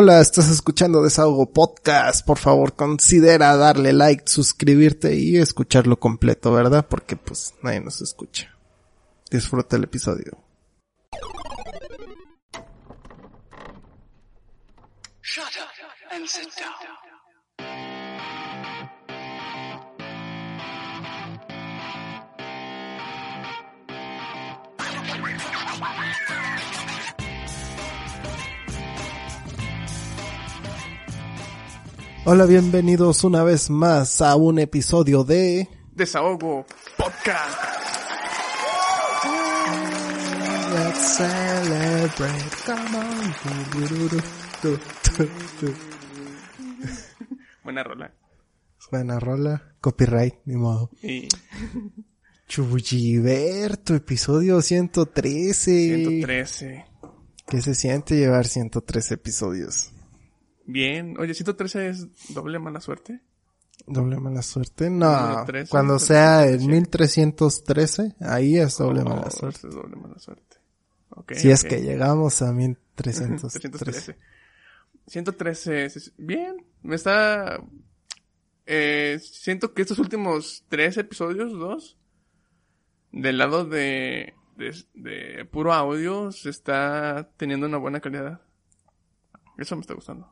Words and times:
Hola, 0.00 0.20
estás 0.20 0.48
escuchando 0.48 1.02
Desahogo 1.02 1.52
Podcast. 1.52 2.24
Por 2.24 2.38
favor, 2.38 2.76
considera 2.76 3.56
darle 3.56 3.92
like, 3.92 4.30
suscribirte 4.30 5.16
y 5.16 5.38
escucharlo 5.38 5.98
completo, 5.98 6.52
¿verdad? 6.52 6.86
Porque 6.88 7.16
pues 7.16 7.52
nadie 7.64 7.80
nos 7.80 8.00
escucha. 8.00 8.56
Disfruta 9.28 9.74
el 9.74 9.82
episodio. 9.82 10.38
Shut 15.20 15.46
up 15.56 16.12
and 16.12 16.28
sit 16.28 16.48
down. 16.56 17.87
Hola, 32.30 32.44
bienvenidos 32.44 33.24
una 33.24 33.42
vez 33.42 33.70
más 33.70 34.20
a 34.20 34.36
un 34.36 34.58
episodio 34.58 35.24
de 35.24 35.66
Desahogo 35.94 36.66
Podcast. 36.98 37.58
Let's 40.74 41.16
celebrate, 41.16 42.56
come 42.66 42.98
on. 42.98 43.32
Buena 47.64 47.82
rola. 47.82 48.12
Buena 48.90 49.18
rola, 49.18 49.62
copyright, 49.80 50.34
ni 50.44 50.56
modo. 50.56 50.90
Y 51.02 51.28
Chuyiberto, 52.46 53.94
episodio 53.94 54.60
113. 54.60 56.04
113. 56.04 56.84
¿Qué 57.48 57.62
se 57.62 57.74
siente 57.74 58.16
llevar 58.16 58.46
113 58.46 59.14
episodios? 59.14 59.92
Bien. 60.70 61.16
Oye, 61.18 61.32
113 61.32 61.88
es 61.88 62.06
doble 62.34 62.58
mala 62.58 62.80
suerte. 62.80 63.22
Doble 63.86 64.18
mala 64.18 64.42
suerte. 64.42 64.90
No, 64.90 65.10
Número 65.28 65.44
13, 65.46 65.70
cuando 65.70 65.98
sea 65.98 66.44
el 66.46 66.60
113. 66.60 67.22
1313, 67.26 68.16
ahí 68.20 68.58
es 68.58 68.76
doble 68.76 69.00
Oh, 69.00 69.04
mala 69.08 69.30
suerte. 69.30 69.66
es 69.66 69.74
doble 69.74 69.96
mala 69.96 70.18
suerte. 70.18 70.58
Si 71.32 71.50
es 71.50 71.64
que 71.64 71.80
llegamos 71.80 72.42
a 72.42 72.52
1313. 72.52 73.38
313. 73.60 74.16
113. 75.06 75.84
es- 75.86 76.12
Bien. 76.18 76.56
Me 76.82 76.96
está... 76.96 77.58
Eh, 78.66 79.18
siento 79.22 79.72
que 79.72 79.80
estos 79.82 79.98
últimos 79.98 80.64
tres 80.68 80.98
episodios, 80.98 81.52
dos, 81.52 81.96
del 83.10 83.38
lado 83.38 83.64
de, 83.64 84.34
de, 84.58 84.84
de 84.92 85.44
puro 85.46 85.72
audio, 85.72 86.30
se 86.30 86.50
está 86.50 87.30
teniendo 87.38 87.66
una 87.66 87.78
buena 87.78 88.00
calidad. 88.00 88.42
Eso 89.56 89.74
me 89.76 89.80
está 89.80 89.94
gustando. 89.94 90.28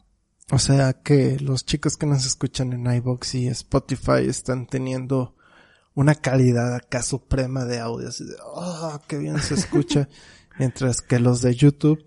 O 0.50 0.58
sea 0.58 0.92
que 0.92 1.39
los 1.41 1.64
chicos 1.66 1.97
que 1.97 2.06
nos 2.06 2.25
escuchan 2.25 2.72
en 2.72 2.86
iBox 2.92 3.34
y 3.34 3.48
Spotify 3.48 4.27
están 4.28 4.66
teniendo 4.66 5.34
una 5.94 6.14
calidad 6.14 6.75
acá 6.75 7.03
suprema 7.03 7.64
de 7.64 7.80
audio. 7.80 8.08
Así 8.08 8.25
de, 8.25 8.34
oh, 8.44 9.00
qué 9.08 9.19
bien 9.19 9.38
se 9.41 9.55
escucha. 9.55 10.08
Mientras 10.58 11.03
que 11.03 11.19
los 11.19 11.42
de 11.42 11.55
YouTube 11.55 12.03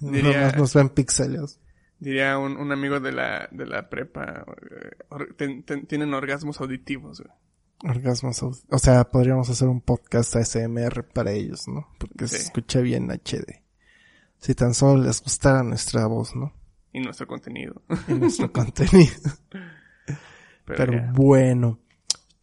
Diría- 0.00 0.38
nomás 0.40 0.56
nos 0.56 0.74
ven 0.74 0.88
píxeles. 0.88 1.60
Diría 1.98 2.38
un, 2.38 2.56
un 2.56 2.72
amigo 2.72 2.98
de 2.98 3.12
la, 3.12 3.46
de 3.52 3.66
la 3.66 3.90
prepa, 3.90 4.44
eh, 4.70 4.90
or- 5.10 5.34
ten- 5.36 5.62
ten- 5.64 5.86
tienen 5.86 6.14
orgasmos 6.14 6.58
auditivos. 6.60 7.20
güey. 7.20 7.94
Orgasmos. 7.94 8.42
O 8.42 8.78
sea, 8.78 9.04
podríamos 9.04 9.50
hacer 9.50 9.68
un 9.68 9.82
podcast 9.82 10.34
ASMR 10.36 11.04
para 11.12 11.32
ellos, 11.32 11.68
¿no? 11.68 11.86
Porque 11.98 12.26
se 12.26 12.38
escucha 12.38 12.80
bien 12.80 13.10
HD. 13.10 13.62
Si 14.38 14.54
tan 14.54 14.72
solo 14.72 15.02
les 15.04 15.22
gustara 15.22 15.62
nuestra 15.62 16.06
voz, 16.06 16.34
¿no? 16.34 16.54
Y 16.92 17.00
nuestro 17.00 17.26
contenido. 17.26 17.82
Y 18.08 18.14
nuestro 18.14 18.50
contenido. 18.52 19.12
Pero, 20.64 20.92
bueno, 21.14 21.78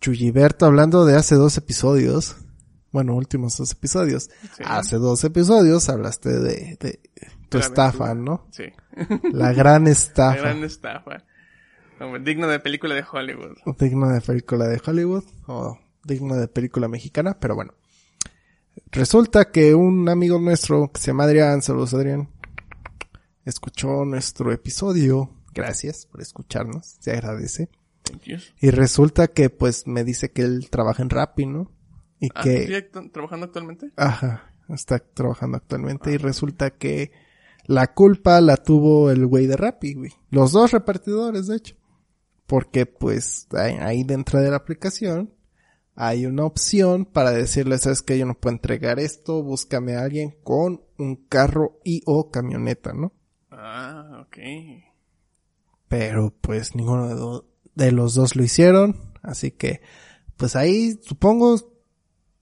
Chuyiberto, 0.01 0.65
hablando 0.65 1.05
de 1.05 1.15
hace 1.15 1.35
dos 1.35 1.57
episodios, 1.57 2.35
bueno, 2.91 3.15
últimos 3.15 3.57
dos 3.57 3.71
episodios, 3.71 4.29
Sí. 4.55 4.63
hace 4.65 4.97
dos 4.97 5.23
episodios 5.23 5.87
hablaste 5.89 6.29
de, 6.29 6.77
de 6.79 6.99
tu 7.49 7.57
La 7.59 7.63
estafa, 7.65 8.11
aventura. 8.11 8.35
¿no? 8.43 8.47
Sí. 8.51 8.63
La 9.31 9.53
gran 9.53 9.83
La 9.85 9.91
estafa, 9.91 10.37
gran 10.41 10.63
estafa. 10.63 11.23
Hombre, 11.99 12.21
digno 12.23 12.47
de 12.47 12.59
película 12.59 12.95
de 12.95 13.03
Hollywood. 13.09 13.55
digno 13.79 14.09
de 14.09 14.21
película 14.21 14.67
de 14.67 14.81
Hollywood 14.85 15.23
o 15.47 15.79
digno 16.03 16.35
de 16.35 16.47
película 16.47 16.87
mexicana, 16.87 17.37
pero 17.39 17.55
bueno. 17.55 17.73
Resulta 18.91 19.51
que 19.51 19.73
un 19.73 20.07
amigo 20.07 20.39
nuestro 20.39 20.91
que 20.91 20.99
se 21.01 21.07
llama 21.07 21.23
Adrián, 21.23 21.61
saludos 21.63 21.93
Adrián, 21.95 22.29
escuchó 23.49 24.05
nuestro 24.05 24.51
episodio, 24.51 25.29
gracias 25.53 26.05
por 26.05 26.21
escucharnos, 26.21 26.97
se 26.99 27.11
agradece. 27.11 27.69
Thank 28.03 28.23
you. 28.23 28.37
Y 28.61 28.69
resulta 28.71 29.27
que 29.27 29.49
pues 29.49 29.85
me 29.87 30.03
dice 30.03 30.31
que 30.31 30.43
él 30.43 30.69
trabaja 30.69 31.03
en 31.03 31.09
Rappi, 31.09 31.45
¿no? 31.45 31.71
Y 32.19 32.29
Ah, 32.35 32.41
que, 32.43 32.61
¿sigue 32.63 32.81
t- 32.83 33.09
trabajando 33.09 33.45
actualmente? 33.47 33.91
ajá, 33.95 34.51
está 34.69 34.99
trabajando 34.99 35.57
actualmente 35.57 36.11
y 36.11 36.17
resulta 36.17 36.71
que 36.71 37.11
la 37.65 37.93
culpa 37.93 38.39
la 38.41 38.57
tuvo 38.57 39.11
el 39.11 39.25
güey 39.27 39.45
de 39.47 39.57
Rappi, 39.57 39.93
güey. 39.93 40.11
Los 40.29 40.51
dos 40.53 40.71
repartidores, 40.71 41.47
de 41.47 41.57
hecho. 41.57 41.75
Porque 42.45 42.85
pues 42.85 43.47
ahí, 43.51 43.73
ahí 43.81 44.03
dentro 44.05 44.39
de 44.39 44.49
la 44.49 44.55
aplicación 44.57 45.33
hay 45.95 46.25
una 46.27 46.45
opción 46.45 47.03
para 47.05 47.31
decirle, 47.31 47.77
sabes 47.77 48.01
que 48.01 48.17
yo 48.17 48.25
no 48.25 48.35
puedo 48.39 48.55
entregar 48.55 48.99
esto, 48.99 49.43
búscame 49.43 49.95
a 49.95 50.03
alguien 50.03 50.37
con 50.43 50.81
un 50.97 51.15
carro 51.27 51.79
y 51.83 52.03
o 52.05 52.29
camioneta, 52.31 52.93
¿no? 52.93 53.11
Ah, 53.59 54.21
ok. 54.21 54.37
pero 55.87 56.33
pues 56.41 56.75
ninguno 56.75 57.07
de, 57.07 57.15
do- 57.15 57.45
de 57.75 57.91
los 57.91 58.13
dos 58.13 58.35
lo 58.35 58.43
hicieron, 58.43 58.95
así 59.23 59.51
que 59.51 59.81
pues 60.37 60.55
ahí 60.55 60.99
supongo 61.01 61.73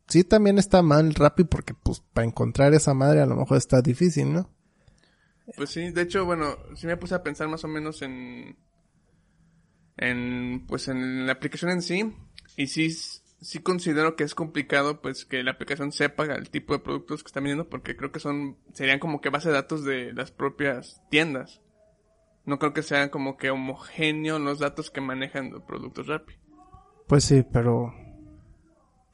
sí 0.08 0.24
también 0.24 0.58
está 0.58 0.82
mal 0.82 1.14
Rappi 1.16 1.44
porque 1.46 1.74
pues 1.74 2.02
para 2.14 2.28
encontrar 2.28 2.74
esa 2.74 2.94
madre 2.94 3.22
a 3.22 3.26
lo 3.26 3.36
mejor 3.36 3.58
está 3.58 3.82
difícil, 3.82 4.34
¿no? 4.34 4.50
Pues 5.56 5.70
sí, 5.70 5.92
de 5.92 6.02
hecho, 6.02 6.26
bueno, 6.26 6.58
sí 6.76 6.88
me 6.88 6.98
puse 6.98 7.14
a 7.16 7.22
pensar 7.24 7.48
más 7.48 7.64
o 7.64 7.68
menos 7.68 8.02
en... 8.02 8.58
En, 9.98 10.66
pues 10.68 10.88
en 10.88 11.26
la 11.28 11.34
aplicación 11.34 11.72
en 11.72 11.82
sí. 11.82 12.14
Y 12.58 12.68
sí, 12.68 12.90
sí 13.46 13.60
considero 13.60 14.16
que 14.16 14.24
es 14.24 14.34
complicado, 14.34 15.02
pues, 15.02 15.24
que 15.24 15.44
la 15.44 15.52
aplicación 15.52 15.92
sepa 15.92 16.26
el 16.26 16.50
tipo 16.50 16.74
de 16.74 16.80
productos 16.80 17.24
que 17.24 17.28
están 17.28 17.44
vendiendo, 17.44 17.70
porque 17.70 17.96
creo 17.96 18.12
que 18.12 18.20
son, 18.20 18.58
serían 18.74 19.00
como 19.00 19.22
que 19.22 19.30
base 19.30 19.50
de 19.50 19.56
datos 19.56 19.86
de 19.86 20.14
las 20.14 20.32
propias 20.32 21.02
tiendas. 21.12 21.62
No 22.44 22.58
creo 22.58 22.74
que 22.74 22.82
sean 22.82 23.10
como 23.10 23.38
que 23.38 23.52
homogéneos 23.52 24.42
los 24.42 24.60
datos 24.60 24.90
que 24.90 25.00
manejan 25.00 25.52
los 25.52 25.64
productos 25.64 26.08
Rappi. 26.08 26.34
Pues 27.08 27.24
sí, 27.24 27.46
pero 27.52 27.94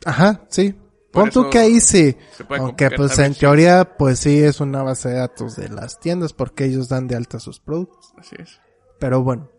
ajá, 0.06 0.46
sí. 0.50 0.75
Pon 1.12 1.30
tú 1.30 1.50
que 1.50 1.59
ahí 1.59 1.81
sí. 1.81 2.16
Aunque 2.58 2.90
pues 2.91 3.20
en 3.20 3.34
teoría 3.34 3.97
pues 3.97 4.20
sí 4.20 4.41
es 4.41 4.62
una 4.62 4.81
base 4.81 5.09
de 5.09 5.16
datos 5.16 5.58
de 5.58 5.68
las 5.68 6.00
tiendas 6.00 6.31
porque 6.31 6.66
ellos 6.66 6.88
dan 6.88 7.08
de 7.08 7.16
alta 7.16 7.40
sus 7.40 7.59
productos. 7.59 8.14
Así 8.18 8.36
es. 8.40 8.62
Pero 9.00 9.22
bueno. 9.24 9.50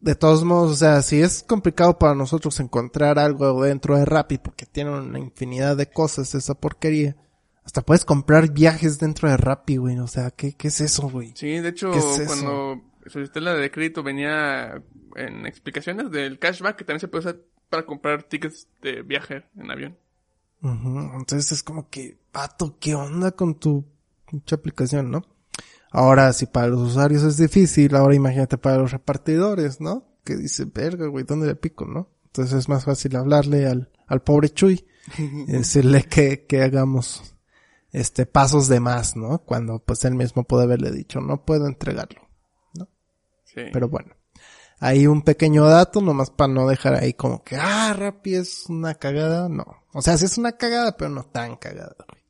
De 0.00 0.14
todos 0.14 0.44
modos, 0.44 0.72
o 0.72 0.76
sea, 0.76 1.02
si 1.02 1.20
es 1.20 1.42
complicado 1.42 1.98
para 1.98 2.14
nosotros 2.14 2.58
encontrar 2.60 3.18
algo 3.18 3.62
dentro 3.62 3.98
de 3.98 4.06
Rappi 4.06 4.38
porque 4.38 4.64
tiene 4.64 4.90
una 4.90 5.18
infinidad 5.18 5.76
de 5.76 5.90
cosas 5.90 6.34
esa 6.34 6.54
porquería. 6.54 7.16
Hasta 7.64 7.82
puedes 7.82 8.06
comprar 8.06 8.50
viajes 8.50 8.98
dentro 8.98 9.28
de 9.28 9.36
Rappi, 9.36 9.76
güey. 9.76 9.98
O 9.98 10.06
sea, 10.06 10.30
¿qué, 10.30 10.54
qué 10.54 10.68
es 10.68 10.80
eso, 10.80 11.10
güey? 11.10 11.32
Sí, 11.34 11.60
de 11.60 11.68
hecho, 11.68 11.92
cuando 12.26 12.82
solicité 13.06 13.40
la 13.42 13.54
de 13.54 13.70
crédito 13.70 14.02
venía 14.02 14.82
en 15.16 15.46
explicaciones 15.46 16.10
del 16.10 16.38
cashback 16.38 16.76
que 16.76 16.84
también 16.84 17.00
se 17.00 17.08
puede 17.08 17.20
usar 17.20 17.36
para 17.68 17.84
comprar 17.84 18.22
tickets 18.22 18.68
de 18.80 19.02
viaje 19.02 19.44
en 19.56 19.70
avión. 19.70 19.98
Entonces 20.62 21.52
es 21.52 21.62
como 21.62 21.88
que, 21.88 22.18
pato, 22.32 22.76
¿qué 22.78 22.94
onda 22.94 23.32
con 23.32 23.54
tu 23.54 23.84
pinche 24.28 24.54
aplicación, 24.54 25.10
no? 25.10 25.24
Ahora, 25.90 26.32
si 26.32 26.46
para 26.46 26.68
los 26.68 26.80
usuarios 26.90 27.22
es 27.22 27.36
difícil, 27.36 27.94
ahora 27.96 28.14
imagínate 28.14 28.58
para 28.58 28.78
los 28.78 28.92
repartidores, 28.92 29.80
¿no? 29.80 30.06
Que 30.24 30.36
dice, 30.36 30.64
verga, 30.66 31.06
güey, 31.06 31.24
¿dónde 31.24 31.46
le 31.48 31.56
pico, 31.56 31.84
no? 31.84 32.08
Entonces 32.26 32.58
es 32.60 32.68
más 32.68 32.84
fácil 32.84 33.16
hablarle 33.16 33.66
al, 33.66 33.90
al 34.06 34.22
pobre 34.22 34.50
Chuy 34.50 34.86
y 35.18 35.46
decirle 35.52 36.04
que, 36.04 36.46
que 36.46 36.62
hagamos, 36.62 37.34
este, 37.90 38.24
pasos 38.26 38.68
de 38.68 38.78
más, 38.78 39.16
¿no? 39.16 39.38
Cuando, 39.40 39.80
pues, 39.80 40.04
él 40.04 40.14
mismo 40.14 40.44
puede 40.44 40.62
haberle 40.64 40.92
dicho, 40.92 41.20
no 41.20 41.44
puedo 41.44 41.66
entregarlo. 41.66 42.20
Sí. 43.44 43.62
Pero 43.72 43.88
bueno. 43.88 44.14
Hay 44.82 45.06
un 45.08 45.20
pequeño 45.22 45.66
dato, 45.66 46.00
nomás 46.00 46.30
para 46.30 46.52
no 46.52 46.66
dejar 46.66 46.94
ahí 46.94 47.12
como 47.12 47.42
que, 47.44 47.56
ah, 47.56 47.92
Rappi 47.92 48.36
es 48.36 48.64
una 48.70 48.94
cagada. 48.94 49.48
No. 49.48 49.66
O 49.92 50.00
sea, 50.00 50.16
sí 50.16 50.24
es 50.24 50.38
una 50.38 50.52
cagada, 50.52 50.96
pero 50.96 51.10
no 51.10 51.24
tan 51.24 51.56
cagada, 51.56 51.96
güey. 52.08 52.22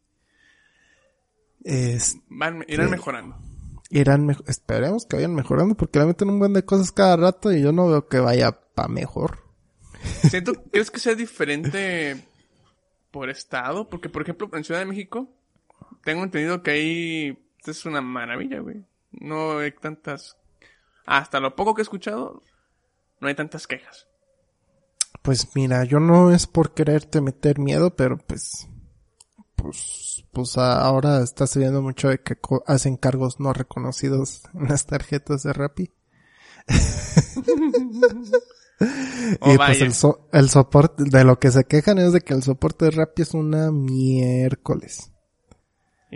Es, 1.62 2.16
Van, 2.28 2.64
irán 2.66 2.86
Sí. 2.86 2.90
mejorando. 2.92 3.36
Irán, 3.90 4.36
esperemos 4.46 5.04
que 5.04 5.16
vayan 5.16 5.34
mejorando, 5.34 5.74
porque 5.74 5.98
le 5.98 6.06
meten 6.06 6.30
un 6.30 6.38
buen 6.38 6.52
de 6.52 6.64
cosas 6.64 6.92
cada 6.92 7.16
rato 7.16 7.52
y 7.52 7.60
yo 7.60 7.72
no 7.72 7.88
veo 7.88 8.08
que 8.08 8.20
vaya 8.20 8.52
pa' 8.74 8.88
mejor. 8.88 9.44
Siento, 10.28 10.52
¿crees 10.70 10.90
que 10.90 11.00
sea 11.00 11.14
diferente 11.14 12.24
por 13.10 13.28
estado? 13.28 13.88
Porque, 13.90 14.08
por 14.08 14.22
ejemplo, 14.22 14.48
en 14.52 14.64
Ciudad 14.64 14.80
de 14.80 14.86
México, 14.86 15.28
tengo 16.04 16.22
entendido 16.22 16.62
que 16.62 16.70
ahí 16.70 17.38
es 17.66 17.84
una 17.84 18.00
maravilla, 18.00 18.60
güey. 18.60 18.84
No 19.12 19.58
hay 19.58 19.72
tantas... 19.72 20.36
Hasta 21.04 21.40
lo 21.40 21.56
poco 21.56 21.74
que 21.74 21.82
he 21.82 21.82
escuchado, 21.82 22.42
no 23.20 23.28
hay 23.28 23.34
tantas 23.34 23.66
quejas. 23.66 24.06
Pues 25.22 25.48
mira, 25.54 25.84
yo 25.84 26.00
no 26.00 26.32
es 26.32 26.46
por 26.46 26.72
quererte 26.72 27.20
meter 27.20 27.58
miedo, 27.58 27.94
pero 27.96 28.16
pues, 28.16 28.68
pues, 29.62 30.24
pues 30.32 30.56
ahora 30.58 31.22
está 31.22 31.46
sucediendo 31.46 31.82
mucho 31.82 32.08
de 32.08 32.20
que 32.20 32.36
co- 32.36 32.62
hacen 32.66 32.96
cargos 32.96 33.40
no 33.40 33.52
reconocidos 33.52 34.42
en 34.54 34.68
las 34.68 34.86
tarjetas 34.86 35.42
de 35.42 35.52
Rappi. 35.52 35.92
Oh, 39.42 39.52
y 39.52 39.56
pues 39.56 39.58
vaya. 39.58 39.84
el, 39.84 39.92
so- 39.92 40.26
el 40.32 40.48
soporte, 40.48 41.04
de 41.04 41.22
lo 41.24 41.38
que 41.38 41.50
se 41.50 41.64
quejan 41.64 41.98
es 41.98 42.14
de 42.14 42.22
que 42.22 42.32
el 42.32 42.42
soporte 42.42 42.86
de 42.86 42.92
Rappi 42.92 43.20
es 43.20 43.34
una 43.34 43.70
miércoles. 43.70 45.12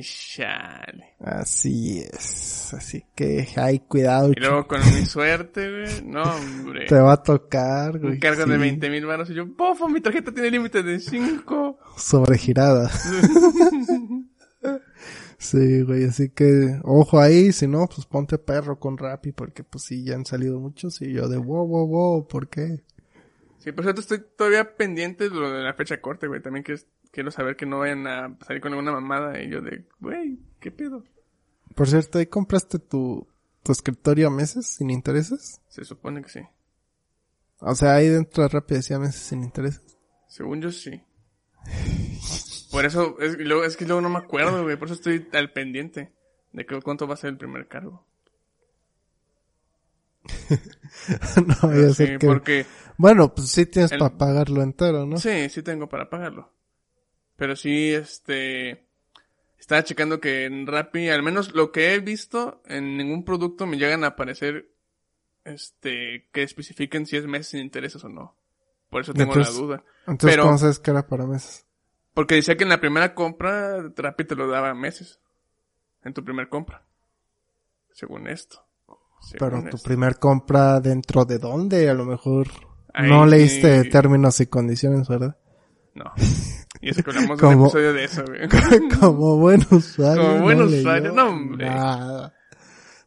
Chale. 0.01 1.15
Así 1.21 2.01
es. 2.01 2.75
Así 2.75 3.05
que 3.15 3.49
hay 3.57 3.79
cuidado. 3.81 4.31
Y 4.33 4.41
luego 4.41 4.67
con 4.67 4.81
mi 4.81 5.07
suerte, 5.07 5.71
güey. 5.71 6.03
No, 6.05 6.23
hombre. 6.23 6.87
Te 6.87 6.97
va 6.97 7.13
a 7.13 7.23
tocar, 7.23 7.99
güey. 7.99 8.15
Un 8.15 8.19
cargo 8.19 8.45
de 8.47 8.55
sí, 8.55 8.61
20 8.61 8.91
mil 8.91 9.07
baros 9.07 9.31
y 9.31 9.35
yo, 9.35 9.47
bofo, 9.47 9.89
mi 9.89 10.01
tarjeta 10.01 10.33
tiene 10.33 10.51
límite 10.51 10.83
de 10.83 10.99
5. 11.01 11.79
Sobregirada. 11.97 12.91
Sí, 15.37 15.83
güey, 15.83 16.05
así 16.05 16.31
que 16.31 16.81
ojo 16.85 17.21
ahí, 17.21 17.53
si 17.53 17.67
no, 17.67 17.87
pues 17.87 18.07
ponte 18.07 18.39
perro 18.39 18.79
con 18.79 18.97
Rappi, 18.97 19.33
porque 19.33 19.63
pues 19.63 19.85
sí, 19.85 20.03
ya 20.03 20.15
han 20.15 20.25
salido 20.25 20.59
muchos 20.59 21.03
y 21.03 21.13
yo 21.13 21.29
de 21.29 21.37
wow, 21.37 21.67
wow, 21.67 21.87
wow, 21.87 22.27
¿por 22.27 22.49
qué? 22.49 22.83
Sí, 23.59 23.71
por 23.73 23.85
cierto, 23.85 24.01
estoy 24.01 24.23
todavía 24.37 24.75
pendiente 24.75 25.29
de 25.29 25.35
lo 25.35 25.51
de 25.51 25.63
la 25.63 25.75
fecha 25.75 26.01
corte, 26.01 26.29
güey. 26.29 26.41
También 26.41 26.65
que 26.65 26.77
quiero 27.15 27.31
saber 27.31 27.55
que 27.57 27.65
no 27.65 27.79
vayan 27.79 28.07
a 28.09 28.37
salir 28.45 28.61
con 28.61 28.73
alguna 28.73 28.93
mamada 28.93 29.41
y 29.41 29.49
yo 29.49 29.61
de, 29.61 29.87
güey, 30.01 30.39
¿qué 30.61 30.71
pedo? 30.73 31.05
Por 31.77 31.89
cierto, 31.89 32.19
¿ahí 32.19 32.27
compraste 32.27 32.79
tu, 32.81 33.27
tu 33.63 33.73
escritorio 33.73 34.27
a 34.27 34.31
meses 34.31 34.67
sin 34.67 34.91
intereses? 34.91 35.61
Se 35.69 35.85
supone 35.85 36.21
que 36.23 36.29
sí. 36.29 36.41
O 37.61 37.75
sea, 37.75 37.95
ahí 37.95 38.09
dentro 38.09 38.43
de 38.43 38.49
Rappi 38.49 38.75
decía 38.75 38.99
meses 38.99 39.23
sin 39.23 39.43
intereses. 39.45 39.97
Según 40.27 40.61
yo 40.61 40.71
sí. 40.73 41.01
Por 42.73 42.85
eso, 42.85 43.17
es, 43.21 43.39
y 43.39 43.45
luego, 43.45 43.65
es 43.65 43.77
que 43.77 43.87
luego 43.87 44.01
no 44.01 44.11
me 44.11 44.19
acuerdo, 44.19 44.65
güey. 44.65 44.77
Por 44.77 44.89
eso 44.89 44.95
estoy 44.95 45.29
al 45.33 45.53
pendiente 45.53 46.13
de 46.53 46.67
que 46.67 46.81
cuánto 46.83 47.07
va 47.07 47.15
a 47.15 47.17
ser 47.17 47.31
el 47.31 47.39
primer 47.39 47.69
cargo. 47.69 48.05
no 51.47 51.69
vaya 51.69 51.87
a 51.87 51.89
Sí, 51.91 51.95
ser 51.95 52.19
que... 52.19 52.27
porque 52.27 52.67
Bueno, 52.97 53.35
pues 53.35 53.49
sí 53.51 53.67
tienes 53.67 53.93
El- 53.93 53.99
para 53.99 54.17
pagarlo 54.19 54.63
entero, 54.63 55.07
¿no? 55.07 55.17
sí, 55.19 55.49
sí 55.49 55.63
tengo 55.63 55.89
para 55.89 56.11
pagarlo. 56.11 56.53
Pero 57.37 57.57
sí, 57.57 57.93
este, 57.93 58.85
estaba 59.59 59.83
checando 59.85 60.21
que 60.21 60.45
en 60.45 60.67
Rappi, 60.67 61.09
al 61.09 61.23
menos 61.23 61.55
lo 61.55 61.73
que 61.73 61.95
he 61.95 61.99
visto, 62.01 62.63
en 62.67 62.97
ningún 62.97 63.25
producto 63.25 63.67
me 63.67 63.77
llegan 63.77 64.05
a 64.05 64.09
aparecer, 64.09 64.69
este, 65.45 66.29
que 66.33 66.43
especifiquen 66.43 67.07
si 67.07 67.17
es 67.17 67.27
meses 67.27 67.49
sin 67.49 67.61
intereses 67.61 68.03
o 68.05 68.09
no. 68.09 68.35
Por 68.91 69.03
eso 69.03 69.13
tengo 69.13 69.33
Entonces- 69.33 69.55
la 69.55 69.61
duda. 69.61 69.85
Entonces, 70.07 70.31
pero- 70.31 70.45
¿cómo 70.45 70.59
sabes 70.59 70.79
que 70.79 70.91
era 70.91 71.07
para 71.07 71.27
meses? 71.27 71.67
Porque 72.15 72.37
decía 72.37 72.57
que 72.57 72.63
en 72.63 72.69
la 72.71 72.81
primera 72.81 73.15
compra, 73.15 73.83
Rappi 73.97 74.25
te 74.25 74.37
lo 74.37 74.47
daba 74.47 74.73
meses. 74.75 75.19
En 76.05 76.15
tu 76.15 76.23
primer 76.25 76.49
compra. 76.49 76.85
Según 77.93 78.29
esto. 78.29 78.65
Según 79.21 79.39
Pero 79.39 79.63
tu 79.71 79.77
esto. 79.77 79.89
primer 79.89 80.19
compra 80.19 80.79
dentro 80.81 81.25
de 81.25 81.39
dónde, 81.39 81.89
a 81.89 81.95
lo 81.95 82.05
mejor 82.05 82.47
Ahí 82.93 83.09
no 83.09 83.27
leíste 83.27 83.83
sí. 83.83 83.89
términos 83.91 84.39
y 84.41 84.47
condiciones, 84.47 85.09
¿verdad? 85.09 85.37
No. 85.95 86.13
Y 86.85 86.91
eso 86.91 87.03
que 87.03 87.13
hablamos 87.13 87.41
de 87.41 87.47
un 87.47 87.63
episodio 87.63 87.93
de 87.95 88.05
eso, 88.05 88.25
güey. 88.27 88.47
Como 89.01 89.39
buen 89.39 89.65
usuario. 89.71 90.23
Como 90.23 90.43
buen 90.43 90.59
no 90.59 90.65
usuario, 90.67 91.13
no, 91.13 91.29
hombre. 91.29 91.67
Nada. 91.67 92.35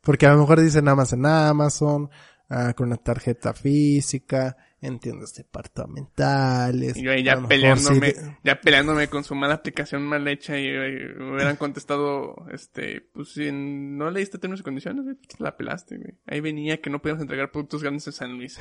Porque 0.02 0.26
a 0.26 0.34
lo 0.34 0.40
mejor 0.40 0.62
dicen 0.62 0.86
nada 0.86 0.96
más 0.96 1.14
en 1.14 1.24
Amazon, 1.28 2.10
ah, 2.50 2.74
con 2.74 2.88
una 2.88 2.98
tarjeta 2.98 3.54
física, 3.54 4.58
en 4.82 4.98
tiendas 4.98 5.36
departamentales. 5.36 6.98
Y 6.98 7.04
yo 7.04 7.12
ahí 7.12 7.22
ya 7.22 7.40
peleándome, 7.40 8.14
sí 8.14 8.22
ya 8.44 8.60
peleándome 8.60 9.10
con 9.10 9.24
su 9.24 9.36
mala 9.36 9.54
aplicación 9.54 10.04
mal 10.04 10.28
hecha 10.28 10.58
y, 10.58 10.72
me 10.72 11.36
hubieran 11.36 11.58
contestado, 11.58 12.48
este, 12.52 13.02
pues 13.14 13.34
si 13.34 13.52
no 13.52 14.10
leíste 14.10 14.40
términos 14.40 14.62
y 14.62 14.64
condiciones, 14.64 15.06
pues, 15.06 15.40
la 15.40 15.56
pelaste, 15.56 15.98
güey. 15.98 16.16
Ahí 16.26 16.40
venía 16.40 16.82
que 16.82 16.90
no 16.90 17.00
podíamos 17.00 17.22
entregar 17.22 17.52
productos 17.52 17.84
grandes 17.84 18.08
en 18.08 18.14
San 18.14 18.38
Luis. 18.38 18.60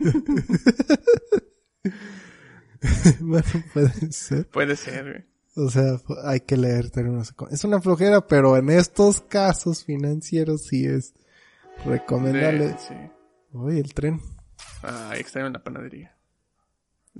bueno, 3.20 3.46
puede 3.72 4.12
ser. 4.12 4.48
Puede 4.48 4.76
ser, 4.76 5.02
güey. 5.04 5.36
O 5.66 5.70
sea, 5.70 5.98
hay 6.24 6.40
que 6.40 6.56
leer 6.56 6.90
términos. 6.90 7.34
Es 7.50 7.64
una 7.64 7.80
flojera, 7.80 8.26
pero 8.26 8.56
en 8.56 8.68
estos 8.70 9.22
casos 9.22 9.84
financieros 9.84 10.66
sí 10.66 10.84
es 10.84 11.14
recomendable. 11.84 12.76
Sí. 12.78 12.94
Uy, 13.52 13.78
el 13.78 13.94
tren. 13.94 14.20
Ah, 14.82 15.14
extraño 15.16 15.48
la 15.48 15.62
panadería. 15.62 16.14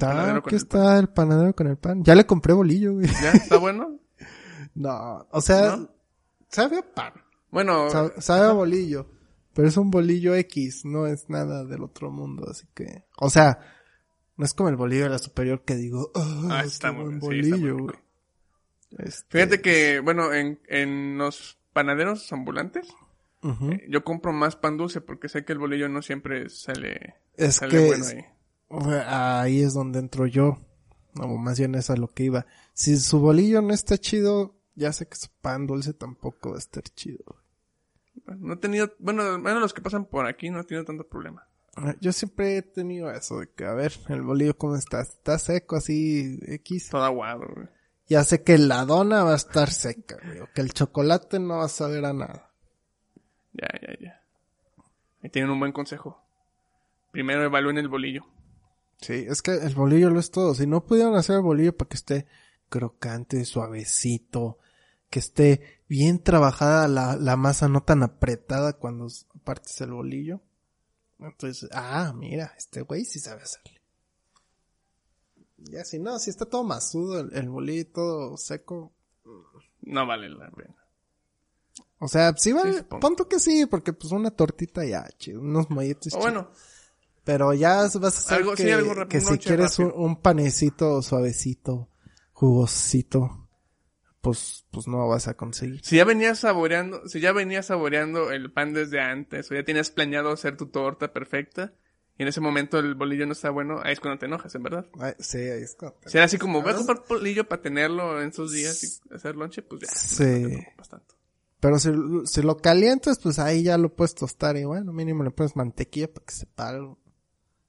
Ah, 0.00 0.36
aquí 0.36 0.54
el 0.54 0.56
está 0.56 0.98
el 0.98 1.08
panadero 1.08 1.54
con 1.54 1.66
el 1.68 1.78
pan. 1.78 2.04
Ya 2.04 2.14
le 2.14 2.26
compré 2.26 2.52
bolillo, 2.52 2.94
güey. 2.94 3.06
¿Ya? 3.22 3.32
¿Está 3.32 3.56
bueno? 3.58 3.98
No, 4.74 5.26
o 5.30 5.40
sea, 5.40 5.76
¿No? 5.76 5.88
sabe 6.50 6.80
a 6.80 6.82
pan. 6.82 7.14
Bueno, 7.50 7.88
Sabe, 7.88 8.20
sabe 8.20 8.44
a 8.46 8.52
bolillo. 8.52 9.08
Pero 9.54 9.68
es 9.68 9.76
un 9.78 9.90
bolillo 9.90 10.34
X, 10.34 10.84
no 10.84 11.06
es 11.06 11.30
nada 11.30 11.64
del 11.64 11.82
otro 11.82 12.10
mundo, 12.10 12.46
así 12.50 12.66
que... 12.74 13.04
O 13.16 13.30
sea, 13.30 13.58
no 14.36 14.44
es 14.44 14.54
como 14.54 14.68
el 14.68 14.76
bolillo 14.76 15.04
de 15.04 15.10
la 15.10 15.18
superior 15.18 15.62
que 15.64 15.74
digo, 15.76 16.10
oh, 16.14 16.48
Ah, 16.50 16.62
está 16.64 16.92
muy 16.92 17.04
buen 17.04 17.20
bien, 17.20 17.44
sí, 17.44 17.50
está 17.50 17.56
bolillo. 17.72 17.92
Este, 18.98 19.26
fíjate 19.38 19.60
que, 19.60 20.00
bueno, 20.00 20.32
en, 20.32 20.60
en 20.68 21.18
los 21.18 21.58
panaderos 21.72 22.32
ambulantes, 22.32 22.88
eh, 23.42 23.86
yo 23.88 24.02
compro 24.04 24.32
más 24.32 24.56
pan 24.56 24.76
dulce 24.76 25.00
porque 25.00 25.28
sé 25.28 25.44
que 25.44 25.52
el 25.52 25.58
bolillo 25.58 25.88
no 25.88 26.02
siempre 26.02 26.48
sale, 26.48 27.14
Es 27.36 27.56
sale 27.56 27.70
que 27.72 27.86
bueno 27.86 28.04
es- 28.04 28.10
ahí. 28.14 28.24
sea, 28.84 29.40
ahí 29.40 29.60
es 29.62 29.74
donde 29.74 29.98
entro 29.98 30.26
yo. 30.26 30.58
O 31.18 31.38
más 31.38 31.58
bien 31.58 31.74
es 31.74 31.88
a 31.90 31.96
lo 31.96 32.12
que 32.12 32.24
iba. 32.24 32.46
Si 32.74 32.96
su 32.98 33.20
bolillo 33.20 33.62
no 33.62 33.72
está 33.72 33.96
chido, 33.98 34.54
ya 34.74 34.92
sé 34.92 35.06
que 35.08 35.16
su 35.16 35.28
pan 35.40 35.66
dulce 35.66 35.94
tampoco 35.94 36.50
va 36.50 36.56
a 36.56 36.58
estar 36.58 36.82
chido. 36.82 37.24
No 38.26 38.54
he 38.54 38.56
tenido, 38.58 38.92
bueno, 38.98 39.40
bueno, 39.40 39.60
los 39.60 39.72
que 39.72 39.80
pasan 39.80 40.04
por 40.06 40.26
aquí 40.26 40.50
no 40.50 40.60
he 40.60 40.64
tenido 40.64 40.84
tanto 40.84 41.06
problema. 41.06 41.46
Ah, 41.76 41.94
Yo 42.00 42.12
siempre 42.12 42.56
he 42.56 42.62
tenido 42.62 43.10
eso 43.10 43.40
de 43.40 43.50
que, 43.50 43.64
a 43.64 43.74
ver, 43.74 43.92
el 44.08 44.22
bolillo 44.22 44.56
cómo 44.56 44.76
está. 44.76 45.02
Está 45.02 45.38
seco 45.38 45.76
así, 45.76 46.38
X. 46.46 46.88
Todo 46.90 47.04
aguado, 47.04 47.46
güey. 47.54 47.68
Ya 48.08 48.24
sé 48.24 48.42
que 48.42 48.56
la 48.56 48.84
dona 48.84 49.24
va 49.24 49.32
a 49.32 49.36
estar 49.36 49.70
seca, 49.70 50.16
güey. 50.24 50.40
O 50.40 50.48
que 50.54 50.60
el 50.60 50.72
chocolate 50.72 51.38
no 51.38 51.58
va 51.58 51.64
a 51.64 51.68
saber 51.68 52.04
a 52.04 52.12
nada. 52.12 52.50
Ya, 53.52 53.68
ya, 53.80 53.98
ya. 54.00 54.22
Ahí 55.22 55.30
tienen 55.30 55.50
un 55.50 55.58
buen 55.58 55.72
consejo. 55.72 56.22
Primero 57.10 57.42
evalúen 57.44 57.78
el 57.78 57.88
bolillo. 57.88 58.24
Sí, 59.00 59.26
es 59.28 59.42
que 59.42 59.52
el 59.52 59.74
bolillo 59.74 60.10
lo 60.10 60.20
es 60.20 60.30
todo. 60.30 60.54
Si 60.54 60.66
no 60.66 60.84
pudieron 60.84 61.16
hacer 61.16 61.36
el 61.36 61.42
bolillo 61.42 61.76
para 61.76 61.88
que 61.88 61.96
esté 61.96 62.26
crocante, 62.68 63.44
suavecito, 63.44 64.58
que 65.10 65.18
esté 65.18 65.82
bien 65.88 66.22
trabajada 66.22 66.88
la, 66.88 67.16
la 67.16 67.36
masa, 67.36 67.68
no 67.68 67.82
tan 67.82 68.02
apretada 68.02 68.74
cuando 68.74 69.08
partes 69.44 69.80
el 69.80 69.92
bolillo. 69.92 70.40
Entonces, 71.18 71.68
ah, 71.72 72.12
mira, 72.14 72.52
este 72.58 72.82
güey 72.82 73.04
sí 73.04 73.18
sabe 73.18 73.42
hacerle. 73.42 73.80
Ya 75.58 75.84
si 75.84 75.98
no, 75.98 76.18
si 76.18 76.30
está 76.30 76.44
todo 76.44 76.64
masudo 76.64 77.20
el, 77.20 77.32
el 77.34 77.48
bolillo 77.48 77.86
todo 77.92 78.36
seco. 78.36 78.92
No 79.82 80.06
vale 80.06 80.28
la 80.28 80.50
pena. 80.50 80.74
O 81.98 82.08
sea, 82.08 82.34
sí 82.36 82.52
vale, 82.52 82.82
punto 82.82 83.26
que 83.26 83.38
sí, 83.40 83.64
porque 83.66 83.92
pues 83.94 84.12
una 84.12 84.30
tortita 84.30 84.84
ya, 84.84 85.08
chido, 85.16 85.40
unos 85.40 85.70
molletes 85.70 86.12
O 86.14 86.18
chidos. 86.18 86.22
bueno, 86.24 86.50
Pero 87.24 87.54
ya 87.54 87.76
vas 87.84 87.96
a 87.96 88.06
hacer 88.08 88.38
Algo- 88.42 88.54
que, 88.54 88.62
sí, 88.64 88.70
algo 88.70 88.94
si 89.20 89.38
quieres 89.38 89.78
un, 89.78 89.92
un 89.96 90.20
panecito 90.20 91.00
suavecito, 91.00 91.88
jugosito, 92.32 93.45
pues, 94.26 94.66
pues 94.72 94.88
no 94.88 95.06
vas 95.06 95.28
a 95.28 95.34
conseguir. 95.34 95.84
si 95.84 95.94
ya 95.94 96.04
venías 96.04 96.40
saboreando, 96.40 97.06
si 97.06 97.20
ya 97.20 97.30
venías 97.30 97.66
saboreando 97.66 98.32
el 98.32 98.50
pan 98.50 98.72
desde 98.72 99.00
antes, 99.00 99.48
o 99.52 99.54
ya 99.54 99.62
tienes 99.62 99.92
planeado 99.92 100.32
hacer 100.32 100.56
tu 100.56 100.66
torta 100.66 101.12
perfecta, 101.12 101.74
y 102.18 102.22
en 102.22 102.28
ese 102.28 102.40
momento 102.40 102.80
el 102.80 102.96
bolillo 102.96 103.24
no 103.24 103.34
está 103.34 103.50
bueno, 103.50 103.80
ahí 103.84 103.92
es 103.92 104.00
cuando 104.00 104.18
te 104.18 104.26
enojas, 104.26 104.52
en 104.56 104.64
verdad. 104.64 104.86
Ay, 104.98 105.12
sí, 105.20 105.38
ahí 105.38 105.62
está. 105.62 105.94
Si 106.06 106.18
era 106.18 106.24
así 106.24 106.38
como, 106.38 106.60
voy 106.60 106.72
a 106.72 106.74
comprar 106.74 107.04
bolillo 107.08 107.46
para 107.46 107.62
tenerlo 107.62 108.20
en 108.20 108.30
esos 108.30 108.50
días 108.50 108.82
y 108.82 109.14
hacer 109.14 109.36
lonche, 109.36 109.62
pues 109.62 109.82
ya. 109.82 109.88
Sí. 109.94 110.24
no 110.24 110.82
te 110.82 110.90
tanto. 110.90 111.14
Pero 111.60 111.78
si, 111.78 111.92
si 112.24 112.42
lo 112.42 112.56
calientas, 112.56 113.20
pues 113.20 113.38
ahí 113.38 113.62
ya 113.62 113.78
lo 113.78 113.94
puedes 113.94 114.16
tostar 114.16 114.56
y 114.56 114.64
bueno, 114.64 114.92
mínimo 114.92 115.22
le 115.22 115.30
pones 115.30 115.54
mantequilla 115.54 116.12
para 116.12 116.26
que 116.26 116.34
sepa 116.34 116.70
algo. 116.70 116.98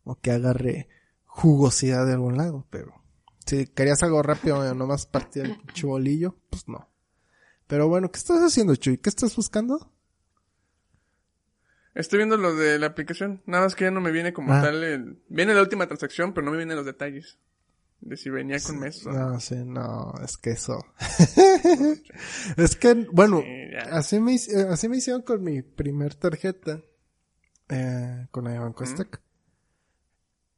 O 0.06 0.16
que 0.16 0.32
agarre 0.32 0.88
jugosidad 1.26 2.08
de 2.08 2.14
algún 2.14 2.36
lado, 2.36 2.66
pero 2.72 2.96
si 3.48 3.66
querías 3.68 4.04
algo 4.04 4.22
rápido, 4.22 4.64
eh, 4.70 4.76
nomás 4.76 5.06
partir 5.08 5.46
el 5.46 5.58
pinche 5.58 5.88
bolillo, 5.88 6.36
pues 6.50 6.68
no. 6.68 6.88
Pero 7.66 7.88
bueno, 7.88 8.12
¿qué 8.12 8.18
estás 8.20 8.40
haciendo, 8.42 8.76
Chuy? 8.76 8.98
¿Qué 9.00 9.10
estás 9.10 9.36
buscando? 9.36 9.92
Estoy 11.96 12.18
viendo 12.18 12.38
lo 12.38 12.56
de 12.56 12.78
la 12.78 12.88
aplicación, 12.88 13.42
nada 13.48 13.64
más 13.64 13.76
que 13.76 13.86
ya 13.86 13.92
no 13.92 14.02
me 14.02 14.12
viene 14.12 14.32
como 14.32 14.54
Ah. 14.54 14.62
tal 14.62 14.84
el... 14.84 15.24
Viene 15.30 15.56
la 15.56 15.62
última 15.62 15.88
transacción, 15.88 16.34
pero 16.34 16.46
no 16.46 16.52
me 16.52 16.58
vienen 16.58 16.78
los 16.78 16.86
detalles. 16.86 17.40
De 18.00 18.16
si 18.16 18.30
venía 18.30 18.60
con 18.62 18.78
mes 18.80 19.04
o 19.08 19.12
No, 19.12 19.40
sí, 19.40 19.56
no, 19.66 20.14
es 20.24 20.38
que 20.38 20.52
eso. 20.52 20.78
es 22.58 22.76
que, 22.76 22.94
bueno, 23.12 23.42
Sí, 23.42 23.76
así 23.92 24.20
me, 24.20 24.36
eh, 24.36 24.68
así 24.70 24.88
me 24.88 24.98
hicieron 24.98 25.24
con 25.24 25.44
mi 25.44 25.64
primer 25.64 26.14
tarjeta, 26.14 26.80
eh, 27.70 28.28
con 28.30 28.44
la 28.44 28.60
Banco. 28.60 28.84
Azteca. 28.84 29.20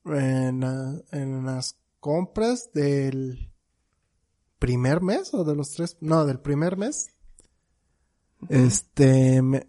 En, 0.05 0.59
la- 0.59 1.01
en 1.13 1.45
las 1.45 1.78
compras 1.99 2.71
del 2.73 3.51
primer 4.59 5.01
mes 5.01 5.33
o 5.33 5.43
de 5.43 5.55
los 5.55 5.71
tres, 5.71 5.97
no, 6.01 6.25
del 6.25 6.39
primer 6.39 6.77
mes. 6.77 7.09
Este, 8.47 9.41
me, 9.41 9.67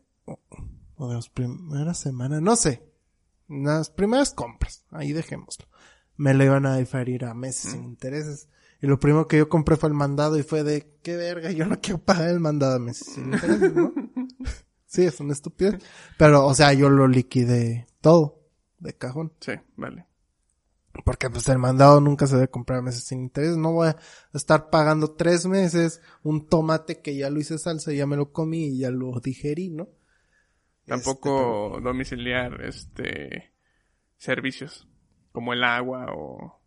o 0.97 1.09
de 1.09 1.15
las 1.15 1.29
primeras 1.29 1.99
semanas, 1.99 2.43
no 2.43 2.57
sé. 2.57 2.87
Las 3.49 3.91
primeras 3.91 4.33
compras, 4.33 4.85
ahí 4.91 5.13
dejémoslo. 5.13 5.67
Me 6.17 6.35
lo 6.35 6.45
iban 6.45 6.67
a 6.67 6.77
diferir 6.77 7.25
a 7.25 7.35
meses 7.35 7.73
sin 7.73 7.85
intereses. 7.85 8.49
Y 8.83 8.87
lo 8.87 9.01
primero 9.01 9.27
que 9.27 9.39
yo 9.39 9.49
compré 9.49 9.77
fue 9.77 9.89
el 9.89 9.95
mandado 9.95 10.39
y 10.39 10.43
fue 10.43 10.63
de, 10.63 10.99
qué 11.03 11.17
verga, 11.17 11.51
yo 11.51 11.67
no 11.67 11.81
quiero 11.81 11.99
pagar 11.99 12.29
el 12.29 12.41
mandado 12.41 12.77
a 12.77 12.79
meses 12.79 13.15
sin 13.15 13.33
intereses, 13.33 13.75
¿no? 13.75 13.93
sí, 14.87 15.05
es 15.05 15.19
una 15.21 15.33
estupidez. 15.33 15.83
Pero, 16.17 16.47
o 16.47 16.55
sea, 16.55 16.73
yo 16.73 16.89
lo 16.91 17.09
liquidé 17.09 17.87
todo, 18.01 18.41
de 18.79 18.95
cajón. 18.95 19.33
Sí, 19.41 19.53
vale. 19.77 20.07
Porque 21.05 21.31
pues 21.31 21.49
el 21.49 21.59
mandado 21.59 22.01
nunca 22.01 22.27
se 22.27 22.35
debe 22.35 22.49
comprar 22.49 22.83
meses 22.83 23.05
sin 23.05 23.21
interés. 23.21 23.57
No 23.57 23.73
voy 23.73 23.89
a 23.89 23.97
estar 24.33 24.71
pagando 24.71 25.13
tres 25.13 25.47
meses 25.47 26.01
un 26.23 26.47
tomate 26.49 27.01
que 27.01 27.17
ya 27.17 27.31
lo 27.31 27.39
hice 27.39 27.59
salsa, 27.59 27.93
ya 27.93 28.07
me 28.07 28.17
lo 28.17 28.33
comí 28.33 28.67
y 28.67 28.79
ya 28.79 28.91
lo 28.91 29.19
digerí, 29.21 29.71
¿no? 29.71 29.89
Tampoco 30.87 31.79
domiciliar, 31.81 32.63
este, 32.65 33.53
servicios. 34.17 34.89
Como 35.33 35.53
el 35.53 35.63
agua 35.63 36.07
o... 36.13 36.61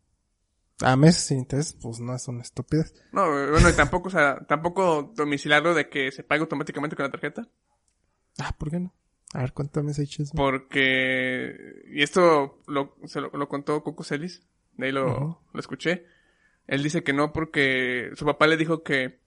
Este, 0.83 0.85
a 0.85 0.95
meses 0.97 1.23
sin 1.23 1.39
interés, 1.39 1.73
pues 1.81 1.99
no 1.99 2.15
es 2.15 2.27
una 2.27 2.41
estupidez. 2.41 2.93
No, 3.11 3.25
bueno, 3.27 3.69
y 3.69 3.73
tampoco, 3.73 4.07
o 4.09 4.11
sea, 4.11 4.39
tampoco 4.47 5.13
domiciliarlo 5.15 5.73
de 5.73 5.89
que 5.89 6.11
se 6.11 6.23
pague 6.23 6.41
automáticamente 6.41 6.95
con 6.95 7.05
la 7.05 7.11
tarjeta. 7.11 7.47
Ah, 8.39 8.53
¿por 8.57 8.69
qué 8.69 8.79
no? 8.79 8.93
A 9.33 9.39
ver, 9.39 9.53
cuéntame 9.53 9.91
ese 9.91 10.05
chisme. 10.05 10.37
Porque, 10.37 11.83
y 11.91 12.03
esto 12.03 12.61
lo, 12.67 12.95
se 13.05 13.19
lo, 13.19 13.29
lo 13.31 13.49
contó 13.49 13.83
Coco 13.83 14.03
Celis, 14.03 14.43
de 14.77 14.85
ahí 14.87 14.91
lo, 14.91 15.41
lo 15.51 15.59
escuché. 15.59 16.05
Él 16.67 16.83
dice 16.83 17.03
que 17.03 17.13
no 17.13 17.33
porque 17.33 18.11
su 18.15 18.25
papá 18.25 18.47
le 18.47 18.57
dijo 18.57 18.83
que 18.83 19.19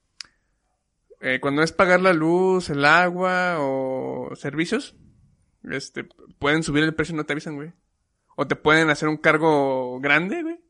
eh, 1.20 1.40
cuando 1.40 1.62
es 1.62 1.72
pagar 1.72 2.00
la 2.00 2.12
luz, 2.12 2.70
el 2.70 2.84
agua 2.84 3.56
o 3.58 4.30
servicios, 4.36 4.94
este, 5.64 6.04
pueden 6.38 6.62
subir 6.62 6.84
el 6.84 6.94
precio 6.94 7.14
y 7.14 7.16
no 7.16 7.24
te 7.24 7.32
avisan, 7.32 7.56
güey. 7.56 7.72
O 8.36 8.46
te 8.46 8.54
pueden 8.54 8.90
hacer 8.90 9.08
un 9.08 9.16
cargo 9.16 9.98
grande, 10.00 10.42
güey. 10.42 10.60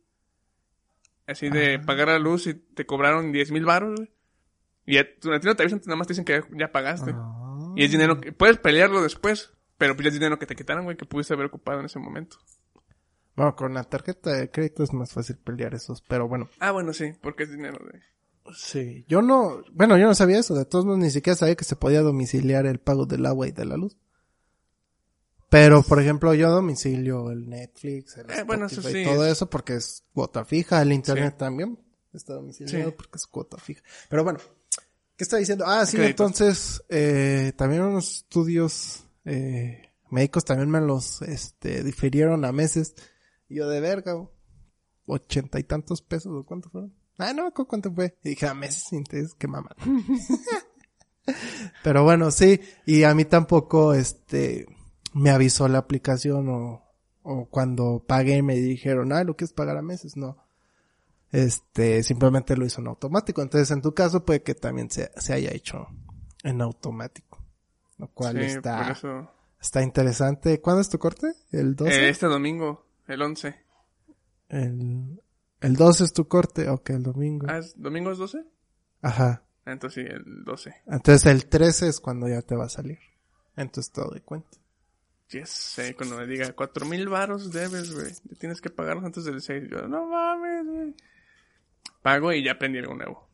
Así 1.27 1.51
de 1.51 1.75
Ajá. 1.75 1.85
pagar 1.87 2.09
la 2.09 2.19
luz 2.19 2.47
y 2.47 2.55
te 2.55 2.87
cobraron 2.87 3.33
10 3.33 3.51
mil 3.51 3.65
baros, 3.65 3.97
güey. 3.97 4.11
Y 4.87 4.99
a, 4.99 5.01
a 5.01 5.41
ti 5.41 5.47
no 5.47 5.57
te 5.57 5.63
avisan, 5.63 5.83
nada 5.85 5.97
más 5.97 6.07
te 6.07 6.13
dicen 6.13 6.25
que 6.25 6.41
ya, 6.41 6.47
ya 6.53 6.73
pagaste. 6.73 7.11
Ah. 7.15 7.36
Y 7.77 7.85
es 7.85 7.91
dinero 7.91 8.21
que 8.21 8.33
puedes 8.33 8.59
pelearlo 8.59 9.03
después, 9.03 9.51
pero 9.79 9.95
pues 9.95 10.05
ya 10.05 10.09
es 10.09 10.15
dinero 10.15 10.39
que 10.39 10.47
te 10.47 10.57
quitaron, 10.57 10.85
güey, 10.85 10.97
que 10.97 11.05
pudiste 11.05 11.35
haber 11.35 11.47
ocupado 11.47 11.81
en 11.81 11.87
ese 11.87 11.99
momento. 11.99 12.39
Bueno, 13.37 13.55
con 13.55 13.75
la 13.75 13.85
tarjeta 13.85 14.33
de 14.33 14.51
crédito 14.51 14.83
es 14.83 14.93
más 14.95 15.13
fácil 15.13 15.37
pelear 15.37 15.75
esos, 15.75 16.01
pero 16.03 16.27
bueno. 16.27 16.49
Ah, 16.59 16.73
bueno, 16.73 16.93
sí, 16.95 17.13
porque 17.21 17.43
es 17.45 17.51
dinero 17.53 17.79
de... 17.93 18.01
Sí, 18.55 19.05
yo 19.09 19.23
no, 19.23 19.63
bueno, 19.73 19.99
yo 19.99 20.07
no 20.07 20.15
sabía 20.15 20.39
eso, 20.39 20.55
de 20.55 20.65
todos 20.65 20.85
modos 20.87 21.01
ni 21.01 21.11
siquiera 21.11 21.37
sabía 21.37 21.57
que 21.57 21.65
se 21.65 21.77
podía 21.77 22.01
domiciliar 22.01 22.65
el 22.67 22.79
pago 22.79 23.05
del 23.05 23.27
agua 23.27 23.47
y 23.49 23.53
de 23.53 23.65
la 23.67 23.77
luz. 23.77 23.97
Pero, 25.49 25.83
por 25.83 26.01
ejemplo, 26.01 26.35
yo 26.35 26.51
domicilio 26.51 27.31
el 27.31 27.49
Netflix, 27.49 28.17
el 28.17 28.31
Eh, 28.31 28.43
bueno, 28.45 28.67
eso 28.67 28.83
sí, 28.83 29.05
todo 29.05 29.25
es- 29.27 29.33
eso 29.33 29.49
porque 29.49 29.75
es 29.75 30.05
cuota 30.13 30.45
fija, 30.45 30.83
el 30.83 30.93
internet 30.93 31.35
Sí. 31.35 31.39
también 31.39 31.79
está 32.13 32.35
domiciliado 32.35 32.91
Sí. 32.91 32.95
porque 32.97 33.17
es 33.17 33.27
cuota 33.27 33.57
fija. 33.59 33.83
Pero 34.09 34.25
bueno, 34.25 34.39
¿qué 35.17 35.25
está 35.25 35.37
diciendo? 35.37 35.65
Ah, 35.67 35.87
sí, 35.87 35.97
entonces, 36.11 36.83
eh, 36.89 37.53
también 37.57 37.83
unos 37.83 38.17
estudios, 38.19 39.05
eh, 39.25 39.83
médicos 40.11 40.45
también 40.45 40.71
me 40.71 40.81
los, 40.81 41.23
este, 41.23 41.83
difirieron 41.83 42.45
a 42.45 42.53
meses. 42.53 42.95
Y 43.49 43.57
yo 43.57 43.69
de 43.69 43.81
verga, 43.81 44.15
ochenta 45.07 45.59
y 45.59 45.65
tantos 45.65 46.03
pesos, 46.03 46.33
¿o 46.33 46.45
cuánto 46.45 46.69
fueron? 46.71 46.95
Ah, 47.19 47.33
no, 47.33 47.53
¿cu- 47.55 47.67
¿cuánto 47.67 47.93
fue? 47.93 48.17
Y 48.25 48.31
dije, 48.31 48.47
a 48.47 48.55
meses 48.55 48.93
interés, 48.93 49.35
qué 49.35 49.49
mamá. 49.49 49.75
Pero 51.83 52.05
bueno, 52.05 52.31
sí, 52.31 52.61
y 52.85 53.03
a 53.05 53.15
mí 53.15 53.25
tampoco, 53.25 53.95
este, 53.95 54.67
me 55.13 55.31
avisó 55.31 55.69
la 55.69 55.79
aplicación 55.79 56.49
o, 56.49 56.85
o 57.23 57.49
cuando 57.49 58.05
pagué 58.07 58.43
me 58.43 58.57
dijeron, 58.57 59.13
ah, 59.13 59.25
lo 59.25 59.37
quieres 59.37 59.53
pagar 59.53 59.77
a 59.77 59.83
meses, 59.83 60.17
no. 60.17 60.37
Este, 61.33 62.03
simplemente 62.03 62.57
lo 62.57 62.65
hizo 62.65 62.81
en 62.81 62.87
automático. 62.89 63.43
Entonces, 63.43 63.71
en 63.71 63.83
tu 63.83 63.95
caso 63.95 64.25
puede 64.25 64.43
que 64.43 64.55
también 64.55 64.91
se, 64.91 65.11
se 65.17 65.33
haya 65.35 65.51
hecho 65.53 65.89
en 66.43 66.61
automático. 66.63 67.43
Lo 67.99 68.09
cual 68.09 68.37
Sí, 68.39 68.45
está, 68.45 68.91
eso... 68.91 69.31
está 69.61 69.83
interesante. 69.83 70.61
¿Cuándo 70.61 70.83
es 70.83 70.89
tu 70.89 70.99
corte? 70.99 71.33
¿El 71.51 71.75
12? 71.75 71.91
Eh, 71.95 72.09
este 72.09 72.27
domingo, 72.27 72.87
el 73.07 73.23
11. 73.23 73.55
El, 74.49 75.21
el 75.61 75.77
12 75.77 76.05
es 76.05 76.13
tu 76.13 76.29
corte, 76.29 76.69
ok, 76.69 76.91
el 76.91 77.03
domingo. 77.03 77.47
Ah, 77.49 77.59
¿es 77.59 77.81
¿domingo 77.81 78.11
es 78.13 78.19
12? 78.19 78.45
Ajá. 79.03 79.43
Ah, 79.65 79.73
entonces 79.73 80.05
sí, 80.05 80.13
el 80.13 80.45
12. 80.45 80.75
Entonces 80.87 81.27
el 81.27 81.47
13 81.47 81.89
es 81.89 82.01
cuando 82.01 82.29
ya 82.29 82.43
te 82.43 82.55
va 82.55 82.67
a 82.67 82.69
salir. 82.69 82.99
Entonces 83.57 83.93
todo 83.93 84.11
de 84.13 84.21
cuenta. 84.21 84.59
Yes, 85.31 85.79
eh, 85.81 85.95
cuando 85.97 86.17
me 86.19 86.27
diga, 86.27 86.53
cuatro 86.53 86.87
mil 86.87 87.09
varos 87.09 87.51
debes, 87.51 87.93
güey. 87.93 88.13
Tienes 88.39 88.61
que 88.61 88.71
pagarlos 88.71 89.05
antes 89.05 89.25
del 89.25 89.41
6. 89.41 89.65
Yo, 89.69 89.89
no 89.89 90.07
mames, 90.07 90.67
güey. 90.67 90.95
Pago 92.07 92.33
y 92.33 92.45
ya 92.45 92.53
aprendí 92.53 92.79
algo 92.79 92.95
nuevo. 92.95 93.29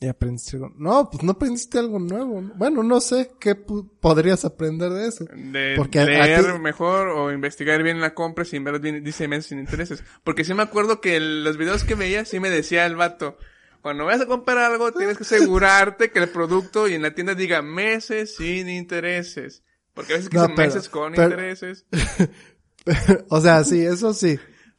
Y 0.00 0.08
aprendiste 0.08 0.56
algo. 0.56 0.72
No, 0.76 1.08
pues 1.08 1.22
no 1.22 1.30
aprendiste 1.32 1.78
algo 1.78 2.00
nuevo. 2.00 2.42
Bueno, 2.56 2.82
no 2.82 3.00
sé 3.00 3.30
qué 3.38 3.54
podrías 3.54 4.44
aprender 4.44 4.90
de 4.90 5.06
eso. 5.06 5.24
De 5.32 5.74
Porque 5.76 6.04
leer 6.04 6.52
ti- 6.52 6.58
mejor 6.58 7.06
o 7.10 7.32
investigar 7.32 7.80
bien 7.84 8.00
la 8.00 8.12
compra 8.14 8.44
sin 8.44 8.64
ver 8.64 8.80
bien, 8.80 9.04
dice 9.04 9.28
meses 9.28 9.46
sin 9.46 9.60
intereses. 9.60 10.02
Porque 10.24 10.42
sí 10.42 10.52
me 10.52 10.64
acuerdo 10.64 11.00
que 11.00 11.14
el- 11.16 11.44
los 11.44 11.56
videos 11.56 11.84
que 11.84 11.94
veía 11.94 12.24
sí 12.24 12.40
me 12.40 12.50
decía 12.50 12.86
el 12.86 12.96
vato, 12.96 13.38
cuando 13.80 14.04
vayas 14.04 14.22
a 14.22 14.26
comprar 14.26 14.58
algo 14.58 14.90
tienes 14.92 15.16
que 15.16 15.22
asegurarte 15.22 16.10
que 16.10 16.18
el 16.18 16.28
producto 16.28 16.88
y 16.88 16.94
en 16.94 17.02
la 17.02 17.14
tienda 17.14 17.36
diga 17.36 17.62
meses 17.62 18.34
sin 18.34 18.68
intereses. 18.68 19.62
Porque 19.94 20.14
a 20.14 20.16
veces 20.16 20.28
que 20.28 20.38
pero- 20.38 20.54
meses 20.56 20.88
con 20.88 21.12
pero- 21.12 21.30
intereses. 21.30 21.86
o 23.30 23.40
sea, 23.40 23.62
sí, 23.64 23.84
eso 23.84 24.12
sí. 24.12 24.38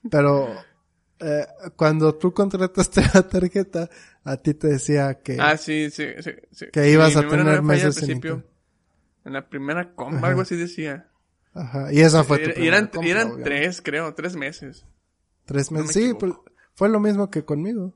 Pero 0.09 0.47
eh, 1.19 1.45
cuando 1.75 2.15
tú 2.15 2.33
contrataste 2.33 3.01
la 3.13 3.27
tarjeta, 3.27 3.89
a 4.23 4.37
ti 4.37 4.53
te 4.53 4.67
decía 4.67 5.21
que... 5.21 5.37
Ah, 5.39 5.57
sí, 5.57 5.89
sí, 5.91 6.05
sí. 6.21 6.31
sí. 6.51 6.65
Que 6.71 6.89
ibas 6.91 7.15
a 7.15 7.27
tener 7.27 7.61
meses 7.61 7.95
sin 7.95 8.05
principio. 8.05 8.33
interés. 8.35 8.51
En 9.25 9.33
la 9.33 9.49
primera 9.49 9.93
compra, 9.95 10.19
Ajá. 10.19 10.27
algo 10.29 10.41
así 10.41 10.55
decía. 10.55 11.09
Ajá. 11.53 11.91
Y 11.91 11.99
esa 11.99 12.23
fue 12.23 12.37
tu 12.39 12.51
primera 12.53 12.77
eran, 12.77 12.85
y 12.85 12.89
compra, 12.89 13.11
eran 13.11 13.27
obviamente. 13.27 13.49
tres, 13.49 13.81
creo, 13.81 14.13
tres 14.13 14.35
meses. 14.35 14.85
Tres 15.45 15.71
No 15.71 15.79
meses. 15.81 15.95
me 15.95 16.01
sí, 16.01 16.13
pues, 16.13 16.33
fue 16.73 16.89
lo 16.89 16.99
mismo 16.99 17.29
que 17.29 17.43
conmigo. 17.43 17.93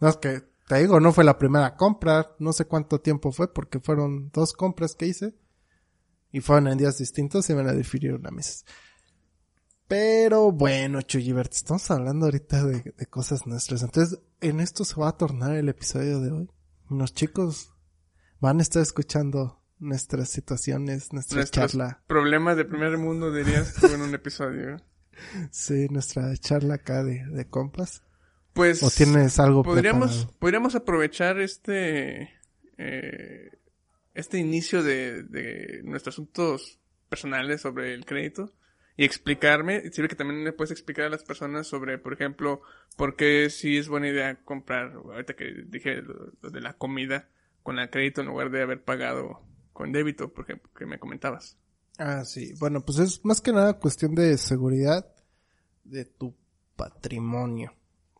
No, 0.00 0.08
es 0.08 0.16
que, 0.16 0.42
te 0.66 0.76
digo, 0.78 0.98
no 1.00 1.12
fue 1.12 1.24
la 1.24 1.38
primera 1.38 1.76
compra. 1.76 2.34
No 2.38 2.52
sé 2.52 2.64
cuánto 2.64 3.00
tiempo 3.00 3.32
fue 3.32 3.52
porque 3.52 3.80
fueron 3.80 4.30
dos 4.32 4.52
compras 4.54 4.94
que 4.94 5.06
hice. 5.06 5.34
Y 6.32 6.40
fueron 6.40 6.68
en 6.68 6.78
días 6.78 6.98
distintos 6.98 7.48
y 7.50 7.54
me 7.54 7.62
la 7.64 7.72
difirieron 7.74 8.26
a 8.26 8.30
meses. 8.30 8.64
Pero 9.90 10.52
bueno, 10.52 11.02
Chuyibert, 11.02 11.52
estamos 11.52 11.90
hablando 11.90 12.26
ahorita 12.26 12.64
de, 12.64 12.94
de 12.96 13.06
cosas 13.06 13.44
nuestras. 13.48 13.82
Entonces, 13.82 14.20
en 14.40 14.60
esto 14.60 14.84
se 14.84 14.94
va 14.94 15.08
a 15.08 15.16
tornar 15.16 15.56
el 15.56 15.68
episodio 15.68 16.20
de 16.20 16.30
hoy. 16.30 16.50
Los 16.88 17.12
chicos 17.12 17.74
van 18.38 18.60
a 18.60 18.62
estar 18.62 18.82
escuchando 18.82 19.60
nuestras 19.80 20.28
situaciones, 20.28 21.12
nuestra 21.12 21.38
Nuestros 21.38 21.72
charla. 21.72 22.04
problemas 22.06 22.56
de 22.56 22.66
primer 22.66 22.98
mundo, 22.98 23.32
dirías 23.32 23.74
tú 23.74 23.88
en 23.88 24.02
un 24.02 24.14
episodio. 24.14 24.76
Sí, 25.50 25.88
nuestra 25.90 26.36
charla 26.36 26.74
acá 26.74 27.02
de, 27.02 27.24
de 27.26 27.48
compas. 27.48 28.04
Pues... 28.52 28.84
¿O 28.84 28.90
tienes 28.90 29.40
algo 29.40 29.64
podríamos, 29.64 30.10
preparado? 30.12 30.38
podríamos 30.38 30.74
aprovechar 30.76 31.40
este... 31.40 32.30
eh, 32.78 33.50
este 34.14 34.38
inicio 34.38 34.84
de, 34.84 35.24
de 35.24 35.80
nuestros 35.82 36.14
asuntos 36.14 36.78
personales 37.08 37.62
sobre 37.62 37.92
el 37.92 38.04
crédito 38.04 38.52
y 39.00 39.04
explicarme, 39.04 39.90
sirve 39.92 40.08
que 40.08 40.14
también 40.14 40.44
le 40.44 40.52
puedes 40.52 40.72
explicar 40.72 41.06
a 41.06 41.08
las 41.08 41.24
personas 41.24 41.66
sobre, 41.66 41.96
por 41.96 42.12
ejemplo, 42.12 42.60
por 42.98 43.16
qué 43.16 43.48
sí 43.48 43.78
es 43.78 43.88
buena 43.88 44.08
idea 44.08 44.44
comprar, 44.44 44.92
ahorita 44.92 45.36
que 45.36 45.64
dije 45.68 46.02
lo, 46.02 46.32
lo 46.42 46.50
de 46.50 46.60
la 46.60 46.74
comida 46.74 47.26
con 47.62 47.78
el 47.78 47.88
crédito 47.88 48.20
en 48.20 48.26
lugar 48.26 48.50
de 48.50 48.60
haber 48.60 48.84
pagado 48.84 49.40
con 49.72 49.90
débito, 49.90 50.34
por 50.34 50.44
ejemplo, 50.44 50.70
que 50.76 50.84
me 50.84 50.98
comentabas. 50.98 51.56
Ah, 51.96 52.26
sí. 52.26 52.52
Bueno, 52.60 52.84
pues 52.84 52.98
es 52.98 53.24
más 53.24 53.40
que 53.40 53.54
nada 53.54 53.78
cuestión 53.78 54.14
de 54.14 54.36
seguridad 54.36 55.10
de 55.84 56.04
tu 56.04 56.36
patrimonio. 56.76 57.72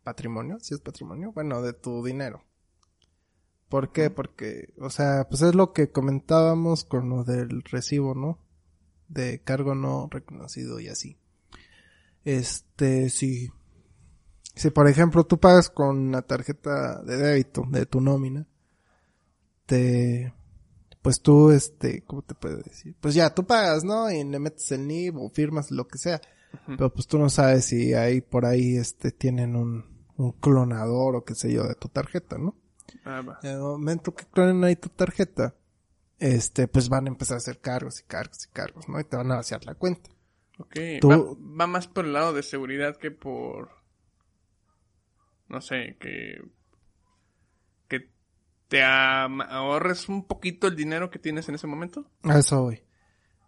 ¿Patrimonio? 0.03 0.61
¿Sí 0.63 0.73
es 0.73 0.81
patrimonio? 0.81 1.33
Bueno, 1.33 1.61
de 1.61 1.75
tu 1.75 2.03
dinero. 2.03 2.43
¿Por 3.69 3.93
qué? 3.93 4.09
Porque, 4.09 4.73
o 4.79 4.89
sea, 4.89 5.27
pues 5.29 5.43
es 5.43 5.55
lo 5.55 5.75
que 5.75 5.91
comentábamos 5.91 6.85
con 6.85 7.11
lo 7.11 7.23
del 7.23 7.65
recibo, 7.65 8.15
¿no? 8.15 8.39
De 9.11 9.41
cargo 9.41 9.75
no 9.75 10.09
reconocido 10.11 10.81
y 10.81 10.89
así. 10.89 11.19
Este, 12.25 13.11
si, 13.11 13.51
Si 14.55 14.71
por 14.71 14.89
ejemplo 14.89 15.25
tú 15.25 15.39
pagas 15.39 15.69
con 15.69 15.99
una 15.99 16.23
tarjeta 16.23 17.03
de 17.03 17.17
débito 17.17 17.65
de 17.69 17.85
tu 17.87 18.01
nómina, 18.01 18.47
te, 19.67 20.33
pues 21.03 21.21
tú, 21.21 21.51
este, 21.51 22.03
¿cómo 22.05 22.23
te 22.23 22.35
puedo 22.35 22.59
decir? 22.59 22.95
Pues 23.01 23.15
ya, 23.15 23.35
tú 23.35 23.45
pagas, 23.45 23.85
¿no? 23.85 24.11
Y 24.11 24.23
le 24.25 24.39
metes 24.39 24.71
el 24.73 24.87
NIB 24.87 25.17
o 25.19 25.31
firmas 25.31 25.71
lo 25.71 25.87
que 25.89 25.99
sea. 25.99 26.21
Pero 26.67 26.93
pues 26.93 27.07
tú 27.07 27.19
no 27.19 27.31
sabes 27.31 27.67
si 27.67 27.95
ahí 27.95 28.21
por 28.21 28.45
ahí, 28.45 28.77
este, 28.77 29.13
tienen 29.13 29.55
un, 29.55 29.85
un 30.17 30.33
clonador 30.33 31.17
o 31.17 31.25
qué 31.25 31.35
sé 31.35 31.53
yo 31.53 31.65
de 31.65 31.75
tu 31.75 31.89
tarjeta, 31.89 32.39
¿no? 32.39 32.57
Ah, 33.05 33.23
va. 33.23 33.39
En 33.43 33.53
el 33.53 33.61
momento 33.61 34.15
que 34.15 34.25
clonen 34.27 34.63
ahí 34.65 34.77
tu 34.77 34.89
tarjeta, 34.89 35.55
este, 36.21 36.69
pues 36.69 36.89
van 36.89 37.07
a 37.07 37.09
empezar 37.11 37.35
a 37.35 37.39
hacer 37.39 37.61
cargos 37.61 37.99
y 38.01 38.05
cargos 38.05 38.45
y 38.47 38.49
cargos, 38.51 38.89
¿no? 38.89 39.01
Y 39.01 39.05
te 39.05 39.17
van 39.17 39.33
a 39.33 39.37
vaciar 39.37 39.65
la 39.65 39.75
cuenta. 39.75 40.11
Ok. 40.59 40.77
Tú- 41.01 41.09
Va, 41.09 41.17
va 41.63 41.67
más 41.67 41.89
por 41.89 42.05
el 42.05 42.13
lado 42.13 42.33
de 42.33 42.43
seguridad 42.45 42.97
que 42.97 43.11
por. 43.11 43.71
No 45.49 45.61
sé, 45.61 45.97
que. 45.99 46.41
Que 47.89 48.09
te 48.69 48.83
ahorres 48.85 50.09
un 50.09 50.25
poquito 50.27 50.69
el 50.69 50.77
dinero 50.77 51.11
que 51.11 51.19
tienes 51.19 51.49
en 51.49 51.57
ese 51.57 51.67
momento. 51.67 52.07
A 52.23 52.39
eso 52.39 52.63
voy. 52.63 52.83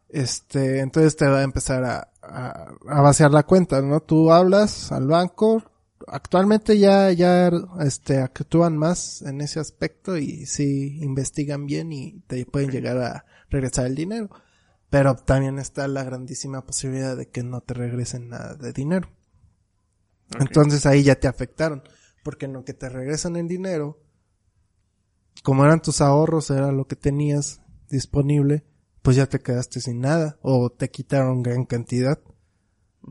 Este, 0.08 0.80
entonces 0.80 1.16
te 1.16 1.26
va 1.26 1.38
a 1.38 1.42
empezar 1.42 1.84
a, 1.84 2.10
a, 2.22 2.74
a 2.88 3.00
vaciar 3.00 3.30
la 3.30 3.44
cuenta, 3.44 3.80
¿no? 3.80 4.00
Tú 4.00 4.32
hablas 4.32 4.90
al 4.92 5.06
banco. 5.06 5.62
Actualmente 6.06 6.78
ya, 6.78 7.10
ya, 7.12 7.50
este, 7.80 8.18
actúan 8.18 8.76
más 8.76 9.22
en 9.22 9.40
ese 9.40 9.60
aspecto 9.60 10.16
y 10.16 10.46
sí 10.46 10.98
investigan 11.02 11.66
bien 11.66 11.92
y 11.92 12.20
te 12.26 12.44
pueden 12.46 12.70
llegar 12.70 12.98
a 12.98 13.24
regresar 13.50 13.86
el 13.86 13.94
dinero. 13.94 14.30
Pero 14.90 15.16
también 15.16 15.58
está 15.58 15.88
la 15.88 16.04
grandísima 16.04 16.66
posibilidad 16.66 17.16
de 17.16 17.28
que 17.28 17.42
no 17.42 17.62
te 17.62 17.74
regresen 17.74 18.28
nada 18.28 18.54
de 18.54 18.72
dinero. 18.72 19.08
Entonces 20.38 20.84
ahí 20.86 21.02
ya 21.02 21.14
te 21.14 21.28
afectaron. 21.28 21.82
Porque 22.22 22.46
en 22.46 22.52
lo 22.52 22.64
que 22.64 22.74
te 22.74 22.88
regresan 22.88 23.36
el 23.36 23.48
dinero, 23.48 24.00
como 25.42 25.64
eran 25.64 25.82
tus 25.82 26.00
ahorros, 26.00 26.50
era 26.50 26.70
lo 26.72 26.86
que 26.86 26.94
tenías 26.94 27.60
disponible, 27.88 28.64
pues 29.02 29.16
ya 29.16 29.26
te 29.26 29.40
quedaste 29.40 29.80
sin 29.80 30.00
nada. 30.00 30.38
O 30.42 30.70
te 30.70 30.90
quitaron 30.90 31.42
gran 31.42 31.64
cantidad. 31.64 32.20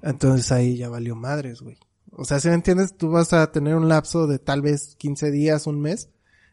Entonces 0.04 0.52
ahí 0.52 0.78
ya 0.78 0.88
valió 0.90 1.16
madres, 1.16 1.62
güey. 1.62 1.78
O 2.12 2.26
sea, 2.26 2.40
si 2.40 2.50
me 2.50 2.56
entiendes, 2.56 2.96
tú 2.98 3.10
vas 3.10 3.34
a 3.34 3.52
tener 3.52 3.76
un 3.76 3.88
lapso 3.88 4.28
de 4.28 4.38
tal 4.40 4.62
vez 4.62 4.96
15 4.98 5.32
días, 5.32 5.66
un 5.68 5.80
mes, 5.80 6.10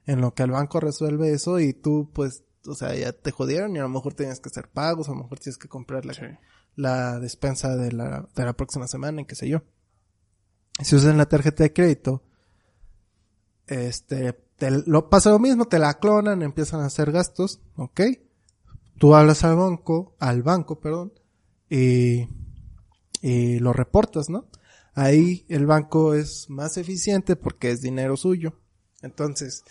en 0.07 0.21
lo 0.21 0.33
que 0.35 0.45
el 0.45 0.53
banco 0.53 0.81
resuelve 0.81 1.33
eso 1.33 1.59
y 1.61 1.73
tú, 1.75 2.11
pues, 2.13 2.45
o 2.67 2.75
sea, 2.75 2.95
ya 2.95 3.13
te 3.13 3.31
jodieron 3.31 3.75
y 3.75 3.79
a 3.79 3.83
lo 3.83 3.89
mejor 3.89 4.15
tienes 4.15 4.41
que 4.41 4.49
hacer 4.49 4.69
pagos, 4.69 5.09
a 5.09 5.13
lo 5.13 5.19
mejor 5.19 5.39
tienes 5.39 5.59
que 5.59 5.69
comprar 5.69 6.05
la, 6.07 6.15
Sí. 6.15 6.23
la 6.77 7.19
despensa 7.19 7.77
de 7.77 7.93
la, 7.93 8.29
de 8.35 8.45
la 8.45 8.53
próxima 8.55 8.87
semana 8.87 9.21
y 9.23 9.25
qué 9.25 9.35
sé 9.35 9.49
yo. 9.49 9.63
Si 10.81 10.95
usas 10.95 11.17
la 11.17 11.27
tarjeta 11.27 11.65
de 11.65 11.73
crédito, 11.73 12.23
este, 13.67 14.33
te 14.57 14.71
lo 14.71 15.11
pasa 15.11 15.31
lo 15.31 15.39
mismo, 15.39 15.67
te 15.67 15.79
la 15.79 15.99
clonan, 15.99 16.43
empiezan 16.43 16.81
a 16.81 16.87
hacer 16.87 17.13
gastos, 17.13 17.61
¿ok? 17.77 18.01
Tú 18.99 19.15
hablas 19.15 19.45
al 19.45 19.57
banco, 19.57 20.15
al 20.19 20.43
banco, 20.43 20.81
perdón, 20.81 21.13
y, 21.69 22.29
y 23.23 23.59
lo 23.59 23.73
reportas, 23.73 24.31
¿no? 24.31 24.47
Ahí 24.99 25.47
el 25.49 25.65
banco 25.65 26.13
es 26.15 26.51
más 26.51 26.77
eficiente 26.77 27.37
porque 27.37 27.71
es 27.71 27.81
dinero 27.81 28.17
suyo. 28.17 28.55
Entonces, 29.01 29.63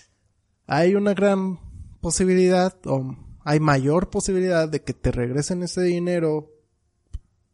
hay 0.67 0.95
una 0.95 1.13
gran 1.13 1.59
posibilidad, 1.99 2.77
o 2.85 3.13
hay 3.43 3.59
mayor 3.59 4.09
posibilidad 4.09 4.69
de 4.69 4.83
que 4.83 4.93
te 4.93 5.11
regresen 5.11 5.63
ese 5.63 5.81
dinero 5.81 6.49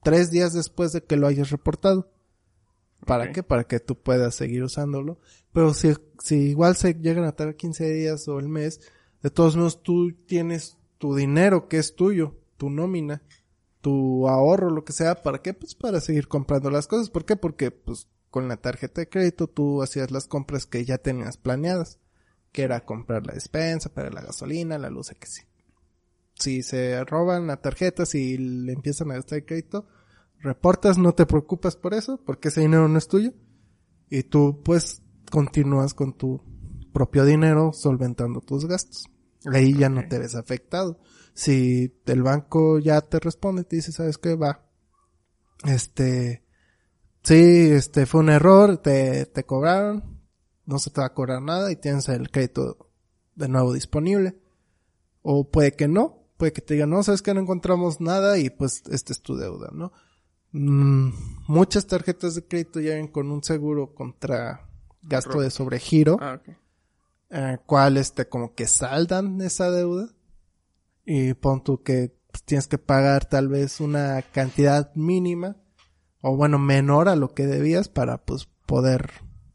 tres 0.04 0.30
días 0.30 0.54
después 0.54 0.92
de 0.92 1.02
que 1.02 1.18
lo 1.18 1.26
hayas 1.26 1.50
reportado. 1.50 2.12
¿Para 3.08 3.32
qué? 3.32 3.42
Para 3.42 3.64
que 3.64 3.80
tú 3.80 4.00
puedas 4.00 4.36
seguir 4.36 4.62
usándolo. 4.62 5.18
Pero 5.52 5.74
si, 5.74 5.96
si 6.20 6.36
igual 6.36 6.76
se 6.76 6.94
llegan 6.94 7.26
a 7.26 7.32
tardar 7.32 7.56
15 7.56 7.92
días 7.92 8.28
o 8.28 8.38
el 8.38 8.50
mes, 8.50 8.82
de 9.24 9.32
todos 9.32 9.56
modos 9.56 9.82
tú 9.82 10.14
tienes 10.28 10.78
tu 11.00 11.16
dinero 11.16 11.68
que 11.68 11.80
es 11.80 11.96
tuyo, 11.96 12.36
tu 12.56 12.70
nómina, 12.70 13.24
tu 13.84 14.30
ahorro, 14.30 14.70
lo 14.70 14.86
que 14.86 14.94
sea, 14.94 15.22
¿para 15.22 15.42
qué? 15.42 15.54
Pues 15.54 15.76
para 15.76 16.00
seguir 16.00 16.30
comprando 16.30 16.72
las 16.72 16.88
cosas. 16.88 17.10
¿Por 17.10 17.26
qué? 17.26 17.36
Porque 17.36 17.70
pues 17.70 18.08
con 18.30 18.48
la 18.48 18.56
tarjeta 18.56 19.02
de 19.02 19.10
crédito 19.10 19.48
tú 19.48 19.84
hacías 19.84 20.10
las 20.10 20.26
compras 20.26 20.66
que 20.66 20.86
ya 20.86 21.00
tenías 21.00 21.36
planeadas, 21.36 22.00
que 22.54 22.64
era 22.64 22.86
comprar 22.86 23.28
la 23.28 23.34
despensa, 23.34 23.94
para 23.94 24.10
la 24.10 24.22
gasolina, 24.22 24.78
la 24.78 24.90
luz, 24.90 25.10
que 25.20 25.28
sí. 25.28 25.42
Si 26.36 26.64
se 26.64 27.04
roban 27.04 27.46
la 27.46 27.58
tarjeta, 27.58 28.06
si 28.06 28.38
le 28.38 28.72
empiezan 28.72 29.12
a 29.12 29.16
gastar 29.16 29.40
el 29.40 29.46
crédito, 29.46 29.86
reportas, 30.40 30.98
no 30.98 31.14
te 31.14 31.26
preocupas 31.26 31.76
por 31.76 31.94
eso, 31.94 32.22
porque 32.26 32.48
ese 32.48 32.62
dinero 32.62 32.88
no 32.88 32.98
es 32.98 33.10
tuyo. 33.10 33.34
Y 34.10 34.24
tú 34.24 34.62
pues 34.64 35.02
continúas 35.30 35.94
con 35.94 36.18
tu 36.18 36.42
propio 36.94 37.26
dinero 37.26 37.74
solventando 37.74 38.40
tus 38.40 38.66
gastos. 38.66 39.10
Ahí 39.52 39.74
ya 39.78 39.90
no 39.90 40.08
te 40.08 40.20
ves 40.20 40.36
afectado. 40.36 41.02
Si 41.34 41.94
el 42.06 42.22
banco 42.24 42.80
ya 42.80 43.02
te 43.02 43.20
responde, 43.20 43.64
te 43.64 43.78
dice, 43.78 43.92
¿sabes 43.92 44.18
qué? 44.18 44.36
Va. 44.36 44.66
Este, 45.66 46.44
sí, 47.24 47.70
este 47.72 48.06
fue 48.06 48.22
un 48.22 48.30
error, 48.30 48.78
te, 48.78 49.26
te 49.26 49.44
cobraron, 49.46 50.20
no 50.66 50.80
se 50.80 50.90
te 50.92 51.02
va 51.02 51.08
a 51.08 51.14
cobrar 51.14 51.42
nada 51.42 51.72
y 51.72 51.76
tienes 51.76 52.08
el 52.10 52.30
crédito 52.30 52.90
de 53.36 53.48
nuevo 53.48 53.74
disponible. 53.74 54.38
O 55.22 55.50
puede 55.50 55.72
que 55.74 55.88
no, 55.88 56.28
puede 56.38 56.54
que 56.54 56.62
te 56.62 56.74
digan, 56.76 56.90
no, 56.90 57.02
sabes 57.02 57.22
que 57.22 57.34
no 57.34 57.40
encontramos 57.40 58.02
nada 58.02 58.38
y 58.38 58.50
pues 58.50 58.84
esta 58.92 59.14
es 59.14 59.22
tu 59.22 59.36
deuda, 59.38 59.70
¿no? 59.74 59.94
Mm, 60.52 61.12
muchas 61.48 61.88
tarjetas 61.88 62.36
de 62.36 62.46
crédito 62.46 62.80
ya 62.80 62.92
vienen 62.92 63.08
con 63.08 63.32
un 63.32 63.42
seguro 63.44 63.96
contra 63.96 64.70
gasto 65.02 65.40
de 65.40 65.50
sobregiro, 65.50 66.18
Ah, 66.22 66.40
ok. 66.40 66.56
eh, 67.32 67.58
cual 67.66 67.98
este 67.98 68.28
como 68.28 68.54
que 68.54 68.68
saldan 68.68 69.42
esa 69.42 69.72
deuda 69.72 70.10
y 71.06 71.34
pon 71.34 71.64
tú 71.64 71.84
que 71.84 72.16
pues, 72.32 72.44
tienes 72.44 72.68
que 72.68 72.78
pagar 72.78 73.26
tal 73.26 73.48
vez 73.48 73.80
una 73.80 74.22
cantidad 74.22 74.94
mínima 74.96 75.58
o 76.22 76.36
bueno 76.36 76.60
menor 76.60 77.10
a 77.10 77.16
lo 77.16 77.34
que 77.34 77.46
debías 77.46 77.90
para 77.90 78.24
pues 78.26 78.48
poder 78.66 79.12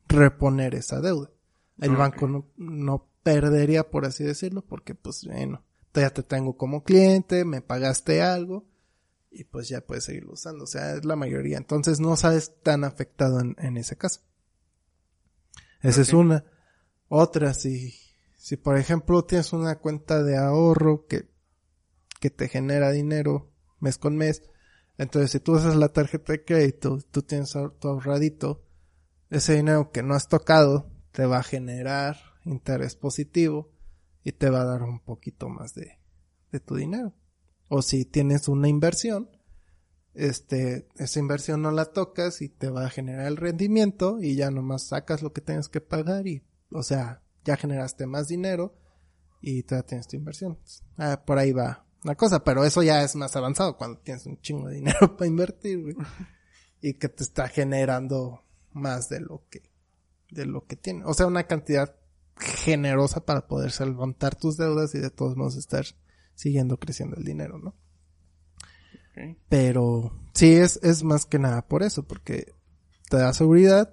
reponer 0.07 0.75
esa 0.75 1.01
deuda. 1.01 1.31
El 1.81 1.97
banco 1.97 2.27
no, 2.27 2.51
no 2.57 3.09
perdería 3.23 3.89
por 3.89 4.05
así 4.05 4.25
decirlo 4.25 4.63
porque 4.63 4.95
pues 4.95 5.25
bueno, 5.25 5.65
ya 5.95 6.11
te 6.11 6.23
tengo 6.23 6.57
como 6.57 6.83
cliente, 6.83 7.45
me 7.45 7.61
pagaste 7.61 8.23
algo 8.23 8.67
y 9.31 9.45
pues 9.45 9.69
ya 9.69 9.81
puedes 9.81 10.05
seguirlo 10.05 10.33
usando. 10.33 10.65
O 10.65 10.67
sea, 10.67 10.95
es 10.95 11.05
la 11.05 11.17
mayoría. 11.17 11.59
Entonces 11.59 12.01
no 12.01 12.17
sabes 12.17 12.55
tan 12.63 12.85
afectado 12.85 13.41
en, 13.41 13.57
en 13.59 13.77
ese 13.77 13.97
caso. 13.97 14.21
Esa 15.81 16.01
es 16.01 16.13
una. 16.13 16.45
Otra, 17.09 17.55
si, 17.55 17.95
si 18.37 18.57
por 18.57 18.79
ejemplo 18.79 19.25
tienes 19.25 19.53
una 19.53 19.79
cuenta 19.79 20.23
de 20.23 20.37
ahorro 20.37 21.07
que, 21.07 21.29
que 22.21 22.31
te 22.31 22.49
genera 22.49 22.91
dinero 22.91 23.51
mes 23.81 23.99
con 23.99 24.17
mes, 24.17 24.43
entonces 24.99 25.31
si 25.31 25.41
tú 25.41 25.53
usas 25.53 25.77
la 25.77 25.91
tarjeta 25.91 26.33
de 26.33 26.45
crédito, 26.45 26.99
tú 27.11 27.23
tienes 27.23 27.53
tu 27.53 27.89
ahorradito, 27.89 28.65
ese 29.31 29.55
dinero 29.55 29.93
que 29.93 30.03
no 30.03 30.15
has 30.15 30.29
tocado 30.29 30.91
te 31.13 31.27
va 31.27 31.39
a 31.39 31.43
generar 31.45 32.17
interés 32.45 32.97
positivo 32.97 33.71
y 34.25 34.33
te 34.33 34.51
va 34.51 34.63
a 34.63 34.67
dar 34.67 34.83
un 34.83 35.01
poquito 35.01 35.49
más 35.49 35.75
de, 35.75 35.99
de 36.51 36.61
tu 36.61 36.75
dinero. 36.75 37.15
O 37.69 37.83
si 37.83 38.05
tienes 38.05 38.49
una 38.49 38.69
inversión, 38.69 39.31
este, 40.15 40.89
esa 40.97 41.21
inversión 41.21 41.63
no 41.63 41.71
la 41.71 41.87
tocas 41.87 42.43
y 42.43 42.49
te 42.49 42.69
va 42.69 42.87
a 42.87 42.91
generar 42.91 43.27
el 43.27 43.37
rendimiento 43.37 44.21
y 44.21 44.35
ya 44.35 44.51
nomás 44.51 44.89
sacas 44.89 45.23
lo 45.23 45.33
que 45.33 45.43
tienes 45.43 45.69
que 45.69 45.81
pagar 45.81 46.27
y, 46.27 46.43
o 46.73 46.83
sea, 46.83 47.23
ya 47.45 47.57
generaste 47.57 48.07
más 48.07 48.27
dinero 48.27 48.75
y 49.41 49.63
todavía 49.63 49.87
tienes 49.87 50.09
tu 50.09 50.17
inversión. 50.17 50.59
Ah, 50.97 51.23
por 51.25 51.39
ahí 51.39 51.53
va 51.53 51.88
la 52.05 52.15
cosa, 52.15 52.45
pero 52.45 52.65
eso 52.65 52.83
ya 52.83 53.03
es 53.03 53.17
más 53.17 53.35
avanzado 53.37 53.77
cuando 53.77 53.99
tienes 54.01 54.27
un 54.27 54.41
chingo 54.41 54.69
de 54.69 54.77
dinero 54.77 55.17
para 55.17 55.29
invertir, 55.29 55.83
güey. 55.83 55.97
Y 56.81 56.95
que 56.95 57.09
te 57.09 57.25
está 57.25 57.49
generando 57.49 58.43
más 58.73 59.09
de 59.09 59.21
lo 59.21 59.43
que, 59.51 59.63
de 60.31 60.47
lo 60.47 60.65
que 60.65 60.77
tiene. 60.77 61.05
O 61.05 61.15
sea, 61.15 61.27
una 61.27 61.45
cantidad 61.45 61.97
generosa 62.39 63.25
para 63.25 63.47
poder 63.49 63.73
levantar 63.81 64.37
tus 64.37 64.57
deudas 64.57 64.95
y 64.95 64.99
de 64.99 65.11
todos 65.11 65.37
modos 65.37 65.57
estar 65.57 65.85
siguiendo 66.35 66.79
creciendo 66.79 67.17
el 67.17 67.25
dinero, 67.25 67.59
¿no? 67.59 67.75
Pero 69.49 70.13
sí 70.33 70.55
es, 70.55 70.79
es 70.85 71.03
más 71.03 71.27
que 71.27 71.41
nada 71.41 71.67
por 71.67 71.83
eso, 71.83 72.05
porque 72.05 72.55
te 73.11 73.17
da 73.17 73.33
seguridad 73.33 73.93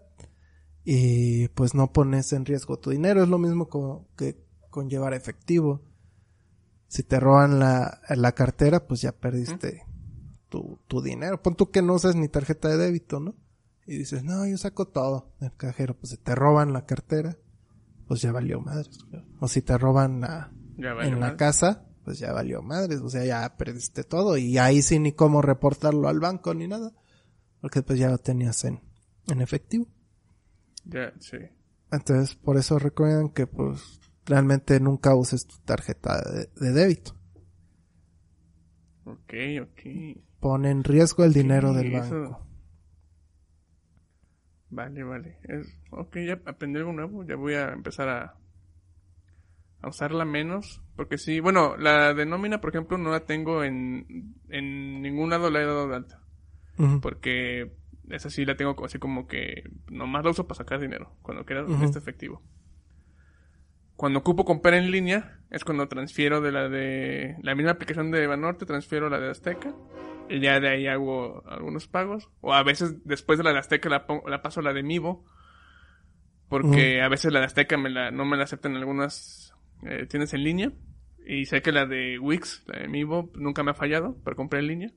y 0.84 1.48
pues 1.50 1.74
no 1.74 1.91
pones 1.91 2.32
en 2.32 2.46
riesgo 2.46 2.78
tu 2.78 2.91
dinero. 2.91 3.24
Es 3.24 3.30
lo 3.30 3.39
mismo 3.39 3.68
como 3.68 4.08
que 4.15 4.38
con 4.70 4.89
llevar 4.89 5.15
efectivo. 5.15 5.82
Si 6.88 7.04
te 7.04 7.19
roban 7.19 7.60
la, 7.60 8.02
la 8.10 8.32
cartera, 8.34 8.88
pues 8.88 9.02
ya 9.02 9.12
perdiste 9.12 9.84
tu, 10.50 10.80
tu 10.88 11.02
dinero. 11.02 11.41
Pon 11.41 11.56
tú 11.56 11.71
que 11.71 11.82
no 11.82 11.93
usas 11.93 12.15
ni 12.15 12.28
tarjeta 12.30 12.69
de 12.69 12.78
débito, 12.78 13.19
¿no? 13.19 13.36
Y 13.88 13.98
dices, 13.98 14.24
no, 14.24 14.48
yo 14.48 14.58
saco 14.58 14.88
todo 14.88 15.34
del 15.39 15.56
cajero. 15.56 15.95
Pues 15.95 16.12
si 16.12 16.17
te 16.17 16.36
roban 16.36 16.74
la 16.74 16.86
cartera, 16.86 17.38
pues 18.08 18.21
ya 18.21 18.32
valió 18.32 18.62
madres. 18.62 18.89
O 19.39 19.48
si 19.48 19.62
te 19.62 19.78
roban 19.78 20.21
la, 20.21 20.52
en 20.78 21.19
la 21.19 21.36
casa, 21.36 21.86
pues 22.04 22.19
ya 22.19 22.32
valió 22.32 22.62
madres, 22.62 23.02
o 23.02 23.10
sea, 23.10 23.26
ya 23.26 23.58
perdiste 23.58 24.04
todo 24.04 24.38
y 24.38 24.58
ahí 24.60 24.82
sí 24.84 25.00
ni 25.00 25.12
cómo 25.12 25.41
reportarlo 25.41 26.08
al 26.08 26.19
banco 26.19 26.54
ni 26.54 26.67
nada, 26.67 26.93
porque 27.62 27.82
pues 27.82 27.98
ya 27.98 28.10
lo 28.10 28.19
tenías 28.19 28.63
en, 28.63 28.80
en 29.28 29.41
efectivo. 29.41 29.88
Ya, 30.86 31.13
sí. 31.19 31.38
Entonces, 31.91 32.36
por 32.36 32.58
eso 32.58 32.78
recomiendan 32.78 33.30
que, 33.30 33.48
pues, 33.48 34.00
realmente 34.26 34.80
nunca 34.80 35.16
uses 35.16 35.46
tu 35.48 35.58
tarjeta 35.66 36.22
de, 36.22 36.50
de 36.60 36.72
débito. 36.72 37.16
Ok, 39.06 39.34
ok. 39.62 39.82
Pone 40.40 40.72
en 40.72 40.84
riesgo 40.84 41.24
el 41.24 41.34
dinero 41.34 41.74
del 41.74 41.94
eso- 41.94 42.22
banco. 42.22 42.42
Vale, 44.70 45.04
vale. 45.04 45.38
Es, 45.44 45.78
ok, 45.92 46.18
ya 46.28 46.42
aprendí 46.46 46.80
algo 46.80 46.92
nuevo. 46.92 47.24
Ya 47.24 47.36
voy 47.36 47.54
a 47.54 47.72
empezar 47.72 48.10
a, 48.10 48.36
a 49.82 49.88
usarla 49.88 50.26
menos. 50.26 50.82
Porque 50.96 51.18
sí, 51.18 51.40
bueno, 51.40 51.78
la 51.78 52.14
de 52.14 52.26
nómina, 52.26 52.60
por 52.62 52.72
ejemplo, 52.72 52.98
no 52.98 53.12
la 53.12 53.26
tengo 53.26 53.64
en, 53.64 54.36
en 54.50 55.02
ningún 55.02 55.30
lado 55.30 55.50
la 55.50 55.62
he 55.62 55.66
dado 55.66 55.88
de 55.88 55.96
alta. 55.96 56.22
Porque 57.02 57.72
esa 58.10 58.30
sí 58.30 58.44
la 58.44 58.58
tengo 58.58 58.76
así 58.84 59.00
como 59.00 59.28
que 59.28 59.64
nomás 59.90 60.26
la 60.26 60.32
uso 60.32 60.46
para 60.46 60.58
sacar 60.58 60.80
dinero. 60.82 61.16
Cuando 61.22 61.46
quiera 61.46 61.64
Ujú. 61.64 61.84
este 61.86 62.00
efectivo. 62.00 62.42
Cuando 63.96 64.20
ocupo 64.20 64.44
comprar 64.46 64.74
en 64.76 64.92
línea, 64.92 65.40
es 65.50 65.64
cuando 65.64 65.88
transfiero 65.88 66.42
de 66.42 66.52
la 66.52 66.68
de 66.70 67.38
la 67.42 67.56
misma 67.56 67.72
aplicación 67.72 68.12
de 68.12 68.28
Banorte, 68.28 68.66
transfiero 68.66 69.10
la 69.10 69.20
de 69.20 69.30
Azteca. 69.32 69.74
Y 70.30 70.40
ya 70.40 70.60
de 70.60 70.70
ahí 70.70 70.88
hago 70.88 71.44
algunos 71.48 71.88
pagos. 71.88 72.30
O 72.42 72.54
a 72.54 72.64
veces 72.64 72.96
después 73.06 73.38
de 73.38 73.44
la 73.44 73.54
de 73.54 73.60
Azteca 73.60 73.90
la, 73.90 74.06
la 74.28 74.42
paso 74.42 74.60
a 74.60 74.64
la 74.64 74.74
de 74.74 74.84
Mivo. 74.84 75.24
Porque 76.50 77.02
a 77.02 77.10
veces 77.10 77.32
la 77.32 77.40
de 77.40 77.46
Azteca 77.46 77.78
me 77.78 77.90
la, 77.90 78.12
no 78.12 78.26
me 78.26 78.38
la 78.38 78.44
aceptan 78.44 78.74
en 78.74 78.78
algunas 78.80 79.54
eh, 79.84 80.06
tiendas 80.08 80.34
en 80.34 80.44
línea. 80.44 80.72
Y 81.28 81.46
sé 81.46 81.62
que 81.62 81.72
la 81.72 81.86
de 81.86 82.20
Wix, 82.20 82.64
la 82.68 82.80
de 82.80 82.88
Mivo, 82.88 83.32
nunca 83.36 83.64
me 83.64 83.72
ha 83.72 83.76
fallado 83.76 84.16
para 84.24 84.36
comprar 84.36 84.62
en 84.62 84.68
línea. 84.68 84.92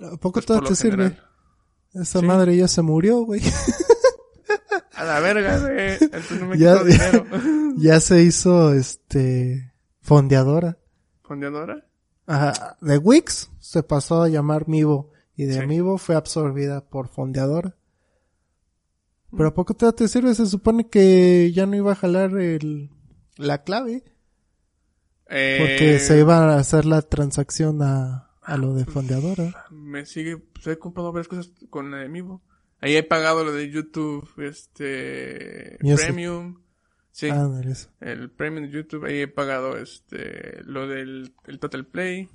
¿A 0.00 0.16
poco 0.16 0.34
Pues, 0.34 0.46
todo 0.46 0.60
te 0.62 0.74
sirve? 0.74 1.16
Esa 1.92 2.20
Sí. 2.20 2.26
madre 2.26 2.56
ya 2.56 2.66
se 2.66 2.82
murió, 2.82 3.18
güey. 3.20 3.40
A 5.04 5.14
la 5.14 5.20
verga, 5.20 5.58
güey. 5.58 5.98
No 6.40 6.46
me 6.46 6.58
Ya- 6.58 6.72
quitó 6.78 6.84
dinero. 6.84 7.26
ya 7.76 8.00
se 8.00 8.22
hizo, 8.22 8.72
este, 8.72 9.72
fondeadora. 10.00 10.78
¿Fondeadora? 11.22 11.86
Ajá. 12.26 12.76
De 12.80 12.98
Wix 12.98 13.50
se 13.60 13.82
pasó 13.82 14.22
a 14.22 14.28
llamar 14.28 14.66
Mivo. 14.68 15.10
Y 15.36 15.44
de 15.44 15.60
Sí. 15.60 15.66
Mivo 15.66 15.98
fue 15.98 16.14
absorbida 16.14 16.80
por 16.88 17.08
fondeadora. 17.08 17.76
Pero 19.36 19.48
¿a 19.48 19.54
poco 19.54 19.74
todavía 19.74 19.96
te 19.96 20.08
sirve? 20.08 20.32
Se 20.34 20.46
supone 20.46 20.88
que 20.88 21.50
ya 21.52 21.66
no 21.66 21.74
iba 21.74 21.90
a 21.92 21.96
jalar 21.96 22.36
el, 22.38 22.90
la 23.36 23.64
clave. 23.64 24.04
Eh, 25.28 25.56
Porque 25.60 25.98
se 25.98 26.20
iba 26.20 26.54
a 26.54 26.58
hacer 26.58 26.84
la 26.84 27.02
transacción 27.02 27.82
a, 27.82 28.30
a 28.42 28.56
lo 28.56 28.74
de 28.74 28.84
fondeadora. 28.84 29.66
Me 29.72 30.06
sigue, 30.06 30.36
pues 30.38 30.66
he 30.68 30.78
comprado 30.78 31.10
varias 31.12 31.26
cosas 31.28 31.50
con 31.68 31.90
la 31.90 31.96
de 31.98 32.08
Mivo. 32.08 32.42
Ahí 32.84 32.96
he 32.96 33.02
pagado 33.02 33.44
lo 33.44 33.52
de 33.52 33.70
YouTube, 33.70 34.28
este, 34.42 35.78
Music. 35.80 36.06
Premium. 36.06 36.60
Sí, 37.12 37.28
Ah, 37.30 37.36
no, 37.48 37.60
el 38.00 38.30
Premium 38.30 38.64
de 38.66 38.70
YouTube. 38.72 39.04
Ahí 39.04 39.20
he 39.20 39.28
pagado, 39.28 39.76
este, 39.78 40.62
lo 40.64 40.86
del 40.88 41.32
el 41.46 41.58
Total 41.58 41.86
Play. 41.86 42.28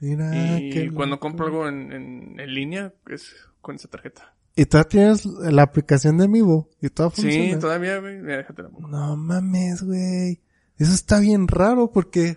Mira, 0.00 0.58
y 0.60 0.88
cuando 0.90 1.16
loco. 1.16 1.20
compro 1.28 1.46
algo 1.46 1.68
en, 1.68 1.92
en, 1.92 2.40
en 2.40 2.54
línea, 2.54 2.92
es 3.08 3.34
con 3.60 3.76
esa 3.76 3.88
tarjeta. 3.88 4.34
Y 4.56 4.66
todavía 4.66 4.88
tienes 4.88 5.24
la 5.26 5.62
aplicación 5.62 6.18
de 6.18 6.28
Mivo. 6.28 6.70
Y 6.80 6.88
todo 6.90 7.10
Sí, 7.10 7.22
funciona. 7.22 7.58
todavía, 7.58 7.98
güey. 7.98 8.18
Mira, 8.20 8.36
déjate 8.38 8.62
la 8.62 8.68
pongo. 8.68 8.88
No 8.88 9.16
mames, 9.16 9.82
güey. 9.82 10.40
Eso 10.78 10.92
está 10.92 11.18
bien 11.20 11.48
raro 11.48 11.90
porque... 11.90 12.36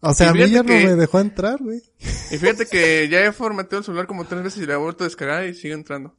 O 0.00 0.12
sea, 0.14 0.30
a 0.30 0.32
mí 0.32 0.50
ya 0.50 0.62
no 0.62 0.68
que- 0.68 0.84
me 0.86 0.96
dejó 0.96 1.20
entrar, 1.20 1.62
güey. 1.62 1.80
Y 2.32 2.36
fíjate 2.38 2.66
que 2.66 3.08
ya 3.08 3.24
he 3.24 3.30
formateado 3.32 3.78
el 3.78 3.84
celular 3.84 4.06
como 4.08 4.24
tres 4.24 4.42
veces 4.42 4.62
y 4.62 4.66
la 4.66 4.74
he 4.74 4.76
vuelto 4.76 5.04
a 5.04 5.06
descargar 5.06 5.46
y 5.46 5.54
sigue 5.54 5.74
entrando. 5.74 6.16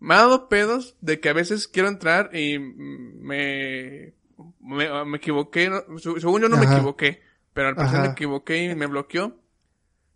Me 0.00 0.14
ha 0.14 0.18
dado 0.18 0.48
pedos 0.48 0.96
de 1.00 1.20
que 1.20 1.28
a 1.28 1.32
veces 1.32 1.68
quiero 1.68 1.88
entrar 1.88 2.34
y 2.36 2.58
me, 2.58 4.14
me, 4.60 5.04
me 5.04 5.16
equivoqué. 5.16 5.70
Según 5.98 6.42
yo 6.42 6.48
no 6.48 6.56
me 6.56 6.66
equivoqué, 6.66 7.20
pero 7.52 7.68
al 7.68 7.76
parecer 7.76 8.00
me 8.00 8.06
equivoqué 8.08 8.64
y 8.64 8.74
me 8.74 8.86
bloqueó. 8.86 9.38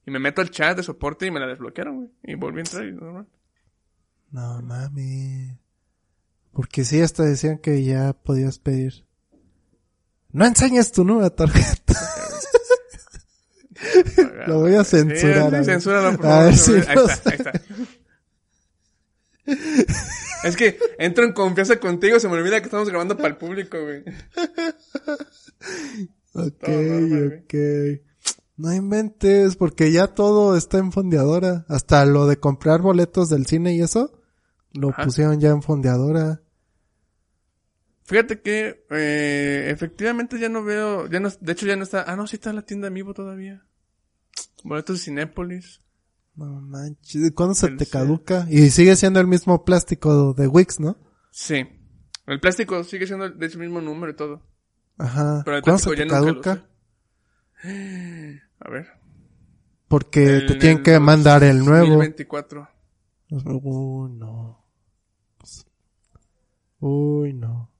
Y 0.06 0.10
me 0.10 0.18
meto 0.18 0.40
al 0.40 0.50
chat 0.50 0.76
de 0.76 0.82
soporte 0.82 1.26
y 1.26 1.30
me 1.30 1.40
la 1.40 1.46
desbloquearon, 1.46 1.96
güey. 1.96 2.10
Y 2.24 2.34
volví 2.34 2.58
a 2.58 2.62
entrar 2.62 2.86
y 2.86 2.92
normal. 2.92 3.26
No 4.30 4.60
mames. 4.62 5.54
Porque 6.52 6.84
sí, 6.84 7.00
hasta 7.00 7.24
decían 7.24 7.58
que 7.58 7.84
ya 7.84 8.14
podías 8.14 8.58
pedir. 8.58 9.04
No 10.32 10.44
enseñes 10.46 10.92
tu 10.92 11.04
nueva 11.04 11.30
tarjeta. 11.30 11.94
Lo 14.46 14.60
voy 14.60 14.74
a 14.74 14.84
censurar, 14.84 15.38
a 15.38 15.50
ver. 15.50 15.64
censúralo, 15.64 16.16
por 16.16 16.26
A 16.26 16.30
favor. 16.30 16.44
ver 16.44 16.52
no 16.52 16.58
si 16.58 16.72
ahí 16.72 16.96
no 16.96 17.04
está, 17.06 17.30
ahí 17.30 17.36
está. 17.36 17.52
Es 20.44 20.56
que 20.56 20.78
entro 20.98 21.24
en 21.24 21.32
confianza 21.32 21.80
contigo, 21.80 22.20
se 22.20 22.28
me 22.28 22.34
olvida 22.34 22.60
que 22.60 22.66
estamos 22.66 22.88
grabando 22.88 23.16
para 23.16 23.28
el 23.28 23.36
público, 23.36 23.78
güey. 23.82 24.04
Ok, 26.34 26.68
normal, 26.68 27.42
ok. 27.42 27.54
No 28.56 28.72
inventes, 28.72 29.56
porque 29.56 29.90
ya 29.92 30.08
todo 30.08 30.56
está 30.56 30.78
en 30.78 30.92
fondeadora. 30.92 31.64
Hasta 31.68 32.04
lo 32.04 32.26
de 32.26 32.38
comprar 32.38 32.82
boletos 32.82 33.28
del 33.28 33.46
cine 33.46 33.74
y 33.74 33.80
eso, 33.80 34.20
lo 34.72 34.90
Ajá. 34.90 35.04
pusieron 35.04 35.40
ya 35.40 35.50
en 35.50 35.62
fondeadora. 35.62 36.42
Fíjate 38.04 38.40
que 38.40 38.84
eh, 38.90 39.68
efectivamente 39.70 40.38
ya 40.38 40.48
no 40.48 40.64
veo, 40.64 41.08
ya 41.08 41.20
no, 41.20 41.28
de 41.28 41.52
hecho 41.52 41.66
ya 41.66 41.76
no 41.76 41.82
está, 41.82 42.04
ah 42.10 42.16
no, 42.16 42.26
sí 42.26 42.36
está 42.36 42.50
en 42.50 42.56
la 42.56 42.62
tienda 42.62 42.88
Amiibo 42.88 43.12
todavía. 43.12 43.64
Boletos 44.64 44.98
de 44.98 45.04
Cinépolis. 45.04 45.82
No 46.38 46.60
manches, 46.60 47.32
¿cuándo 47.32 47.54
se 47.56 47.68
te 47.70 47.84
caduca? 47.84 48.46
Y 48.48 48.70
sigue 48.70 48.94
siendo 48.94 49.18
el 49.18 49.26
mismo 49.26 49.64
plástico 49.64 50.34
de 50.34 50.46
Wix, 50.46 50.78
¿no? 50.78 50.96
Sí. 51.32 51.66
El 52.26 52.38
plástico 52.38 52.84
sigue 52.84 53.08
siendo 53.08 53.28
de 53.28 53.44
ese 53.46 53.58
mismo 53.58 53.80
número 53.80 54.12
y 54.12 54.16
todo. 54.16 54.42
Ajá. 54.98 55.42
Pero 55.44 55.56
el 55.56 55.62
¿Cuándo 55.64 55.78
se 55.82 55.96
te 55.96 56.06
caduca? 56.06 56.64
A 57.64 58.70
ver. 58.70 58.86
Porque 59.88 60.24
El- 60.36 60.46
te 60.46 60.54
tienen 60.54 60.82
que 60.84 61.00
mandar 61.00 61.42
el 61.42 61.58
nuevo. 61.64 61.86
2024. 61.96 62.68
Uy, 63.30 64.10
no. 64.12 64.64
Uy, 66.80 67.32
no. 67.32 67.70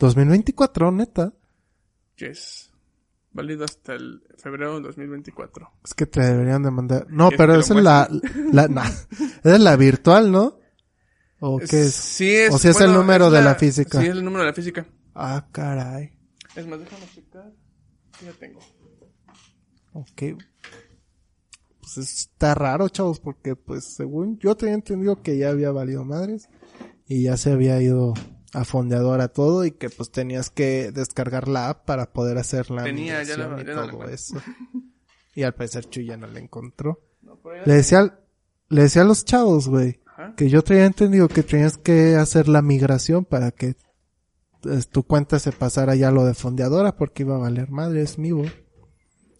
2024, 0.00 0.90
neta. 0.90 1.32
Yes. 2.16 2.72
Válido 3.34 3.64
hasta 3.64 3.94
el 3.94 4.22
febrero 4.38 4.74
del 4.74 4.84
2024. 4.84 5.70
Es 5.84 5.92
que 5.92 6.06
te 6.06 6.20
deberían 6.22 6.62
de 6.62 6.70
mandar. 6.70 7.06
No, 7.10 7.28
¿Quieres 7.28 7.38
pero 7.38 7.60
esa 7.60 7.74
es 7.74 7.82
la, 7.82 8.08
la, 8.52 8.68
no. 8.68 8.82
Esa 9.44 9.54
es 9.56 9.60
la 9.60 9.76
virtual, 9.76 10.30
¿no? 10.30 10.58
¿O 11.40 11.58
qué 11.58 11.82
es? 11.82 11.94
Sí 11.94 12.30
es. 12.30 12.54
O 12.54 12.58
si 12.58 12.68
es 12.68 12.80
el 12.80 12.92
número 12.92 13.30
de 13.30 13.42
la 13.42 13.56
física. 13.56 14.00
Sí, 14.00 14.06
es 14.06 14.12
el 14.12 14.24
número 14.24 14.44
de 14.44 14.50
la 14.50 14.54
física. 14.54 14.86
Ah, 15.14 15.48
caray. 15.50 16.16
Es 16.54 16.66
más, 16.66 16.78
déjame 16.78 17.06
checar. 17.12 17.52
Ya 18.24 18.32
tengo. 18.38 18.60
Ok. 19.94 20.22
Pues 21.80 21.98
está 21.98 22.54
raro, 22.54 22.88
chavos, 22.88 23.20
porque 23.20 23.56
pues 23.56 23.84
según 23.84 24.38
yo 24.38 24.56
tenía 24.56 24.74
entendido 24.74 25.22
que 25.22 25.36
ya 25.36 25.50
había 25.50 25.70
valido 25.70 26.04
madres 26.04 26.48
y 27.06 27.24
ya 27.24 27.36
se 27.36 27.52
había 27.52 27.82
ido 27.82 28.14
a 28.54 28.64
fondeadora 28.64 29.28
todo 29.28 29.64
y 29.64 29.72
que 29.72 29.90
pues 29.90 30.10
tenías 30.10 30.48
que 30.50 30.90
descargar 30.92 31.48
la 31.48 31.68
app 31.70 31.84
para 31.84 32.12
poder 32.12 32.38
hacer 32.38 32.70
la 32.70 32.84
Tenía, 32.84 33.22
ya 33.22 33.36
la- 33.36 33.48
migración 33.48 33.60
y 33.60 33.86
la 33.86 33.90
todo 33.92 34.08
eso. 34.08 34.36
Y 35.34 35.42
al 35.42 35.54
parecer 35.54 35.88
Chuy 35.90 36.06
ya 36.06 36.16
no 36.16 36.26
la 36.28 36.38
encontró. 36.38 37.00
No, 37.22 37.38
Le 37.66 37.74
decía, 37.74 37.98
al- 38.00 38.20
le 38.68 38.82
decía 38.82 39.02
a 39.02 39.04
los 39.04 39.24
chavos, 39.24 39.68
güey, 39.68 40.00
que 40.36 40.48
yo 40.48 40.62
tenía 40.62 40.86
entendido 40.86 41.26
que 41.28 41.42
tenías 41.42 41.76
que 41.76 42.14
hacer 42.16 42.48
la 42.48 42.62
migración 42.62 43.24
para 43.24 43.50
que 43.50 43.74
pues, 44.60 44.88
tu 44.88 45.02
cuenta 45.02 45.38
se 45.40 45.50
pasara 45.52 45.94
ya 45.96 46.10
lo 46.10 46.24
de 46.24 46.34
fondeadora 46.34 46.96
porque 46.96 47.24
iba 47.24 47.34
a 47.34 47.38
valer 47.38 47.70
madre, 47.70 48.02
es 48.02 48.18
Mivo. 48.18 48.44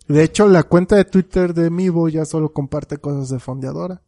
De 0.09 0.23
hecho, 0.23 0.49
la 0.49 0.65
cuenta 0.65 0.97
de 0.97 1.05
Twitter 1.05 1.55
de 1.55 1.71
Mivo 1.71 2.09
ya 2.09 2.25
solo 2.27 2.53
comparte 2.53 2.99
cosas 2.99 3.31
de 3.31 3.39
fondeadora. 3.39 4.03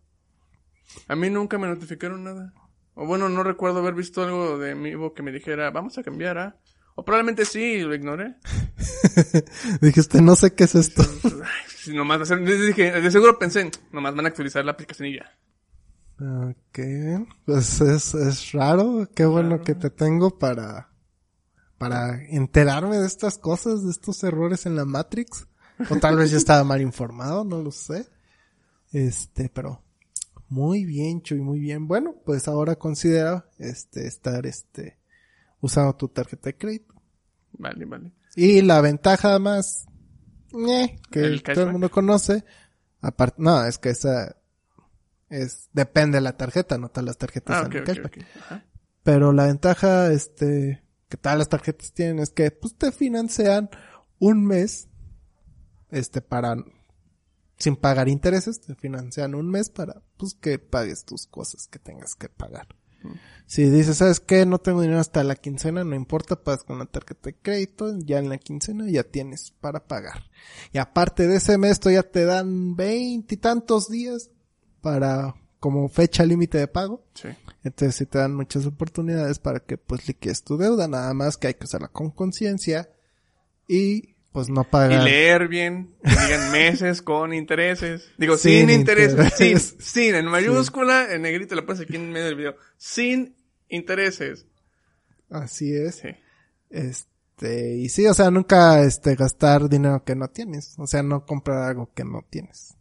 A 1.08 1.16
mí 1.16 1.30
nunca 1.30 1.56
me 1.58 1.68
notificaron 1.68 2.24
nada. 2.24 2.52
O 2.98 3.06
bueno, 3.06 3.28
no 3.28 3.42
recuerdo 3.42 3.80
haber 3.80 3.92
visto 3.92 4.22
algo 4.22 4.58
de 4.58 4.74
Mivo 4.74 5.12
que 5.12 5.22
me 5.22 5.30
dijera, 5.30 5.70
vamos 5.70 5.98
a 5.98 6.02
cambiar, 6.02 6.38
¿ah? 6.38 6.56
O 6.94 7.04
probablemente 7.04 7.44
sí, 7.44 7.82
lo 7.82 7.94
ignoré. 7.94 8.36
Dijiste, 9.82 10.22
no 10.22 10.34
sé 10.34 10.54
qué 10.54 10.64
es 10.64 10.74
esto. 10.74 11.02
Ay, 11.24 11.94
nomás, 11.94 12.26
sea, 12.26 12.38
dije, 12.38 12.90
de 12.90 13.10
seguro 13.10 13.38
pensé, 13.38 13.70
nomás 13.92 14.14
van 14.14 14.24
a 14.24 14.28
actualizar 14.28 14.64
la 14.64 14.72
aplicación 14.72 15.10
y 15.10 15.16
ya. 15.16 15.30
Ok, 16.18 16.78
pues 17.44 17.82
es, 17.82 18.14
es 18.14 18.52
raro. 18.52 19.06
Qué 19.14 19.26
bueno 19.26 19.50
Raro. 19.50 19.64
que 19.64 19.74
te 19.74 19.90
tengo 19.90 20.38
para, 20.38 20.88
para 21.76 22.24
enterarme 22.30 22.96
de 22.96 23.06
estas 23.06 23.36
cosas, 23.36 23.84
de 23.84 23.90
estos 23.90 24.24
errores 24.24 24.64
en 24.64 24.74
la 24.74 24.86
Matrix. 24.86 25.46
O 25.90 25.96
tal 25.96 26.16
vez 26.16 26.30
yo 26.30 26.38
estaba 26.38 26.64
mal 26.64 26.80
informado, 26.80 27.44
no 27.44 27.60
lo 27.60 27.70
sé. 27.70 28.08
Este, 28.90 29.50
pero 29.50 29.82
muy 30.48 30.84
bien, 30.84 31.22
Chuy, 31.22 31.40
muy 31.40 31.58
bien. 31.58 31.86
Bueno, 31.88 32.14
pues 32.24 32.48
ahora 32.48 32.76
considera, 32.76 33.48
este, 33.58 34.06
estar, 34.06 34.46
este, 34.46 34.98
usando 35.60 35.94
tu 35.96 36.08
tarjeta 36.08 36.50
de 36.50 36.56
crédito. 36.56 36.94
Vale, 37.52 37.84
vale. 37.84 38.12
Y 38.34 38.62
la 38.62 38.80
ventaja 38.80 39.38
más, 39.38 39.86
ñe, 40.52 41.00
que 41.10 41.20
¿El 41.20 41.42
todo 41.42 41.64
el 41.64 41.72
mundo 41.72 41.90
conoce, 41.90 42.44
aparte, 43.00 43.36
no, 43.38 43.64
es 43.64 43.78
que 43.78 43.90
esa 43.90 44.36
es, 45.30 45.68
depende 45.72 46.18
de 46.18 46.22
la 46.22 46.36
tarjeta, 46.36 46.78
no 46.78 46.88
todas 46.88 47.06
las 47.06 47.18
tarjetas 47.18 47.56
Ah, 47.56 47.62
dan 47.62 47.70
ok, 47.72 47.76
ok, 47.80 47.86
cashback. 47.86 48.16
ok. 48.18 48.24
Ajá. 48.42 48.64
Pero 49.02 49.32
la 49.32 49.46
ventaja, 49.46 50.12
este, 50.12 50.82
que 51.08 51.16
todas 51.16 51.38
las 51.38 51.48
tarjetas 51.48 51.92
tienen 51.92 52.18
es 52.18 52.30
que, 52.30 52.50
pues, 52.50 52.74
te 52.76 52.92
financian 52.92 53.70
un 54.18 54.44
mes, 54.44 54.88
este, 55.90 56.20
para, 56.20 56.56
sin 57.58 57.76
pagar 57.76 58.08
intereses, 58.08 58.60
te 58.60 58.74
financian 58.74 59.34
un 59.34 59.48
mes 59.48 59.70
para, 59.70 60.02
pues, 60.16 60.34
que 60.34 60.58
pagues 60.58 61.04
tus 61.04 61.26
cosas 61.26 61.66
que 61.68 61.78
tengas 61.78 62.14
que 62.14 62.28
pagar. 62.28 62.68
Si 63.46 63.62
dices, 63.70 63.98
¿sabes 63.98 64.18
qué? 64.18 64.44
No 64.46 64.58
tengo 64.58 64.82
dinero 64.82 64.98
hasta 64.98 65.22
la 65.22 65.36
quincena, 65.36 65.84
no 65.84 65.94
importa, 65.94 66.42
pagas 66.42 66.64
con 66.64 66.80
la 66.80 66.86
tarjeta 66.86 67.30
de 67.30 67.36
crédito, 67.36 67.96
ya 67.98 68.18
en 68.18 68.28
la 68.28 68.38
quincena 68.38 68.90
ya 68.90 69.04
tienes 69.04 69.52
para 69.60 69.86
pagar. 69.86 70.24
Y 70.72 70.78
aparte 70.78 71.28
de 71.28 71.36
ese 71.36 71.56
mes, 71.56 71.78
ya 71.78 72.02
te 72.02 72.24
dan 72.24 72.74
veintitantos 72.74 73.88
días 73.88 74.30
para, 74.80 75.36
como 75.60 75.88
fecha 75.88 76.24
límite 76.24 76.58
de 76.58 76.66
pago. 76.66 77.04
Sí. 77.14 77.28
Entonces 77.62 77.94
sí 77.94 78.06
te 78.06 78.18
dan 78.18 78.34
muchas 78.34 78.66
oportunidades 78.66 79.38
para 79.38 79.60
que 79.60 79.78
pues 79.78 80.08
liquides 80.08 80.42
tu 80.42 80.56
deuda, 80.56 80.88
nada 80.88 81.14
más 81.14 81.36
que 81.36 81.46
hay 81.46 81.54
que 81.54 81.64
usarla 81.64 81.88
con 81.88 82.10
conciencia 82.10 82.90
y 83.68 84.15
pues 84.36 84.50
no 84.50 84.60
Y 84.60 84.64
pagar. 84.64 85.02
leer 85.02 85.48
bien, 85.48 85.94
que 86.04 86.10
digan 86.10 86.52
meses 86.52 87.00
con 87.00 87.32
intereses. 87.32 88.12
Digo, 88.18 88.36
Sin 88.36 88.68
sin, 88.68 88.80
intereses. 88.80 89.32
Sin, 89.32 89.46
intereses. 89.46 89.76
sin, 89.78 90.14
en 90.14 90.26
mayúscula, 90.26 91.10
en 91.10 91.22
negrito 91.22 91.54
lo 91.54 91.64
pones 91.64 91.80
aquí 91.80 91.96
en 91.96 92.12
medio 92.12 92.26
del 92.26 92.34
video. 92.34 92.56
Sin 92.76 93.34
intereses. 93.70 94.44
Así 95.30 95.74
es. 95.74 95.94
Sí. 95.94 96.08
Este, 96.68 97.76
y 97.76 97.88
sí, 97.88 98.06
o 98.06 98.12
sea, 98.12 98.30
nunca 98.30 98.82
este 98.82 99.14
gastar 99.14 99.70
dinero 99.70 100.04
que 100.04 100.14
no 100.14 100.28
tienes, 100.28 100.78
o 100.78 100.86
sea, 100.86 101.02
no 101.02 101.24
comprar 101.24 101.62
algo 101.62 101.90
que 101.94 102.04
no 102.04 102.22
tienes. 102.28 102.74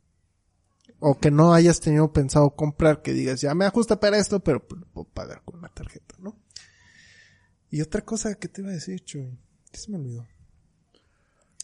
O 1.00 1.18
que 1.18 1.32
no 1.32 1.54
hayas 1.54 1.80
tenido 1.80 2.12
pensado 2.12 2.50
comprar, 2.50 3.02
que 3.02 3.14
digas, 3.14 3.40
ya 3.40 3.56
me 3.56 3.64
ajusta 3.64 3.98
para 3.98 4.18
esto, 4.18 4.42
pero 4.42 4.68
pues, 4.68 4.82
lo 4.82 4.88
puedo 4.88 5.08
pagar 5.08 5.42
con 5.46 5.60
una 5.60 5.70
tarjeta, 5.70 6.16
¿no? 6.20 6.38
Y 7.70 7.80
otra 7.80 8.02
cosa 8.02 8.36
que 8.36 8.50
te 8.50 8.60
iba 8.60 8.72
a 8.72 8.74
decir, 8.74 9.06
Chuy, 9.06 9.40
que 9.72 9.80
se 9.80 9.90
me 9.90 10.00
olvidó. 10.00 10.28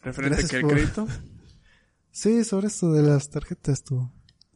Referente 0.04 0.56
el 0.56 0.62
por- 0.62 0.72
crédito. 0.74 1.08
Sí, 2.14 2.44
sobre 2.44 2.68
esto 2.68 2.92
de 2.92 3.04
las 3.04 3.30
tarjetas, 3.30 3.84
tú. 3.86 4.12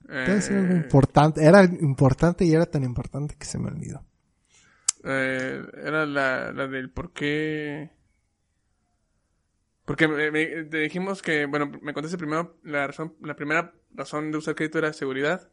Ser 0.08 0.58
algo 0.58 0.74
Eh, 0.74 0.78
importante. 0.78 1.42
Era 1.44 1.64
importante 1.64 2.44
y 2.44 2.54
era 2.54 2.66
tan 2.66 2.84
importante 2.84 3.36
que 3.40 3.46
se 3.46 3.58
me 3.58 3.70
olvidó. 3.70 4.04
eh, 5.06 5.64
era 5.84 6.06
la, 6.06 6.52
la 6.52 6.68
del 6.68 6.90
por 6.90 7.14
qué. 7.14 7.92
Porque 9.86 10.08
me, 10.08 10.32
me- 10.32 10.64
te 10.66 10.80
dijimos 10.80 11.22
que, 11.22 11.46
bueno, 11.46 11.72
me 11.82 11.94
contaste 11.94 12.18
primero 12.18 12.58
la 12.64 12.88
razón, 12.88 13.14
la 13.22 13.36
primera 13.36 13.74
razón 13.94 14.32
de 14.32 14.38
usar 14.40 14.56
crédito 14.56 14.80
era 14.80 14.92
seguridad, 14.94 15.50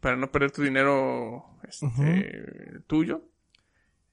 para 0.00 0.16
no 0.16 0.30
perder 0.30 0.52
tu 0.52 0.62
dinero, 0.62 1.44
este, 1.68 2.80
tuyo. 2.86 3.24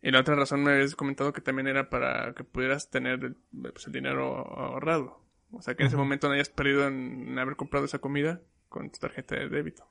Y 0.02 0.12
la 0.12 0.20
otra 0.22 0.36
razón 0.36 0.64
me 0.64 0.74
habías 0.74 0.96
comentado 0.96 1.34
que 1.34 1.42
también 1.42 1.68
era 1.68 1.90
para 1.90 2.34
que 2.34 2.44
pudieras 2.44 2.90
tener 2.90 3.24
el, 3.24 3.38
pues, 3.74 3.88
el 3.88 3.94
dinero 3.94 4.36
ahorrado. 4.38 5.22
O 5.52 5.62
sea, 5.62 5.76
que 5.76 5.84
en 5.84 5.88
ese 5.88 5.98
momento 5.98 6.28
no 6.28 6.34
hayas 6.34 6.50
perdido 6.50 6.88
en 6.88 7.38
haber 7.40 7.56
comprado 7.56 7.86
esa 7.86 8.00
comida 8.00 8.42
con 8.70 8.90
tu 8.92 9.00
tarjeta 9.00 9.36
de 9.36 9.50
débito. 9.50 9.88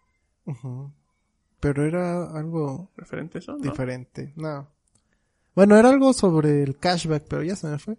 Pero 1.60 1.84
era 1.84 2.30
algo 2.38 2.90
¿Referente 2.96 3.38
eso? 3.38 3.52
¿no? 3.52 3.58
diferente. 3.58 4.32
No. 4.36 4.70
Bueno, 5.54 5.76
era 5.76 5.88
algo 5.88 6.12
sobre 6.12 6.62
el 6.62 6.78
cashback, 6.78 7.24
pero 7.28 7.42
ya 7.42 7.56
se 7.56 7.66
me 7.66 7.78
fue. 7.78 7.96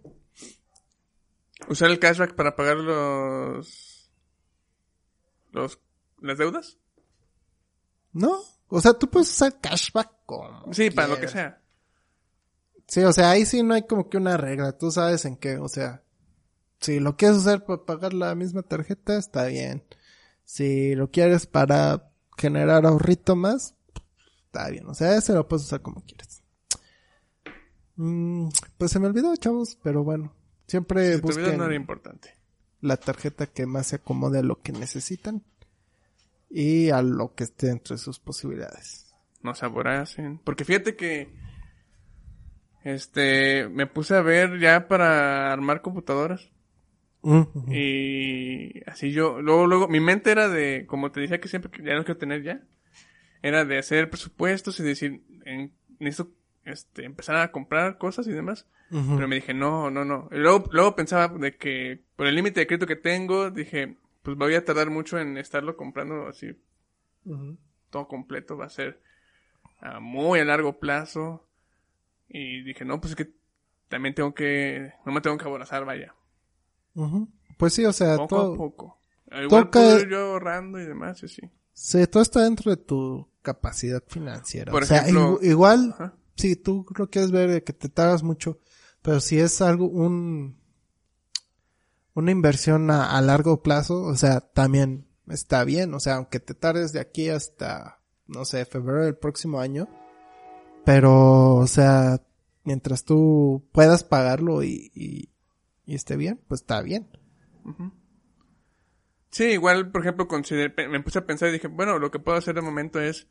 Usar 1.68 1.90
el 1.90 1.98
cashback 1.98 2.34
para 2.34 2.54
pagar 2.54 2.76
los. 2.78 4.10
los 5.50 5.80
las 6.20 6.38
deudas. 6.38 6.78
¿No? 8.12 8.38
O 8.68 8.80
sea, 8.80 8.94
tú 8.94 9.08
puedes 9.10 9.28
usar 9.28 9.60
cashback 9.60 10.24
como 10.24 10.72
Sí, 10.72 10.90
para 10.90 11.08
lo 11.08 11.18
que 11.18 11.28
sea. 11.28 11.60
Sí, 12.88 13.00
o 13.02 13.12
sea, 13.12 13.30
ahí 13.30 13.44
sí 13.46 13.62
no 13.62 13.74
hay 13.74 13.82
como 13.86 14.08
que 14.08 14.16
una 14.16 14.36
regla. 14.36 14.76
Tú 14.76 14.90
sabes 14.90 15.24
en 15.26 15.36
qué, 15.36 15.58
o 15.58 15.68
sea, 15.68 16.02
si 16.80 17.00
lo 17.00 17.16
quieres 17.16 17.38
usar 17.38 17.64
para 17.64 17.84
pagar 17.84 18.14
la 18.14 18.34
misma 18.34 18.62
tarjeta, 18.62 19.16
está 19.16 19.46
bien. 19.46 19.84
Si 20.44 20.94
lo 20.94 21.10
quieres 21.10 21.46
para 21.46 22.10
generar 22.36 22.86
ahorrito 22.86 23.36
más, 23.36 23.74
está 24.46 24.70
bien. 24.70 24.86
O 24.86 24.94
sea, 24.94 25.16
ese 25.16 25.34
lo 25.34 25.46
puedes 25.46 25.66
usar 25.66 25.82
como 25.82 26.02
quieres. 26.04 26.42
Mm, 27.96 28.48
pues 28.78 28.90
se 28.92 28.98
me 29.00 29.06
olvidó, 29.06 29.34
chavos, 29.36 29.76
pero 29.82 30.04
bueno. 30.04 30.34
Siempre 30.66 31.16
Si 31.16 31.20
busquen 31.20 31.58
no 31.58 31.64
era 31.64 31.74
importante. 31.74 32.34
la 32.80 32.96
tarjeta 32.96 33.46
que 33.46 33.66
más 33.66 33.88
se 33.88 33.96
acomode 33.96 34.38
a 34.38 34.42
lo 34.42 34.60
que 34.62 34.72
necesitan 34.72 35.42
y 36.48 36.90
a 36.90 37.02
lo 37.02 37.34
que 37.34 37.44
esté 37.44 37.66
dentro 37.66 37.96
de 37.96 38.02
sus 38.02 38.18
posibilidades. 38.20 39.06
No 39.42 39.54
se 39.54 39.66
aboracen. 39.66 40.38
Porque 40.38 40.64
fíjate 40.64 40.96
que. 40.96 41.30
Este. 42.84 43.68
Me 43.68 43.86
puse 43.86 44.14
a 44.14 44.22
ver 44.22 44.58
ya 44.58 44.88
para 44.88 45.52
armar 45.52 45.82
computadoras. 45.82 46.50
Ujú. 47.22 47.72
Y 47.72 48.82
así 48.86 49.10
yo, 49.10 49.42
luego, 49.42 49.66
luego, 49.66 49.88
mi 49.88 50.00
mente 50.00 50.30
era 50.30 50.48
de, 50.48 50.86
como 50.86 51.10
te 51.10 51.20
decía 51.20 51.40
que 51.40 51.48
siempre 51.48 51.70
ya 51.84 51.94
no 51.94 52.04
quiero 52.04 52.18
tener 52.18 52.42
ya, 52.42 52.62
era 53.42 53.64
de 53.64 53.78
hacer 53.78 54.08
presupuestos 54.08 54.78
y 54.80 54.84
decir, 54.84 55.22
en, 55.44 55.72
necesito, 55.98 56.30
este, 56.64 57.04
empezar 57.04 57.36
a 57.36 57.50
comprar 57.50 57.98
cosas 57.98 58.26
y 58.28 58.32
demás. 58.32 58.66
Pero 58.90 59.28
me 59.28 59.34
dije, 59.34 59.52
no, 59.52 59.90
no, 59.90 60.06
no. 60.06 60.30
Y 60.32 60.36
luego, 60.36 60.64
luego 60.72 60.96
pensaba 60.96 61.28
de 61.28 61.56
que, 61.56 62.00
por 62.16 62.26
el 62.26 62.34
límite 62.34 62.60
de 62.60 62.66
crédito 62.66 62.86
que 62.86 62.96
tengo, 62.96 63.50
dije, 63.50 63.96
pues 64.22 64.34
voy 64.38 64.54
a 64.54 64.64
tardar 64.64 64.88
mucho 64.88 65.18
en 65.18 65.36
estarlo 65.36 65.76
comprando 65.76 66.26
así, 66.26 66.56
todo 67.90 68.08
completo, 68.08 68.56
va 68.56 68.64
a 68.64 68.70
ser 68.70 69.02
a 69.80 70.00
muy 70.00 70.40
a 70.40 70.44
largo 70.46 70.78
plazo. 70.78 71.46
Y 72.28 72.62
dije, 72.62 72.84
no, 72.84 73.00
pues 73.00 73.12
es 73.12 73.16
que 73.16 73.32
también 73.88 74.14
tengo 74.14 74.34
que, 74.34 74.92
no 75.06 75.12
me 75.12 75.20
tengo 75.20 75.38
que 75.38 75.44
aborazar, 75.46 75.84
vaya. 75.84 76.14
Pues 77.56 77.74
sí, 77.74 77.84
o 77.84 77.92
sea, 77.92 78.16
Poco 78.16 78.28
todo, 78.36 78.54
a 78.54 78.56
poco. 78.56 78.98
Igual 79.30 79.64
toca- 79.64 80.08
yo 80.08 80.32
ahorrando 80.32 80.80
y 80.80 80.86
demás, 80.86 81.22
y 81.22 81.26
así. 81.26 81.42
sí, 81.72 82.06
todo 82.06 82.22
está 82.22 82.42
dentro 82.42 82.70
de 82.70 82.76
tu 82.76 83.28
capacidad 83.42 84.02
financiera. 84.06 84.72
Por 84.72 84.82
o 84.82 84.86
sea, 84.86 85.02
ejemplo- 85.02 85.38
igual, 85.42 85.90
Ajá. 85.94 86.14
si 86.36 86.56
tú 86.56 86.86
lo 86.96 87.08
quieres 87.08 87.30
ver 87.30 87.50
de 87.50 87.62
que 87.62 87.72
te 87.72 87.88
tardas 87.88 88.22
mucho, 88.22 88.58
pero 89.02 89.20
si 89.20 89.38
es 89.38 89.60
algo, 89.62 89.86
un, 89.86 90.58
una 92.14 92.30
inversión 92.30 92.90
a, 92.90 93.16
a 93.16 93.20
largo 93.22 93.62
plazo, 93.62 94.02
o 94.02 94.16
sea, 94.16 94.40
también 94.40 95.06
está 95.28 95.64
bien, 95.64 95.94
o 95.94 96.00
sea, 96.00 96.16
aunque 96.16 96.40
te 96.40 96.54
tardes 96.54 96.92
de 96.92 97.00
aquí 97.00 97.28
hasta, 97.28 98.00
no 98.26 98.44
sé, 98.44 98.64
febrero 98.64 99.04
del 99.04 99.16
próximo 99.16 99.60
año, 99.60 99.88
pero, 100.88 101.56
o 101.56 101.66
sea, 101.66 102.18
mientras 102.64 103.04
tú 103.04 103.68
puedas 103.72 104.04
pagarlo 104.04 104.62
y, 104.62 104.90
y, 104.94 105.28
y 105.84 105.94
esté 105.94 106.16
bien, 106.16 106.40
pues 106.48 106.62
está 106.62 106.80
bien. 106.80 107.06
Sí, 109.30 109.44
igual, 109.44 109.90
por 109.90 110.00
ejemplo, 110.00 110.26
consideré, 110.26 110.88
me 110.88 111.02
puse 111.02 111.18
a 111.18 111.26
pensar 111.26 111.50
y 111.50 111.52
dije, 111.52 111.68
bueno, 111.68 111.98
lo 111.98 112.10
que 112.10 112.18
puedo 112.18 112.38
hacer 112.38 112.54
de 112.54 112.62
momento 112.62 113.00
es 113.02 113.28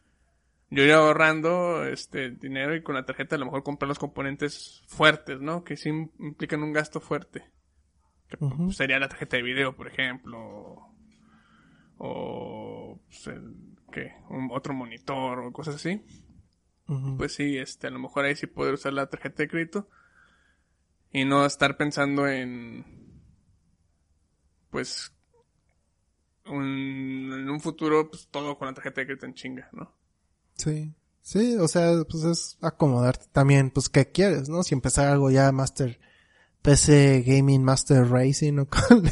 yo 0.69 0.83
ir 0.83 0.91
ahorrando 0.91 1.83
este 1.85 2.29
dinero 2.29 2.75
y 2.75 2.83
con 2.83 2.93
la 2.93 3.05
tarjeta 3.07 3.35
a 3.35 3.39
lo 3.39 3.45
mejor 3.45 3.63
comprar 3.63 3.87
los 3.87 3.97
componentes 3.97 4.83
fuertes, 4.85 5.41
¿no? 5.41 5.63
Que 5.63 5.77
sí 5.77 5.89
im- 5.89 6.11
implican 6.19 6.61
un 6.61 6.73
gasto 6.73 6.99
fuerte. 7.01 7.43
Que 8.29 8.37
pues, 8.37 8.77
sería 8.77 8.99
la 8.99 9.09
tarjeta 9.09 9.37
de 9.37 9.41
video, 9.41 9.75
por 9.75 9.87
ejemplo. 9.87 10.77
O 11.97 12.99
pues, 13.07 13.25
el- 13.27 13.55
¿qué? 13.91 14.11
Un, 14.29 14.49
otro 14.51 14.75
monitor 14.75 15.39
o 15.39 15.51
cosas 15.51 15.73
así. 15.77 15.99
Pues 17.17 17.33
sí, 17.33 17.57
este, 17.57 17.87
a 17.87 17.89
lo 17.89 17.99
mejor 17.99 18.25
ahí 18.25 18.35
sí 18.35 18.47
poder 18.47 18.75
usar 18.75 18.93
la 18.93 19.09
tarjeta 19.09 19.43
de 19.43 19.49
crédito. 19.49 19.89
Y 21.11 21.25
no 21.25 21.45
estar 21.45 21.77
pensando 21.77 22.27
en, 22.27 22.85
pues, 24.69 25.11
un- 26.45 27.31
en 27.33 27.49
un 27.49 27.59
futuro, 27.59 28.09
pues 28.09 28.27
todo 28.31 28.57
con 28.57 28.67
la 28.67 28.73
tarjeta 28.73 29.01
de 29.01 29.07
crédito 29.07 29.25
en 29.25 29.33
chinga, 29.33 29.69
¿no? 29.73 29.91
Sí. 30.55 30.93
Sí, 31.21 31.57
o 31.57 31.67
sea, 31.67 31.91
pues 32.09 32.23
es 32.23 32.57
acomodarte 32.61 33.25
también, 33.33 33.69
pues, 33.69 33.89
¿qué 33.89 34.09
quieres, 34.11 34.47
no? 34.47 34.63
Si 34.63 34.73
empezar 34.73 35.07
algo 35.09 35.29
ya 35.29 35.51
Master, 35.51 35.99
PC 36.61 37.21
Gaming 37.25 37.63
Master 37.63 38.07
Racing 38.09 38.59
o 38.59 38.67
como 38.69 39.01
le. 39.01 39.11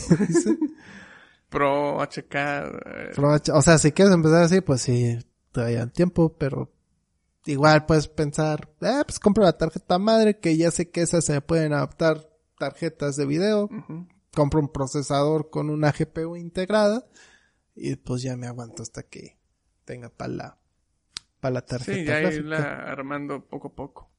Pro, 1.50 2.00
HK, 2.02 2.34
eh, 2.36 3.10
Aprovecha- 3.12 3.54
o 3.54 3.62
sea, 3.62 3.78
si 3.78 3.92
quieres 3.92 4.14
empezar 4.14 4.44
así, 4.44 4.62
pues 4.62 4.82
sí, 4.82 5.18
todavía 5.52 5.88
tiempo, 5.88 6.38
pero 6.38 6.72
igual 7.46 7.86
puedes 7.86 8.08
pensar, 8.08 8.70
eh, 8.82 9.02
pues 9.06 9.20
compro 9.20 9.44
la 9.44 9.58
tarjeta 9.58 9.98
madre, 10.00 10.40
que 10.40 10.58
ya 10.58 10.72
sé 10.72 10.90
que 10.90 11.02
esas 11.02 11.26
se 11.26 11.40
pueden 11.42 11.74
adaptar 11.74 12.30
tarjetas 12.58 13.16
de 13.16 13.26
video, 13.26 13.70
compro 14.34 14.60
un 14.60 14.70
procesador 14.70 15.50
con 15.50 15.70
una 15.70 15.92
GPU 15.92 16.36
integrada, 16.36 17.06
y 17.76 17.96
pues 17.98 18.22
ya 18.22 18.36
me 18.38 18.48
aguanto 18.48 18.82
hasta 18.84 19.04
que 19.04 19.38
tenga 19.84 20.10
para 20.10 20.34
la, 20.34 20.58
para 21.40 21.54
la 21.56 21.62
tarjeta 21.66 21.94
Sí, 22.00 22.06
ya 22.06 22.20
gráfica. 22.20 22.40
irla 22.42 22.58
armando 22.92 23.46
poco 23.46 23.68
a 23.68 23.74
poco. 23.76 24.10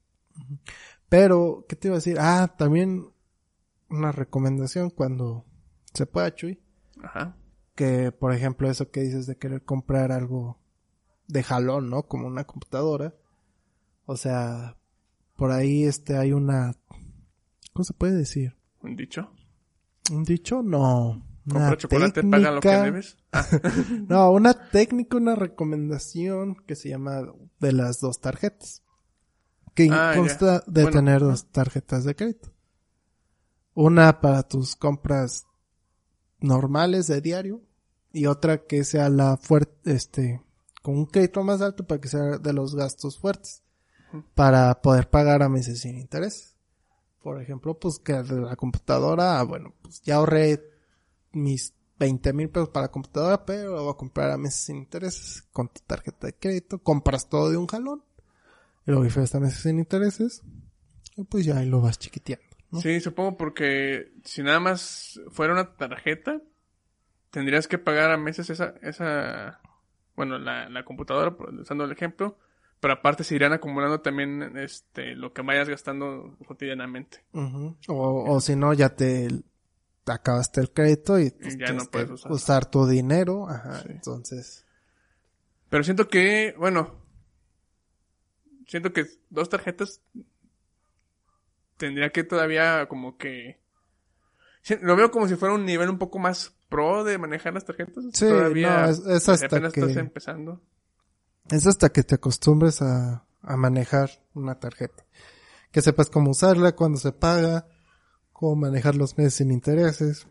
Pero, 1.08 1.64
¿qué 1.68 1.76
te 1.76 1.88
iba 1.88 1.94
a 1.94 1.98
decir? 1.98 2.16
Ah, 2.20 2.54
también 2.58 3.06
una 3.88 4.12
recomendación 4.12 4.90
cuando 4.90 5.44
se 5.94 6.06
pueda, 6.06 6.34
Chuy. 6.34 6.60
Ajá. 7.02 7.36
Que, 7.74 8.10
por 8.12 8.32
ejemplo, 8.34 8.68
eso 8.68 8.90
que 8.90 9.00
dices 9.00 9.26
de 9.26 9.36
querer 9.36 9.62
comprar 9.64 10.12
algo 10.12 10.58
de 11.28 11.42
jalón, 11.42 11.90
¿no? 11.90 12.04
Como 12.04 12.26
una 12.26 12.44
computadora. 12.44 13.14
O 14.04 14.16
sea, 14.16 14.76
por 15.36 15.50
ahí 15.50 15.84
este 15.84 16.16
hay 16.16 16.32
una 16.32 16.74
¿cómo 17.72 17.84
se 17.84 17.92
puede 17.94 18.14
decir? 18.14 18.56
¿Un 18.82 18.96
dicho? 18.96 19.30
Un 20.12 20.22
dicho 20.24 20.62
no. 20.62 21.22
Compra 21.48 21.76
chocolate, 21.76 22.22
paga 22.24 22.50
lo 22.50 22.60
que 22.60 22.68
técnica- 22.68 22.84
debes. 22.84 23.16
Ah, 23.32 23.46
No, 24.08 24.30
una 24.32 24.68
técnica, 24.70 25.16
una 25.16 25.34
recomendación 25.36 26.56
que 26.66 26.74
se 26.74 26.88
llama 26.88 27.22
de 27.60 27.72
las 27.72 28.00
dos 28.00 28.20
tarjetas. 28.20 28.82
Que 29.74 29.88
Ah, 29.92 30.12
ya. 30.14 30.18
consta 30.20 30.64
de 30.66 30.82
Bueno, 30.82 30.96
tener 30.98 31.20
dos 31.20 31.46
tarjetas 31.52 32.04
de 32.04 32.16
crédito. 32.16 32.50
Una 33.74 34.20
para 34.20 34.42
tus 34.42 34.74
compras 34.74 35.46
normales 36.40 37.06
de 37.06 37.20
diario 37.20 37.60
y 38.12 38.26
otra 38.26 38.64
que 38.66 38.84
sea 38.84 39.08
la 39.10 39.36
fuerte, 39.36 39.92
este, 39.92 40.40
con 40.86 40.96
un 40.96 41.06
crédito 41.06 41.42
más 41.42 41.62
alto 41.62 41.84
para 41.84 42.00
que 42.00 42.06
sea 42.06 42.38
de 42.38 42.52
los 42.52 42.76
gastos 42.76 43.18
fuertes. 43.18 43.64
Para 44.36 44.80
poder 44.82 45.10
pagar 45.10 45.42
a 45.42 45.48
meses 45.48 45.80
sin 45.80 45.98
interés. 45.98 46.54
Por 47.20 47.42
ejemplo, 47.42 47.76
pues 47.76 47.98
que 47.98 48.12
de 48.12 48.40
la 48.40 48.54
computadora, 48.54 49.40
ah, 49.40 49.42
bueno, 49.42 49.74
pues 49.82 50.00
ya 50.02 50.14
ahorré 50.14 50.62
mis 51.32 51.74
20 51.98 52.32
mil 52.34 52.50
pesos 52.50 52.68
para 52.68 52.86
la 52.86 52.92
computadora, 52.92 53.44
pero 53.44 53.72
lo 53.72 53.82
voy 53.82 53.94
a 53.94 53.96
comprar 53.96 54.30
a 54.30 54.38
meses 54.38 54.60
sin 54.60 54.76
intereses 54.76 55.42
con 55.50 55.66
tu 55.66 55.80
tarjeta 55.84 56.28
de 56.28 56.34
crédito. 56.34 56.78
Compras 56.78 57.28
todo 57.28 57.50
de 57.50 57.56
un 57.56 57.66
jalón. 57.66 58.04
Y 58.86 58.92
lo 58.92 59.00
bifes 59.00 59.34
a 59.34 59.40
meses 59.40 59.62
sin 59.62 59.80
intereses. 59.80 60.44
Y 61.16 61.24
pues 61.24 61.44
ya 61.44 61.58
ahí 61.58 61.66
lo 61.66 61.80
vas 61.80 61.98
chiquiteando. 61.98 62.46
¿no? 62.70 62.80
Sí, 62.80 63.00
supongo 63.00 63.36
porque 63.36 64.12
si 64.22 64.40
nada 64.44 64.60
más 64.60 65.20
fuera 65.32 65.52
una 65.52 65.74
tarjeta, 65.74 66.40
tendrías 67.30 67.66
que 67.66 67.78
pagar 67.78 68.12
a 68.12 68.16
meses 68.16 68.50
esa, 68.50 68.74
esa, 68.82 69.60
bueno, 70.16 70.38
la, 70.38 70.68
la 70.68 70.84
computadora, 70.84 71.36
usando 71.60 71.84
el 71.84 71.92
ejemplo, 71.92 72.38
pero 72.80 72.94
aparte 72.94 73.22
se 73.24 73.34
irán 73.34 73.52
acumulando 73.52 74.00
también, 74.00 74.56
este, 74.58 75.14
lo 75.14 75.32
que 75.32 75.42
vayas 75.42 75.68
gastando 75.68 76.36
cotidianamente. 76.46 77.22
O, 77.32 78.32
o 78.34 78.40
si 78.40 78.56
no, 78.56 78.72
ya 78.72 78.90
te 78.94 79.28
te 80.06 80.12
acabaste 80.12 80.60
el 80.60 80.70
crédito 80.70 81.18
y 81.18 81.30
pues, 81.30 81.58
ya 81.58 81.72
no 81.72 81.84
puedes 81.86 82.24
usar. 82.26 82.64
tu 82.66 82.86
dinero. 82.86 83.48
Ajá, 83.48 83.80
Sí. 83.80 83.88
entonces. 83.90 84.64
Pero 85.68 85.82
siento 85.82 86.06
que, 86.08 86.54
bueno, 86.56 86.94
siento 88.68 88.92
que 88.92 89.06
dos 89.30 89.48
tarjetas 89.48 90.00
tendría 91.76 92.10
que 92.10 92.22
todavía 92.22 92.86
como 92.86 93.18
que... 93.18 93.58
Lo 94.80 94.94
veo 94.94 95.10
como 95.10 95.26
si 95.26 95.34
fuera 95.34 95.54
un 95.56 95.64
nivel 95.64 95.90
un 95.90 95.98
poco 95.98 96.20
más 96.20 96.55
pro 96.68 97.04
de 97.04 97.18
manejar 97.18 97.54
las 97.54 97.64
tarjetas. 97.64 98.04
Sí, 98.12 98.26
todavía 98.26 98.82
no, 98.82 98.90
es, 98.90 98.98
es 99.06 99.28
hasta 99.28 99.46
apenas 99.46 99.72
que, 99.72 99.80
estás 99.80 99.96
empezando. 99.96 100.60
es 101.50 101.66
hasta 101.66 101.90
que 101.90 102.02
te 102.02 102.16
acostumbres 102.16 102.82
a, 102.82 103.24
a 103.42 103.56
manejar 103.56 104.10
una 104.34 104.58
tarjeta. 104.58 105.04
Que 105.70 105.82
sepas 105.82 106.10
cómo 106.10 106.30
usarla, 106.30 106.74
cuándo 106.74 106.98
se 106.98 107.12
paga, 107.12 107.66
cómo 108.32 108.56
manejar 108.56 108.94
los 108.94 109.16
meses 109.16 109.34
sin 109.34 109.50
intereses. 109.50 110.26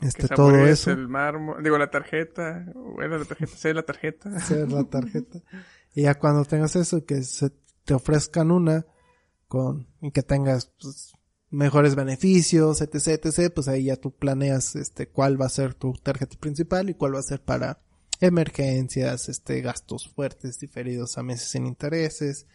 Este, 0.00 0.28
todo 0.28 0.50
saborees 0.50 0.82
eso. 0.82 0.92
el 0.92 1.08
mármol, 1.08 1.62
digo 1.62 1.76
la 1.76 1.90
tarjeta, 1.90 2.66
o 2.74 3.02
era 3.02 3.18
la 3.18 3.24
tarjeta, 3.24 3.52
sí, 3.56 3.72
la 3.72 3.82
tarjeta. 3.82 4.28
hacer 4.36 4.70
la 4.70 4.84
tarjeta. 4.84 5.40
Y 5.94 6.02
ya 6.02 6.14
cuando 6.14 6.44
tengas 6.44 6.76
eso, 6.76 7.04
que 7.04 7.22
se 7.22 7.50
te 7.84 7.94
ofrezcan 7.94 8.50
una 8.50 8.86
con, 9.48 9.88
y 10.00 10.12
que 10.12 10.22
tengas 10.22 10.72
pues, 10.80 11.14
mejores 11.50 11.94
beneficios, 11.94 12.80
etc, 12.80 13.24
etc, 13.24 13.52
pues 13.54 13.68
ahí 13.68 13.84
ya 13.84 13.96
tú 13.96 14.10
planeas 14.10 14.76
este 14.76 15.08
cuál 15.08 15.40
va 15.40 15.46
a 15.46 15.50
ser 15.50 15.74
tu 15.74 15.94
tarjeta 15.94 16.36
principal 16.38 16.90
y 16.90 16.94
cuál 16.94 17.14
va 17.14 17.20
a 17.20 17.22
ser 17.22 17.40
para 17.40 17.80
emergencias, 18.20 19.28
este 19.28 19.60
gastos 19.60 20.08
fuertes 20.08 20.58
diferidos 20.58 21.18
a 21.18 21.22
meses 21.22 21.48
sin 21.50 21.66
intereses, 21.66 22.46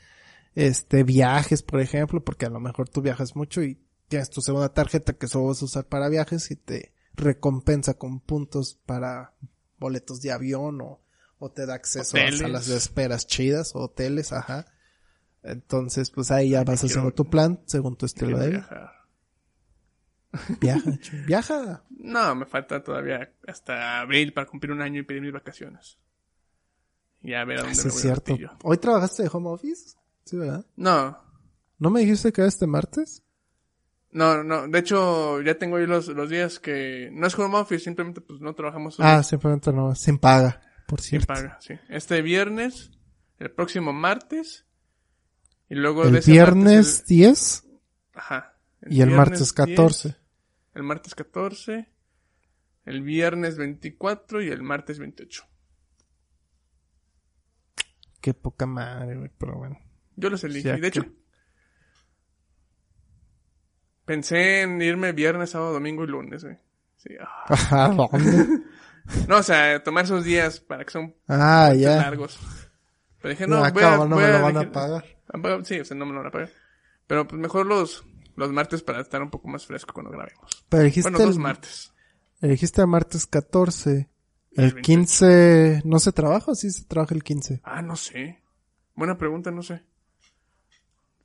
este 0.55 1.03
viajes, 1.03 1.63
por 1.63 1.79
ejemplo, 1.81 2.23
porque 2.23 2.45
a 2.45 2.49
lo 2.49 2.59
mejor 2.59 2.89
tú 2.89 3.01
viajas 3.01 3.35
mucho 3.35 3.63
y 3.63 3.79
tienes 4.07 4.29
tu 4.29 4.41
segunda 4.41 4.73
tarjeta 4.73 5.13
que 5.13 5.27
solo 5.27 5.47
vas 5.47 5.61
a 5.61 5.65
usar 5.65 5.85
para 5.85 6.09
viajes 6.09 6.51
y 6.51 6.55
te 6.55 6.93
recompensa 7.15 7.95
con 7.95 8.19
puntos 8.19 8.79
para 8.85 9.33
boletos 9.79 10.21
de 10.21 10.31
avión 10.31 10.81
o, 10.81 11.01
o 11.39 11.51
te 11.51 11.65
da 11.65 11.75
acceso 11.75 12.17
a 12.17 12.21
Hoteles. 12.21 12.39
salas 12.39 12.67
de 12.67 12.77
esperas 12.77 13.25
chidas 13.25 13.75
o 13.75 13.79
hoteles, 13.79 14.31
ajá. 14.31 14.65
Entonces, 15.43 16.09
pues 16.09 16.31
ahí 16.31 16.51
ya 16.51 16.63
vas 16.63 16.83
haciendo 16.83 17.11
tu 17.11 17.25
plan 17.29 17.59
según 17.65 17.95
tu 17.97 18.05
estilo 18.05 18.37
de 18.39 18.49
vida. 18.49 18.93
Viaja, 20.59 20.91
viaja. 21.27 21.83
No, 21.91 22.33
me 22.35 22.45
falta 22.45 22.81
todavía 22.83 23.31
hasta 23.47 23.99
abril 24.01 24.33
para 24.33 24.47
cumplir 24.47 24.71
un 24.71 24.81
año 24.81 24.99
y 25.01 25.03
pedir 25.03 25.21
mis 25.21 25.33
vacaciones. 25.33 25.99
Y 27.21 27.33
a 27.33 27.45
ver 27.45 27.59
a 27.59 27.61
dónde 27.61 27.75
Sí, 27.75 27.81
me 27.83 27.87
es 27.89 27.93
voy 27.93 28.01
cierto. 28.01 28.31
ratillo. 28.33 28.51
¿Hoy 28.63 28.77
trabajaste 28.77 29.23
de 29.23 29.29
home 29.31 29.49
office? 29.49 29.95
Sí, 30.25 30.37
¿verdad? 30.37 30.65
No, 30.75 31.21
¿No 31.79 31.89
me 31.89 31.99
dijiste 32.01 32.31
que 32.31 32.41
era 32.41 32.47
este 32.47 32.65
martes? 32.67 33.23
no, 34.11 34.43
no. 34.43 34.67
De 34.67 34.79
hecho, 34.79 35.41
ya 35.41 35.57
tengo 35.57 35.75
ahí 35.77 35.85
los, 35.87 36.07
los 36.07 36.29
días 36.29 36.59
que 36.59 37.09
no 37.11 37.27
es 37.27 37.37
home 37.37 37.57
office, 37.57 37.83
simplemente 37.83 38.21
pues 38.21 38.39
no 38.39 38.53
trabajamos 38.53 38.95
Ah, 38.99 39.21
simplemente 39.23 39.73
no, 39.73 39.93
sin 39.95 40.17
paga, 40.17 40.61
por 40.87 41.01
sin 41.01 41.09
cierto. 41.21 41.27
paga, 41.33 41.57
sí. 41.59 41.73
Este 41.89 42.21
viernes, 42.21 42.91
el 43.39 43.51
próximo 43.51 43.91
martes, 43.91 44.65
y 45.69 45.75
luego 45.75 46.03
de 46.03 46.09
El 46.09 46.15
ese 46.17 46.31
viernes 46.31 46.65
martes, 46.99 47.05
10 47.07 47.63
el- 47.65 47.79
ajá. 48.15 48.55
y 48.89 49.01
el 49.01 49.09
martes 49.11 49.39
10, 49.39 49.53
14. 49.53 50.15
el 50.75 50.83
martes 50.83 51.15
14, 51.15 51.89
el 52.85 53.01
viernes 53.01 53.57
24 53.57 54.41
y 54.41 54.49
el 54.49 54.61
martes 54.63 54.99
28. 54.99 55.43
Qué 58.21 58.33
poca 58.33 58.65
madre, 58.65 59.17
güey, 59.17 59.31
pero 59.37 59.57
bueno. 59.57 59.77
Yo 60.15 60.29
los 60.29 60.43
elegí. 60.43 60.63
Ya 60.63 60.77
de 60.77 60.87
hecho, 60.87 61.03
que- 61.03 61.11
pensé 64.05 64.61
en 64.61 64.81
irme 64.81 65.11
viernes, 65.11 65.51
sábado, 65.51 65.73
domingo 65.73 66.03
y 66.03 66.07
lunes, 66.07 66.43
güey. 66.43 66.57
Sí. 66.97 67.09
Ajá, 67.47 67.89
¿dónde? 67.89 68.61
No, 69.27 69.39
o 69.39 69.43
sea, 69.43 69.83
tomar 69.83 70.05
esos 70.05 70.23
días 70.23 70.61
para 70.61 70.85
que 70.85 70.91
son 70.91 71.13
Ah, 71.27 71.73
ya. 71.75 71.97
largos. 71.97 72.39
Pero 73.23 73.31
dije, 73.31 73.47
no, 73.47 73.55
No, 73.55 73.71
voy 73.71 73.83
a, 73.83 73.87
acabo, 73.87 74.05
no 74.05 74.15
voy 74.17 74.23
me 74.25 74.29
a 74.29 74.37
lo 74.37 74.43
van 74.43 74.57
a 74.57 74.71
pagar. 74.71 75.05
Ah, 75.33 75.59
Sí, 75.63 75.79
o 75.79 75.85
sea, 75.85 75.95
no 75.97 76.05
me 76.05 76.11
lo 76.11 76.19
van 76.19 76.27
a 76.27 76.31
pagar. 76.31 76.51
Pero 77.07 77.25
pues 77.27 77.41
mejor 77.41 77.65
los, 77.65 78.03
los 78.35 78.51
martes 78.51 78.83
para 78.83 78.99
estar 79.01 79.21
un 79.21 79.29
poco 79.29 79.47
más 79.47 79.65
fresco 79.65 79.93
cuando 79.93 80.11
grabemos. 80.11 80.65
Pero 80.69 80.83
dijiste 80.83 81.09
Bueno, 81.09 81.29
el, 81.31 81.39
martes. 81.39 81.93
dijiste 82.41 82.81
el 82.81 82.87
martes 82.87 83.25
14. 83.25 84.09
El 84.55 84.63
El 84.65 84.73
28. 84.73 84.81
15, 84.83 85.81
¿no 85.85 85.99
se 85.99 86.11
trabaja 86.11 86.51
o 86.51 86.55
sí 86.55 86.69
se 86.69 86.83
trabaja 86.85 87.15
el 87.15 87.23
15? 87.23 87.61
Ah, 87.63 87.81
no 87.81 87.95
sé. 87.95 88.43
Buena 88.93 89.17
pregunta, 89.17 89.49
no 89.51 89.63
sé. 89.63 89.81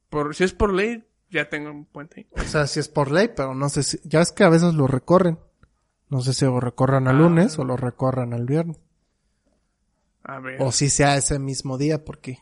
Por, 0.08 0.34
si 0.34 0.44
es 0.44 0.52
por 0.54 0.72
ley, 0.72 1.04
ya 1.30 1.48
tengo 1.48 1.70
un 1.70 1.84
puente 1.84 2.20
ahí. 2.20 2.42
O 2.42 2.48
sea, 2.48 2.66
si 2.66 2.80
es 2.80 2.88
por 2.88 3.10
ley, 3.10 3.28
pero 3.36 3.54
no 3.54 3.68
sé 3.68 3.82
si, 3.82 3.98
ya 4.04 4.20
es 4.22 4.32
que 4.32 4.44
a 4.44 4.48
veces 4.48 4.72
lo 4.74 4.86
recorren. 4.86 5.38
No 6.08 6.20
sé 6.22 6.32
si 6.32 6.44
lo 6.46 6.60
recorran 6.60 7.06
al 7.08 7.16
Ah. 7.16 7.18
lunes 7.18 7.58
o 7.58 7.64
lo 7.64 7.76
recorran 7.76 8.32
al 8.32 8.46
viernes. 8.46 8.78
A 10.24 10.40
ver. 10.40 10.60
O 10.60 10.72
si 10.72 10.88
sea 10.90 11.16
ese 11.16 11.38
mismo 11.38 11.78
día, 11.78 12.04
porque 12.04 12.38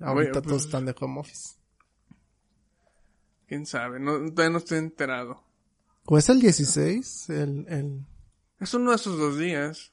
ahorita 0.00 0.42
pues- 0.42 0.46
todos 0.46 0.64
están 0.66 0.86
de 0.86 0.94
home 0.98 1.20
office. 1.20 1.56
Quién 3.46 3.64
sabe. 3.64 4.00
No, 4.00 4.18
todavía 4.32 4.50
no 4.50 4.58
estoy 4.58 4.78
enterado. 4.78 5.42
¿O 6.04 6.18
es 6.18 6.28
el 6.28 6.40
16? 6.40 7.30
El, 7.30 7.66
el... 7.68 8.06
Es 8.60 8.74
uno 8.74 8.90
de 8.90 8.96
esos 8.96 9.18
dos 9.18 9.38
días. 9.38 9.92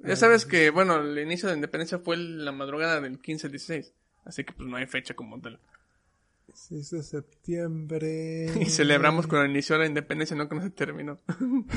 Ya 0.00 0.16
sabes 0.16 0.44
que, 0.44 0.70
bueno, 0.70 0.96
el 1.00 1.18
inicio 1.18 1.48
de 1.48 1.54
la 1.54 1.58
independencia 1.58 1.98
fue 1.98 2.16
la 2.16 2.52
madrugada 2.52 3.00
del 3.00 3.20
15 3.20 3.46
al 3.46 3.52
16. 3.52 3.92
Así 4.24 4.44
que 4.44 4.52
pues 4.52 4.68
no 4.68 4.76
hay 4.76 4.86
fecha 4.86 5.14
como 5.14 5.40
tal. 5.40 5.60
16 6.48 6.90
de 6.90 7.02
septiembre. 7.02 8.52
Y 8.60 8.66
celebramos 8.66 9.26
cuando 9.26 9.48
inició 9.50 9.78
la 9.78 9.86
independencia, 9.86 10.36
no 10.36 10.48
cuando 10.48 10.66
se 10.66 10.70
terminó. 10.72 11.18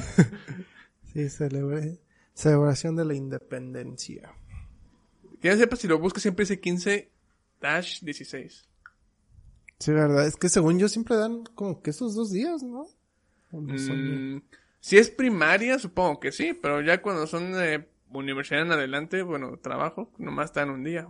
Sí, 1.14 1.30
celebré. 1.30 2.00
Celebración 2.34 2.96
de 2.96 3.06
la 3.06 3.16
independencia. 3.16 4.34
Que 5.42 5.50
ya 5.50 5.58
sepas, 5.58 5.80
si 5.80 5.88
lo 5.88 6.00
buscas 6.00 6.22
siempre 6.22 6.44
dice 6.44 6.60
15 6.60 7.12
dash 7.62 8.02
16. 8.02 8.68
Sí, 9.80 9.92
verdad. 9.92 10.26
Es 10.26 10.36
que 10.36 10.50
según 10.50 10.80
yo 10.80 10.90
siempre 10.90 11.16
dan 11.16 11.44
como 11.56 11.82
que 11.82 11.92
esos 11.92 12.16
dos 12.16 12.32
días, 12.32 12.64
¿no? 12.64 12.88
¿O 13.52 13.62
no 13.62 13.78
son? 13.78 14.36
Mm, 14.36 14.42
si 14.80 14.98
es 14.98 15.10
primaria, 15.10 15.78
supongo 15.80 16.20
que 16.20 16.32
sí, 16.32 16.58
pero 16.60 16.82
ya 16.82 17.02
cuando 17.02 17.28
son 17.28 17.52
de 17.52 17.88
universidad 18.12 18.62
en 18.62 18.72
adelante, 18.72 19.22
bueno, 19.22 19.58
trabajo, 19.60 20.12
nomás 20.18 20.54
dan 20.54 20.70
un 20.70 20.84
día. 20.84 21.08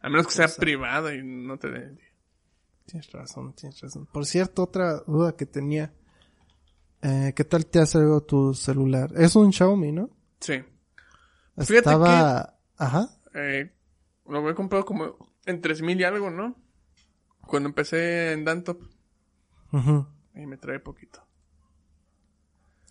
A 0.00 0.08
menos 0.08 0.26
que 0.26 0.34
sea 0.34 0.46
Cosa. 0.46 0.60
privada 0.60 1.14
y 1.14 1.22
no 1.22 1.58
te 1.58 1.70
den. 1.70 1.98
Tienes 2.86 3.10
razón, 3.10 3.54
tienes 3.54 3.80
razón. 3.80 4.06
Por 4.06 4.26
cierto, 4.26 4.62
otra 4.62 5.00
duda 5.06 5.36
que 5.36 5.46
tenía. 5.46 5.92
Eh, 7.02 7.32
¿Qué 7.34 7.44
tal 7.44 7.66
te 7.66 7.80
ha 7.80 7.86
salido 7.86 8.22
tu 8.22 8.54
celular? 8.54 9.10
Es 9.16 9.34
un 9.36 9.52
Xiaomi, 9.52 9.92
¿no? 9.92 10.10
Sí. 10.40 10.62
Fíjate 11.56 11.78
Estaba... 11.78 12.53
Ajá. 12.76 13.08
Eh, 13.34 13.72
lo 14.26 14.38
había 14.38 14.54
comprado 14.54 14.84
como 14.84 15.30
en 15.46 15.60
3000 15.60 16.00
y 16.00 16.04
algo, 16.04 16.30
¿no? 16.30 16.56
Cuando 17.46 17.68
empecé 17.68 18.32
en 18.32 18.44
Dantop, 18.44 18.82
Ujú. 19.72 20.06
ahí 20.34 20.46
me 20.46 20.56
trae 20.56 20.80
poquito. 20.80 21.26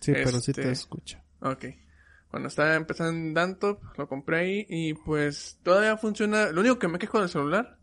Sí, 0.00 0.12
pero 0.12 0.30
sí 0.40 0.50
Este- 0.50 0.62
te 0.62 0.70
escucha. 0.70 1.24
Ok. 1.40 1.64
Cuando 2.30 2.48
estaba 2.48 2.74
empezando 2.74 3.12
en 3.12 3.32
Dantop, 3.34 3.80
lo 3.96 4.08
compré 4.08 4.38
ahí 4.38 4.66
y 4.68 4.94
pues 4.94 5.58
todavía 5.62 5.96
funciona. 5.96 6.50
Lo 6.50 6.60
único 6.60 6.78
que 6.78 6.88
me 6.88 6.98
quejo 6.98 7.20
del 7.20 7.28
celular 7.28 7.78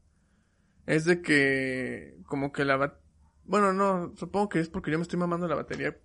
es 0.86 1.06
de 1.06 1.22
que 1.22 2.18
como 2.26 2.52
que 2.52 2.66
la 2.66 2.78
bat- 2.78 2.98
bueno, 3.46 3.74
no, 3.74 4.14
supongo 4.18 4.50
que 4.50 4.60
es 4.60 4.70
porque 4.70 4.92
yo 4.92 4.98
me 4.98 5.04
estoy 5.04 5.18
mamando 5.20 5.48
la 5.48 5.56
batería. 5.56 5.98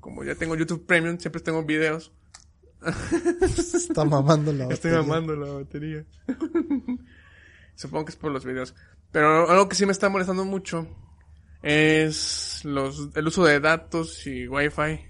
Como 0.00 0.22
ya 0.24 0.34
tengo 0.36 0.54
YouTube 0.56 0.86
Premium, 0.86 1.18
siempre 1.18 1.42
tengo 1.42 1.64
videos. 1.64 2.12
Está 2.82 4.04
mamando 4.04 4.52
la 4.52 4.64
Estoy 4.68 4.90
batería. 4.92 5.02
mamando 5.14 5.36
la 5.36 5.52
batería. 5.52 6.04
Supongo 7.74 8.04
que 8.06 8.10
es 8.10 8.16
por 8.16 8.32
los 8.32 8.44
videos. 8.44 8.74
Pero 9.12 9.50
algo 9.50 9.68
que 9.68 9.76
sí 9.76 9.86
me 9.86 9.92
está 9.92 10.08
molestando 10.08 10.44
mucho 10.44 10.86
es 11.62 12.60
los, 12.64 13.08
el 13.14 13.26
uso 13.26 13.44
de 13.44 13.60
datos 13.60 14.26
y 14.26 14.46
Wi-Fi. 14.48 15.08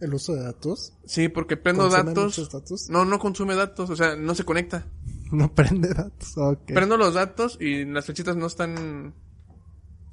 ¿El 0.00 0.12
uso 0.14 0.34
de 0.34 0.42
datos? 0.42 0.92
Sí, 1.06 1.28
porque 1.28 1.56
prendo 1.56 1.88
¿Consume 1.88 2.04
datos. 2.14 2.52
datos? 2.52 2.90
No, 2.90 3.04
no 3.04 3.18
consume 3.18 3.54
datos, 3.54 3.88
o 3.90 3.96
sea, 3.96 4.16
no 4.16 4.34
se 4.34 4.44
conecta. 4.44 4.86
No 5.32 5.52
prende 5.52 5.88
datos. 5.88 6.36
Ok. 6.36 6.66
Prendo 6.74 6.96
los 6.96 7.14
datos 7.14 7.56
y 7.58 7.84
las 7.86 8.04
flechitas 8.04 8.36
no 8.36 8.46
están. 8.46 9.14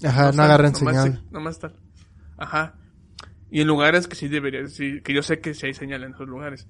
Ajá, 0.03 0.23
no, 0.23 0.29
están, 0.29 0.39
agarran 0.45 0.73
señal. 0.75 1.27
nomás 1.29 1.55
están. 1.57 1.73
Ajá. 2.37 2.75
Y 3.51 3.61
en 3.61 3.67
lugares 3.67 4.07
que 4.07 4.15
sí 4.15 4.27
debería, 4.27 4.65
sí, 4.67 5.01
que 5.01 5.13
yo 5.13 5.21
sé 5.21 5.39
que 5.39 5.53
sí 5.53 5.67
hay 5.67 5.73
señal 5.73 6.03
en 6.03 6.13
esos 6.13 6.27
lugares. 6.27 6.67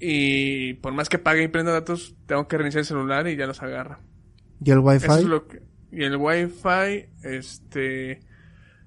Y 0.00 0.74
por 0.74 0.92
más 0.92 1.08
que 1.08 1.18
pague 1.18 1.44
y 1.44 1.48
prenda 1.48 1.70
datos, 1.70 2.16
tengo 2.26 2.48
que 2.48 2.56
reiniciar 2.56 2.80
el 2.80 2.86
celular 2.86 3.28
y 3.28 3.36
ya 3.36 3.46
los 3.46 3.62
agarra. 3.62 4.00
¿Y 4.64 4.70
el 4.70 4.78
wifi? 4.80 5.04
Eso 5.04 5.18
es 5.18 5.24
lo 5.24 5.46
que, 5.46 5.62
y 5.92 6.04
el 6.04 6.16
Wi-Fi, 6.16 7.10
este, 7.22 8.20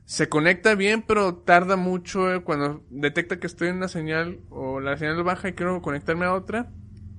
se 0.05 0.27
conecta 0.27 0.73
bien, 0.73 1.03
pero 1.07 1.35
tarda 1.35 1.75
mucho 1.75 2.33
eh, 2.33 2.43
cuando 2.43 2.83
detecta 2.89 3.39
que 3.39 3.45
estoy 3.45 3.67
en 3.67 3.77
una 3.77 3.87
señal 3.87 4.39
o 4.49 4.79
la 4.79 4.97
señal 4.97 5.23
baja 5.23 5.49
y 5.49 5.53
quiero 5.53 5.81
conectarme 5.83 6.25
a 6.25 6.33
otra, 6.33 6.71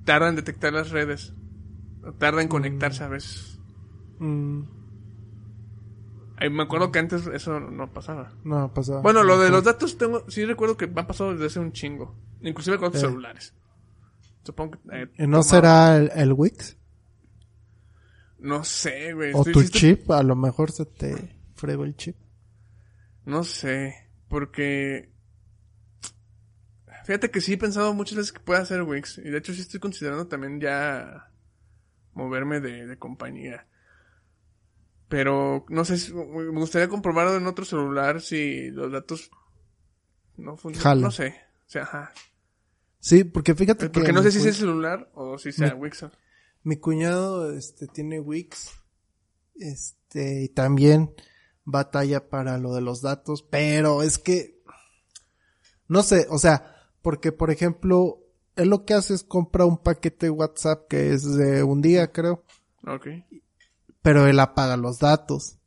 tarda 0.03 0.27
en 0.27 0.35
detectar 0.35 0.73
las 0.73 0.91
redes. 0.91 1.33
Tarda 2.19 2.41
en 2.41 2.49
conectarse 2.49 3.03
a 3.03 3.07
veces. 3.07 3.61
Mm, 4.19 4.61
Ay, 6.39 6.49
me 6.51 6.63
acuerdo 6.63 6.91
que 6.91 6.99
antes 6.99 7.25
eso 7.27 7.59
no 7.59 7.91
pasaba. 7.91 8.31
no, 8.43 8.71
pasaba. 8.73 9.01
Bueno, 9.01 9.23
lo 9.23 9.39
de 9.39 9.49
los 9.49 9.63
datos 9.63 9.97
tengo, 9.97 10.23
sí 10.29 10.45
recuerdo 10.45 10.77
que 10.77 10.85
me 10.87 11.01
ha 11.01 11.07
pasado 11.07 11.31
desde 11.33 11.47
hace 11.47 11.59
un 11.59 11.71
chingo. 11.71 12.15
Inclusive 12.41 12.77
con 12.77 12.87
otros 12.89 13.03
Eh. 13.03 13.07
celulares. 13.07 13.53
Supongo 14.43 14.71
que... 14.71 14.77
eh, 15.01 15.07
¿Y 15.17 15.23
¿No 15.23 15.39
tomaba- 15.39 15.43
será 15.43 15.97
el, 15.97 16.11
el 16.15 16.33
Wix? 16.33 16.77
No 18.39 18.63
sé, 18.63 19.13
güey. 19.13 19.31
¿O 19.33 19.43
tu 19.43 19.63
chip? 19.63 20.11
A 20.11 20.21
lo 20.21 20.35
mejor 20.35 20.71
se 20.71 20.85
te 20.85 21.35
fregó 21.55 21.83
el 21.85 21.95
chip. 21.95 22.15
No 23.25 23.43
sé, 23.43 23.95
porque... 24.29 25.09
Fíjate 27.05 27.31
que 27.31 27.41
sí 27.41 27.53
he 27.53 27.57
pensado 27.57 27.93
muchas 27.93 28.17
veces 28.17 28.31
que 28.33 28.39
puede 28.41 28.59
hacer 28.61 28.83
Wix. 28.83 29.17
Y 29.17 29.29
de 29.29 29.37
hecho 29.37 29.53
sí 29.53 29.61
estoy 29.61 29.79
considerando 29.79 30.27
también 30.27 30.59
ya 30.59 31.31
moverme 32.13 32.59
de, 32.59 32.85
de 32.85 32.97
compañía. 32.99 33.65
Pero 35.09 35.65
no 35.69 35.85
sé, 35.85 35.97
si- 35.97 36.13
me 36.13 36.59
gustaría 36.59 36.89
comprobarlo 36.89 37.35
en 37.37 37.47
otro 37.47 37.63
celular 37.65 38.21
si 38.21 38.69
los 38.71 38.91
datos 38.91 39.31
no 40.35 40.57
funcionan. 40.57 41.01
No 41.01 41.11
sé. 41.11 41.35
O 41.65 41.69
sea, 41.69 41.83
ajá. 41.83 42.13
Sí, 42.99 43.23
porque 43.23 43.55
fíjate 43.55 43.85
que... 43.85 43.89
Porque 43.91 44.11
no 44.11 44.21
sé 44.21 44.27
mi 44.27 44.31
si 44.33 44.39
es 44.39 44.45
el 44.47 44.53
celular 44.55 45.09
o 45.13 45.37
si 45.37 45.51
sea 45.51 45.75
Wix. 45.75 46.05
Mi 46.63 46.77
cuñado, 46.77 47.53
este, 47.53 47.87
tiene 47.87 48.19
Wix. 48.19 48.71
Este, 49.55 50.43
y 50.43 50.49
también 50.49 51.13
batalla 51.63 52.29
para 52.29 52.57
lo 52.57 52.73
de 52.73 52.81
los 52.81 53.01
datos, 53.01 53.43
pero 53.43 54.03
es 54.03 54.17
que, 54.17 54.61
no 55.87 56.03
sé, 56.03 56.27
o 56.29 56.37
sea, 56.37 56.75
porque 57.01 57.31
por 57.31 57.51
ejemplo, 57.51 58.19
él 58.55 58.69
lo 58.69 58.85
que 58.85 58.93
hace 58.93 59.13
es 59.13 59.23
compra 59.23 59.65
un 59.65 59.77
paquete 59.77 60.29
WhatsApp 60.29 60.87
que 60.87 61.13
es 61.13 61.23
de 61.35 61.63
un 61.63 61.81
día, 61.81 62.11
creo, 62.11 62.43
Ok. 62.85 63.07
Pero 64.01 64.27
él 64.27 64.39
apaga 64.39 64.77
los 64.77 64.99
datos. 64.99 65.57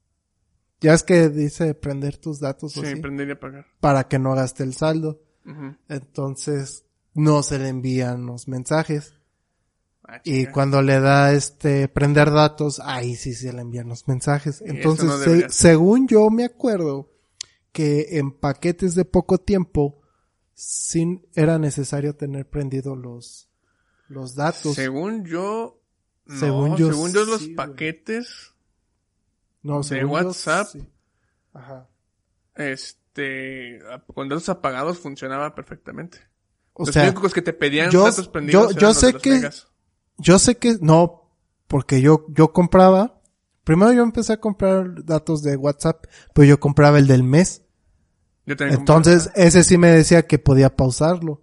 Ya 0.81 0.95
es 0.95 1.03
que 1.03 1.29
dice 1.29 1.75
prender 1.75 2.17
tus 2.17 2.41
datos 2.41 2.73
Sí, 2.73 2.81
o 2.81 2.85
sí, 2.85 2.97
prender 2.97 3.29
y 3.29 3.33
apagar. 3.33 3.67
para 3.81 4.09
que 4.09 4.19
no 4.19 4.35
gaste 4.35 4.63
el 4.63 4.75
saldo. 4.75 5.21
Entonces, 5.89 6.85
no 7.15 7.43
se 7.43 7.59
le 7.59 7.69
envían 7.69 8.25
los 8.27 8.49
mensajes. 8.49 9.15
Ah, 10.05 10.21
Y 10.25 10.47
cuando 10.47 10.81
le 10.83 11.01
da 11.01 11.33
este 11.33 11.89
prender 11.89 12.31
datos, 12.31 12.81
ahí 12.85 13.15
sí 13.17 13.35
se 13.35 13.53
le 13.53 13.61
envían 13.63 13.89
los 13.89 14.09
mensajes. 14.09 14.63
Entonces, 14.65 15.05
no 15.07 15.19
se- 15.19 15.49
según 15.51 16.09
yo 16.09 16.31
me 16.31 16.45
acuerdo 16.45 17.11
que 17.73 18.19
en 18.19 18.33
paquetes 18.33 18.95
de 18.95 19.05
poco 19.05 19.39
tiempo 19.39 20.01
sí 20.55 21.23
era 21.35 21.59
necesario 21.59 22.17
tener 22.17 22.49
prendido 22.49 22.97
los 22.97 23.49
los 24.09 24.35
datos. 24.35 24.75
Según 24.75 25.25
yo... 25.25 25.80
No, 26.31 26.39
Según 26.39 26.77
según 26.77 27.13
yo, 27.13 27.21
yo, 27.21 27.25
los 27.27 27.41
güey. 27.43 27.55
paquetes 27.55 28.53
no, 29.63 29.83
de 29.83 30.01
yo, 30.01 30.09
WhatsApp. 30.09 30.69
sí. 30.73 30.87
Ajá. 31.53 31.89
este 32.55 33.81
con 34.15 34.29
datos 34.29 34.49
apagados 34.49 34.99
funcionaba 34.99 35.55
perfectamente. 35.55 36.19
O 36.75 36.85
los 36.87 36.95
sea, 36.95 37.05
únicos 37.05 37.35
que 37.35 37.43
te 37.43 37.53
pedían 37.53 37.91
yo- 37.91 38.05
datos 38.05 38.29
prendidos 38.29 38.75
yo- 38.75 38.81
yo 38.81 38.95
sé 38.95 39.15
que- 39.15 39.31
megas. 39.31 39.69
yo 40.19 40.39
sé 40.39 40.57
que 40.57 40.79
no, 40.81 41.31
porque 41.67 42.01
yo 42.01 42.27
yo 42.29 42.53
compraba 42.53 43.17
Primero 43.63 43.93
yo 43.93 44.03
empecé 44.03 44.33
a 44.33 44.41
comprar 44.41 45.05
datos 45.05 45.43
de 45.43 45.55
WhatsApp, 45.57 46.07
pero 46.35 46.47
yo 46.47 46.59
compraba 46.59 46.99
el 46.99 47.07
del 47.07 47.23
mes. 47.23 47.63
Yo 48.47 48.55
Entonces, 48.59 49.25
compraba. 49.27 49.47
ese 49.47 49.63
sí 49.65 49.77
me 49.79 49.89
decía 49.93 50.27
que 50.27 50.39
podía 50.39 50.75
pausarlo. 50.75 51.43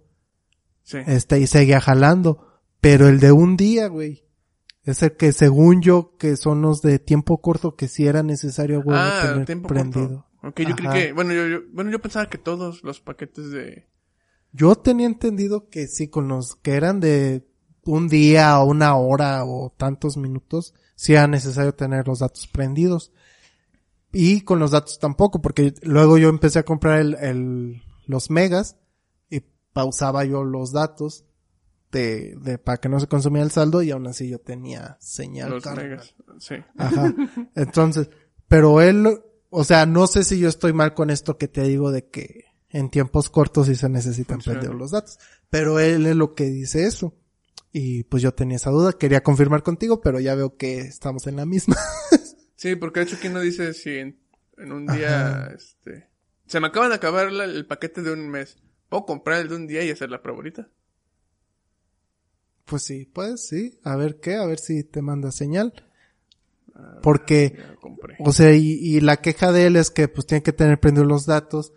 sí. 0.82 0.98
Este, 1.06 1.38
y 1.38 1.46
seguía 1.46 1.80
jalando. 1.80 2.60
Pero 2.80 3.08
el 3.08 3.20
de 3.20 3.32
un 3.32 3.56
día, 3.56 3.86
güey. 3.86 4.26
Es 4.90 5.02
el 5.02 5.16
que 5.16 5.32
según 5.32 5.82
yo, 5.82 6.16
que 6.18 6.36
son 6.36 6.62
los 6.62 6.80
de 6.80 6.98
tiempo 6.98 7.40
corto, 7.42 7.76
que 7.76 7.88
sí 7.88 8.06
era 8.06 8.22
necesario, 8.22 8.82
güey, 8.82 8.98
ah, 8.98 9.20
tener 9.22 9.46
tiempo 9.46 9.68
prendido. 9.68 10.08
corto. 10.40 10.48
Ok, 10.48 10.60
yo 10.68 10.76
creí 10.76 10.88
que, 10.92 11.12
bueno, 11.12 11.32
yo, 11.34 11.46
yo, 11.46 11.58
bueno, 11.72 11.90
yo 11.90 11.98
pensaba 12.00 12.28
que 12.30 12.38
todos 12.38 12.82
los 12.84 13.00
paquetes 13.00 13.50
de, 13.50 13.86
Yo 14.52 14.76
tenía 14.76 15.06
entendido 15.06 15.68
que 15.68 15.88
sí, 15.88 16.08
con 16.08 16.28
los 16.28 16.54
que 16.56 16.72
eran 16.74 17.00
de 17.00 17.46
un 17.84 18.08
día 18.08 18.58
o 18.60 18.64
una 18.66 18.96
hora 18.96 19.44
o 19.44 19.74
tantos 19.76 20.16
minutos, 20.16 20.74
sí 20.94 21.12
era 21.12 21.26
necesario 21.26 21.74
tener 21.74 22.06
los 22.06 22.20
datos 22.20 22.46
prendidos. 22.46 23.12
Y 24.12 24.40
con 24.40 24.58
los 24.58 24.70
datos 24.70 24.98
tampoco, 24.98 25.42
porque 25.42 25.74
luego 25.82 26.16
yo 26.16 26.28
empecé 26.30 26.60
a 26.60 26.64
comprar 26.64 27.00
el, 27.00 27.14
el- 27.20 27.82
los 28.06 28.30
megas 28.30 28.76
y 29.28 29.42
pausaba 29.74 30.24
yo 30.24 30.44
los 30.44 30.72
datos 30.72 31.24
de, 31.90 32.36
de, 32.40 32.58
para 32.58 32.78
que 32.78 32.88
no 32.88 33.00
se 33.00 33.06
consumía 33.06 33.42
el 33.42 33.50
saldo 33.50 33.82
y 33.82 33.90
aún 33.90 34.06
así 34.06 34.28
yo 34.28 34.38
tenía 34.38 34.96
señal. 35.00 35.50
los 35.50 35.66
megas. 35.66 36.14
Sí. 36.38 36.56
Ajá. 36.76 37.14
Entonces, 37.54 38.10
pero 38.48 38.80
él, 38.80 39.06
o 39.50 39.64
sea, 39.64 39.86
no 39.86 40.06
sé 40.06 40.24
si 40.24 40.38
yo 40.38 40.48
estoy 40.48 40.72
mal 40.72 40.94
con 40.94 41.10
esto 41.10 41.38
que 41.38 41.48
te 41.48 41.62
digo 41.62 41.90
de 41.90 42.06
que 42.08 42.44
en 42.70 42.90
tiempos 42.90 43.30
cortos 43.30 43.66
sí 43.66 43.74
se 43.74 43.88
necesitan 43.88 44.40
perder 44.40 44.74
los 44.74 44.90
datos. 44.90 45.18
Pero 45.50 45.80
él 45.80 46.06
es 46.06 46.16
lo 46.16 46.34
que 46.34 46.44
dice 46.44 46.84
eso. 46.86 47.14
Y 47.72 48.04
pues 48.04 48.22
yo 48.22 48.32
tenía 48.32 48.56
esa 48.56 48.70
duda, 48.70 48.92
quería 48.94 49.22
confirmar 49.22 49.62
contigo, 49.62 50.00
pero 50.00 50.20
ya 50.20 50.34
veo 50.34 50.56
que 50.56 50.78
estamos 50.80 51.26
en 51.26 51.36
la 51.36 51.46
misma. 51.46 51.76
Sí, 52.60 52.74
porque 52.74 52.98
de 52.98 53.06
hecho 53.06 53.14
aquí 53.16 53.28
no 53.28 53.38
dice 53.38 53.72
si 53.72 53.90
en, 53.98 54.18
en 54.56 54.72
un 54.72 54.84
día, 54.88 55.44
Ajá. 55.44 55.54
este, 55.54 56.08
se 56.46 56.58
me 56.58 56.66
acaba 56.66 56.88
de 56.88 56.96
acabar 56.96 57.30
la- 57.30 57.44
el 57.44 57.66
paquete 57.66 58.02
de 58.02 58.12
un 58.12 58.28
mes. 58.28 58.56
¿Puedo 58.88 59.06
comprar 59.06 59.40
el 59.42 59.48
de 59.48 59.54
un 59.54 59.68
día 59.68 59.84
y 59.84 59.90
hacer 59.92 60.10
la 60.10 60.22
prueba 60.22 60.38
ahorita? 60.38 60.68
Pues 62.68 62.82
sí, 62.82 63.08
pues 63.12 63.46
sí. 63.48 63.78
A 63.84 63.96
ver 63.96 64.20
qué, 64.20 64.36
a 64.36 64.44
ver 64.46 64.58
si 64.58 64.84
te 64.84 65.00
manda 65.02 65.30
señal. 65.32 65.72
Porque, 67.02 67.58
compré. 67.80 68.14
o 68.20 68.32
sea, 68.32 68.52
y, 68.54 68.60
y 68.74 69.00
la 69.00 69.16
queja 69.16 69.50
de 69.50 69.66
él 69.66 69.74
es 69.76 69.90
que 69.90 70.06
pues 70.06 70.26
tiene 70.26 70.42
que 70.44 70.52
tener 70.52 70.78
prendidos 70.78 71.08
los 71.08 71.26
datos, 71.26 71.72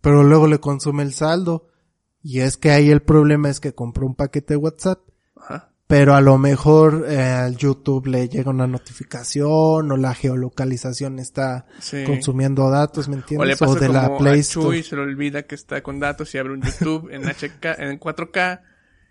pero 0.00 0.24
luego 0.24 0.48
le 0.48 0.58
consume 0.58 1.02
el 1.04 1.12
saldo. 1.12 1.68
Y 2.22 2.40
es 2.40 2.56
que 2.56 2.70
ahí 2.72 2.90
el 2.90 3.00
problema 3.02 3.48
es 3.48 3.60
que 3.60 3.74
compró 3.74 4.06
un 4.06 4.14
paquete 4.16 4.54
de 4.54 4.58
WhatsApp 4.58 4.98
Ajá. 5.36 5.70
pero 5.86 6.14
a 6.14 6.20
lo 6.20 6.36
mejor 6.36 7.06
eh, 7.08 7.18
al 7.18 7.56
YouTube 7.56 8.08
le 8.08 8.28
llega 8.28 8.50
una 8.50 8.66
notificación 8.66 9.90
o 9.90 9.96
la 9.96 10.14
geolocalización 10.14 11.18
está 11.18 11.66
Sí. 11.78 12.04
consumiendo 12.04 12.68
datos, 12.70 13.08
¿me 13.08 13.14
O 13.14 13.16
le 13.16 13.20
entiendes? 13.22 13.58
pasa 13.58 13.72
O 13.72 13.74
de 13.76 13.86
como 13.86 13.98
la 14.00 14.18
Play 14.18 14.32
a 14.38 14.40
Store. 14.40 14.66
Chuy, 14.66 14.82
se 14.82 14.96
le 14.96 15.02
olvida 15.02 15.44
que 15.44 15.54
está 15.54 15.82
con 15.82 15.98
datos 16.00 16.34
y 16.34 16.38
abre 16.38 16.52
un 16.54 16.60
YouTube 16.62 17.08
en 17.10 17.22
HK, 17.24 17.64
en 17.78 17.98
4K. 18.00 18.60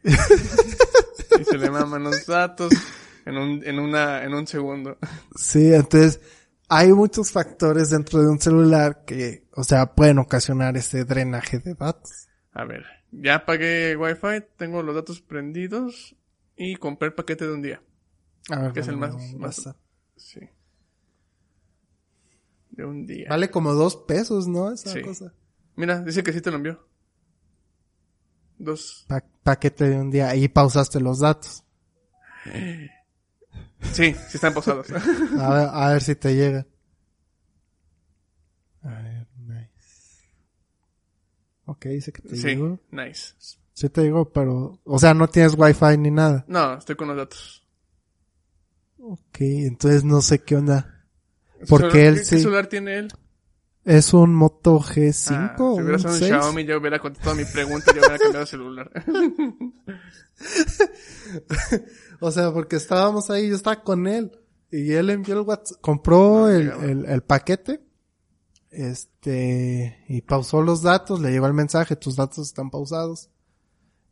y 1.39 1.43
se 1.43 1.57
le 1.57 1.69
maman 1.69 2.03
los 2.03 2.25
datos 2.25 2.71
en 3.25 3.37
un, 3.37 3.63
en 3.65 3.79
una, 3.79 4.23
en 4.23 4.33
un 4.33 4.47
segundo. 4.47 4.97
Sí, 5.35 5.73
entonces 5.73 6.21
hay 6.67 6.91
muchos 6.93 7.31
factores 7.31 7.89
dentro 7.89 8.19
de 8.21 8.27
un 8.29 8.39
celular 8.39 9.03
que, 9.05 9.47
o 9.53 9.63
sea, 9.63 9.93
pueden 9.93 10.19
ocasionar 10.19 10.77
ese 10.77 11.03
drenaje 11.05 11.59
de 11.59 11.73
datos. 11.73 12.27
A 12.53 12.63
ver, 12.65 12.85
ya 13.11 13.45
pagué 13.45 13.95
Wi-Fi, 13.97 14.45
tengo 14.57 14.81
los 14.83 14.95
datos 14.95 15.21
prendidos 15.21 16.15
y 16.55 16.75
compré 16.75 17.07
el 17.09 17.13
paquete 17.13 17.45
de 17.47 17.53
un 17.53 17.61
día. 17.61 17.81
A 18.49 18.59
ver, 18.61 18.73
Que 18.73 18.79
es 18.81 18.87
el 18.87 18.97
más- 18.97 19.15
más- 19.35 19.69
Sí. 20.15 20.41
De 22.71 22.85
un 22.85 23.05
día. 23.05 23.27
Vale 23.29 23.49
como 23.49 23.73
dos 23.73 23.95
pesos, 23.95 24.47
¿no? 24.47 24.71
Esa 24.71 24.91
Sí. 24.91 25.01
cosa. 25.01 25.33
Mira, 25.75 26.01
dice 26.01 26.23
que 26.23 26.33
sí 26.33 26.41
te 26.41 26.49
lo 26.51 26.57
envió. 26.57 26.85
Dos. 28.59 29.05
Pa- 29.07 29.23
paquete 29.43 29.89
de 29.89 29.97
un 29.97 30.11
día. 30.11 30.29
Ahí 30.29 30.47
pausaste 30.47 30.99
los 30.99 31.19
datos. 31.19 31.63
Sí, 33.93 34.13
sí 34.13 34.13
están 34.33 34.53
pausados. 34.53 34.87
A 35.39 35.49
ver, 35.53 35.69
a 35.71 35.89
ver 35.93 36.01
si 36.03 36.15
te 36.15 36.35
llega. 36.35 36.65
A 38.83 38.89
ver, 38.89 39.27
nice. 39.37 40.23
Ok, 41.65 41.85
dice 41.85 42.11
que 42.11 42.21
te 42.21 42.35
sí, 42.35 42.47
llegó. 42.47 42.79
nice. 42.91 43.33
Sí 43.73 43.89
te 43.89 44.01
llegó, 44.03 44.29
pero, 44.31 44.79
o 44.83 44.99
sea, 44.99 45.13
no 45.13 45.27
tienes 45.29 45.55
wifi 45.57 45.97
ni 45.97 46.11
nada. 46.11 46.43
No, 46.47 46.73
estoy 46.77 46.95
con 46.95 47.07
los 47.07 47.17
datos. 47.17 47.65
Ok, 48.97 49.37
entonces 49.39 50.03
no 50.03 50.21
sé 50.21 50.39
qué 50.39 50.57
onda. 50.57 51.05
¿Su 51.61 51.67
Porque 51.67 51.91
celular- 51.91 52.07
él 52.07 52.15
¿qué, 52.19 52.23
sí. 52.25 52.35
¿Qué 52.35 52.41
celular 52.41 52.67
tiene 52.67 52.97
él? 52.99 53.13
¿Es 53.89 54.13
un 54.13 54.35
Moto 54.35 54.79
G5 54.79 55.31
Ah, 55.31 55.55
si 55.57 55.63
hubiera 55.81 55.97
sido 55.97 56.11
un 56.11 56.17
6? 56.19 56.27
Xiaomi, 56.29 56.63
yo 56.65 56.77
hubiera 56.79 56.99
contestado 56.99 57.35
mi 57.35 57.45
pregunta 57.45 57.91
y 57.91 57.95
yo 57.95 58.01
hubiera 58.01 58.17
cambiado 58.19 58.45
de 58.45 58.51
celular. 58.51 58.91
O 62.21 62.31
sea, 62.31 62.51
porque 62.51 62.75
estábamos 62.75 63.29
ahí, 63.29 63.49
yo 63.49 63.55
estaba 63.55 63.81
con 63.81 64.07
él. 64.07 64.31
Y 64.71 64.91
él 64.93 65.09
envió 65.09 65.35
el 65.39 65.47
WhatsApp, 65.47 65.79
compró 65.81 66.41
No, 66.41 66.49
el, 66.49 66.63
llegaba. 66.65 66.85
el, 66.85 67.05
el 67.05 67.21
paquete. 67.23 67.81
Este, 68.71 70.03
y 70.07 70.21
pausó 70.21 70.61
los 70.61 70.83
datos, 70.83 71.19
le 71.21 71.31
llegó 71.31 71.47
el 71.47 71.53
mensaje, 71.53 71.95
tus 71.95 72.15
datos 72.15 72.47
están 72.47 72.69
pausados. 72.69 73.29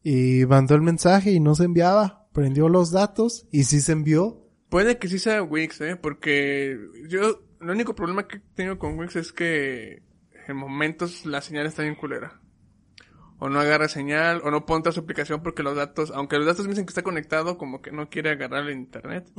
Y 0.03 0.45
mandó 0.47 0.75
el 0.75 0.82
mensaje 0.82 1.32
y 1.32 1.39
no 1.39 1.53
se 1.53 1.65
enviaba. 1.65 2.28
Prendió 2.32 2.69
los 2.69 2.91
datos 2.91 3.45
y 3.51 3.65
sí 3.65 3.82
se 3.82 3.91
envió. 3.91 4.47
Puede 4.69 4.97
que 4.97 5.07
sí 5.07 5.19
sea 5.19 5.43
Wix, 5.43 5.82
eh, 5.82 5.95
porque 5.95 6.78
yo, 7.09 7.41
el 7.62 7.70
único 7.70 7.95
problema 7.95 8.28
que 8.28 8.39
tengo 8.55 8.78
con 8.78 8.97
Wix 8.97 9.16
es 9.16 9.34
que 9.34 10.01
en 10.47 10.55
momentos 10.55 11.26
la 11.26 11.41
señal 11.41 11.66
está 11.66 11.84
bien 11.84 11.95
culera. 11.95 12.39
O 13.39 13.49
no 13.49 13.60
agarra 13.60 13.88
señal, 13.88 14.41
o 14.43 14.49
no 14.49 14.66
pone 14.66 14.91
su 14.91 14.99
aplicación 14.99 15.43
porque 15.43 15.62
los 15.62 15.76
datos, 15.76 16.12
aunque 16.12 16.38
los 16.38 16.47
datos 16.47 16.66
me 16.66 16.72
dicen 16.72 16.86
que 16.86 16.91
está 16.91 17.03
conectado, 17.03 17.58
como 17.58 17.82
que 17.82 17.91
no 17.91 18.10
quiere 18.10 18.32
agarrar 18.32 18.64
el 18.64 18.78
internet. 18.78 19.32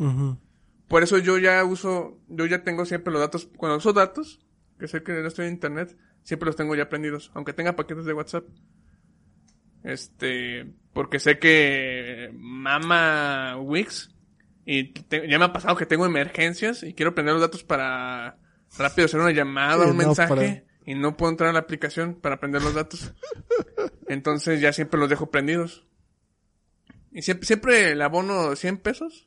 Por 0.86 1.02
eso 1.02 1.18
yo 1.18 1.36
ya 1.38 1.64
uso, 1.64 2.18
yo 2.28 2.46
ya 2.46 2.62
tengo 2.62 2.84
siempre 2.84 3.12
los 3.12 3.20
datos, 3.20 3.50
cuando 3.56 3.78
uso 3.78 3.92
datos, 3.92 4.40
que 4.78 4.86
sé 4.86 5.02
que 5.02 5.12
no 5.12 5.26
estoy 5.26 5.46
en 5.46 5.54
internet, 5.54 5.96
siempre 6.22 6.46
los 6.46 6.56
tengo 6.56 6.76
ya 6.76 6.88
prendidos, 6.88 7.32
aunque 7.34 7.52
tenga 7.52 7.74
paquetes 7.74 8.04
de 8.04 8.12
WhatsApp. 8.12 8.44
Este, 9.82 10.72
porque 10.92 11.18
sé 11.18 11.38
que 11.38 12.30
mama 12.34 13.56
Wix 13.58 14.14
y 14.70 14.92
te- 14.92 15.26
ya 15.28 15.38
me 15.38 15.46
ha 15.46 15.52
pasado 15.52 15.76
que 15.76 15.86
tengo 15.86 16.04
emergencias 16.04 16.82
y 16.82 16.92
quiero 16.92 17.14
prender 17.14 17.32
los 17.34 17.40
datos 17.40 17.64
para 17.64 18.36
rápido 18.76 19.06
hacer 19.06 19.18
una 19.20 19.30
llamada, 19.32 19.84
Sí, 19.84 19.90
un 19.90 19.96
no, 19.96 20.06
mensaje 20.06 20.28
para- 20.28 20.64
y 20.84 20.94
no 20.94 21.16
puedo 21.16 21.30
entrar 21.32 21.48
a 21.50 21.52
la 21.54 21.60
aplicación 21.60 22.14
para 22.20 22.38
prender 22.38 22.60
los 22.62 22.74
datos. 22.74 23.14
Entonces 24.08 24.60
ya 24.60 24.72
siempre 24.72 25.00
los 25.00 25.08
dejo 25.08 25.30
prendidos. 25.30 25.86
Y 27.12 27.22
siempre, 27.22 27.46
siempre 27.46 27.94
le 27.94 28.04
abono 28.04 28.54
100 28.56 28.76
pesos. 28.78 29.26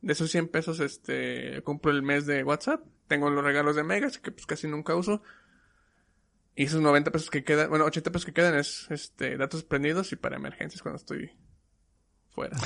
De 0.00 0.14
esos 0.14 0.30
100 0.30 0.48
pesos, 0.48 0.80
este, 0.80 1.60
compro 1.62 1.90
el 1.92 2.02
mes 2.02 2.24
de 2.24 2.42
WhatsApp. 2.42 2.82
Tengo 3.06 3.28
los 3.28 3.44
regalos 3.44 3.76
de 3.76 3.84
Megas, 3.84 4.18
que 4.18 4.30
pues 4.30 4.46
casi 4.46 4.66
nunca 4.66 4.94
uso. 4.94 5.22
Y 6.56 6.64
esos 6.64 6.80
90 6.80 7.10
pesos 7.10 7.28
que 7.30 7.44
quedan, 7.44 7.68
bueno, 7.68 7.84
80 7.84 8.10
pesos 8.10 8.24
que 8.24 8.32
quedan 8.32 8.56
es, 8.58 8.86
este, 8.90 9.36
datos 9.36 9.62
prendidos 9.62 10.12
y 10.12 10.16
para 10.16 10.36
emergencias 10.36 10.80
cuando 10.82 10.96
estoy 10.96 11.30
fuera. 12.34 12.56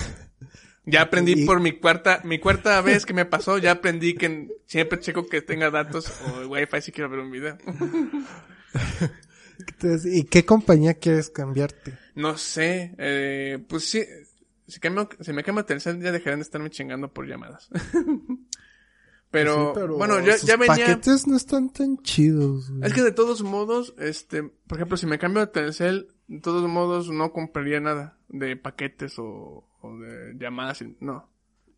Ya 0.87 1.03
aprendí 1.03 1.33
Y- 1.33 1.47
por 1.47 1.61
mi 1.61 1.73
cuarta, 1.79 2.21
mi 2.25 2.39
cuarta 2.39 2.81
vez 2.83 3.07
que 3.07 3.15
me 3.15 3.25
pasó, 3.25 3.57
ya 3.59 3.71
aprendí 3.73 4.15
que 4.15 4.49
siempre 4.67 5.01
checo 5.01 5.27
que 5.27 5.41
tenga 5.43 5.71
datos 5.71 6.13
o 6.27 6.47
wifi 6.49 6.81
si 6.83 6.93
quiero 6.93 7.09
ver 7.11 7.21
un 7.21 7.31
video. 7.31 7.57
Entonces, 9.59 10.13
¿y 10.13 10.25
qué 10.25 10.45
compañía 10.45 10.95
quieres 10.95 11.31
cambiarte? 11.31 11.97
No 12.15 12.37
sé, 12.37 12.95
eh, 12.99 13.65
pues 13.69 13.85
sí, 13.89 14.03
si, 14.67 14.81
cambio, 14.81 15.09
si 15.21 15.33
me 15.33 15.45
cambio 15.45 15.63
a 15.63 15.67
Telcel 15.67 16.01
ya 16.03 16.13
dejarán 16.13 16.41
de 16.41 16.43
estarme 16.45 16.71
chingando 16.71 17.13
por 17.13 17.27
llamadas. 17.27 17.69
pero, 19.31 19.73
Pues 19.73 19.75
Sí, 19.75 19.81
pero 19.81 19.97
bueno, 19.97 20.21
ya, 20.21 20.37
sus 20.39 20.49
ya 20.49 20.57
venía... 20.57 20.75
paquetes 20.87 21.27
no 21.27 21.37
están 21.37 21.73
tan 21.73 21.99
chidos. 22.03 22.71
güey. 22.71 22.85
Es 22.87 22.93
que 22.95 23.03
de 23.03 23.13
todos 23.13 23.43
modos, 23.43 23.95
este, 23.99 24.43
por 24.43 24.79
ejemplo, 24.79 24.97
si 24.97 25.07
me 25.07 25.19
cambio 25.19 25.43
a 25.43 25.51
Telcel, 25.53 26.09
de 26.29 26.41
todos 26.41 26.69
modos 26.69 27.11
no 27.11 27.33
compraría 27.33 27.81
nada 27.81 28.17
de 28.29 28.57
paquetes 28.57 29.19
o, 29.19 29.65
o 29.81 29.99
de 29.99 30.35
llamadas, 30.39 30.83
no. 31.01 31.29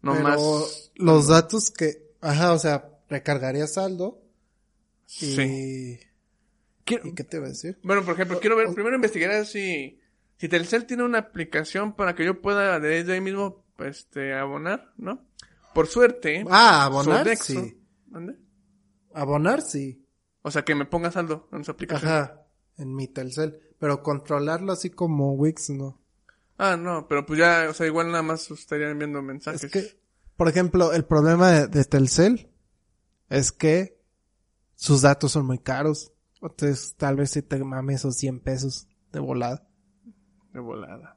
No 0.03 0.13
Pero 0.13 0.23
más. 0.25 0.93
los 0.95 1.29
datos 1.29 1.71
que, 1.71 2.03
ajá, 2.21 2.53
o 2.53 2.59
sea, 2.59 2.89
recargaría 3.09 3.67
saldo 3.67 4.21
y, 5.07 5.35
Sí. 5.37 6.01
Quiero- 6.85 7.07
¿y 7.09 7.15
qué 7.15 7.25
te 7.25 7.39
iba 7.39 7.47
a 7.47 7.51
decir? 7.51 7.79
Bueno, 7.83 8.05
por 8.05 8.15
ejemplo, 8.15 8.39
quiero 8.39 8.57
ver, 8.57 8.73
primero 8.73 8.95
investigar 8.95 9.45
si, 9.47 9.99
si 10.37 10.49
Telcel 10.49 10.87
tiene 10.87 11.03
una 11.03 11.19
aplicación 11.19 11.95
para 11.97 12.15
que 12.15 12.25
yo 12.25 12.41
pueda 12.41 12.79
desde 12.79 13.15
ahí 13.15 13.21
mismo, 13.21 13.65
este, 13.79 14.35
abonar, 14.35 14.93
¿no? 14.97 15.25
Por 15.75 15.89
suerte. 15.89 16.45
Ah, 16.49 16.85
abonar 16.85 17.27
Sodexo- 17.27 17.65
sí. 17.65 17.81
¿Mande? 18.09 18.37
Abonar 19.13 19.63
sí. 19.63 20.05
O 20.43 20.51
sea, 20.53 20.65
que 20.65 20.75
me 20.77 20.85
ponga 20.85 21.11
saldo 21.11 21.49
en 21.53 21.65
su 21.65 21.73
aplicación. 21.73 22.13
Ajá, 22.13 22.43
en 22.79 22.95
mi 22.95 23.09
Telcel. 23.09 23.61
Pero 23.79 24.03
controlarlo 24.03 24.73
así 24.73 24.91
como 24.91 25.33
Wix 25.35 25.71
no. 25.71 26.01
Ah, 26.59 26.77
no, 26.77 27.07
pero 27.07 27.27
pues 27.27 27.39
ya, 27.39 27.67
o 27.69 27.75
sea, 27.75 27.87
igual 27.87 28.09
nada 28.09 28.23
más 28.23 28.51
estarían 28.51 28.93
enviando 28.93 29.21
mensajes. 29.23 29.65
Es 29.65 29.71
que, 29.71 30.01
por 30.37 30.49
ejemplo, 30.49 30.93
el 30.93 31.05
problema 31.05 31.51
de, 31.51 31.69
de 31.69 31.85
Telcel 31.85 32.51
es 33.29 33.53
que 33.53 34.01
sus 34.75 35.03
datos 35.03 35.33
son 35.33 35.47
muy 35.47 35.59
caros. 35.59 36.13
Entonces, 36.41 36.95
tal 36.97 37.17
vez 37.17 37.31
si 37.31 37.43
te 37.43 37.63
mames 37.63 37.97
esos 37.97 38.17
100 38.17 38.41
pesos 38.41 38.89
de 39.13 39.21
volada. 39.21 39.69
De 40.53 40.61
volada. 40.61 41.17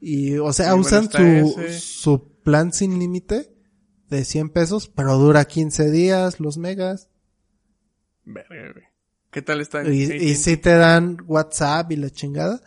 Y, 0.00 0.38
o 0.38 0.52
sea, 0.52 0.74
usan 0.74 1.10
su, 1.10 1.18
ese. 1.18 1.80
su 1.80 2.40
plan 2.42 2.72
sin 2.72 2.98
límite 2.98 3.54
de 4.08 4.24
100 4.24 4.50
pesos, 4.50 4.88
pero 4.88 5.16
dura 5.16 5.44
15 5.44 5.90
días 5.90 6.40
los 6.40 6.56
megas. 6.56 7.10
Verga, 8.24 8.72
güey. 8.72 8.87
¿Qué 9.30 9.42
tal 9.42 9.60
está? 9.60 9.82
Y, 9.88 10.02
y 10.02 10.34
sí 10.36 10.56
te 10.56 10.74
dan 10.74 11.18
WhatsApp 11.26 11.92
y 11.92 11.96
la 11.96 12.10
chingada, 12.10 12.60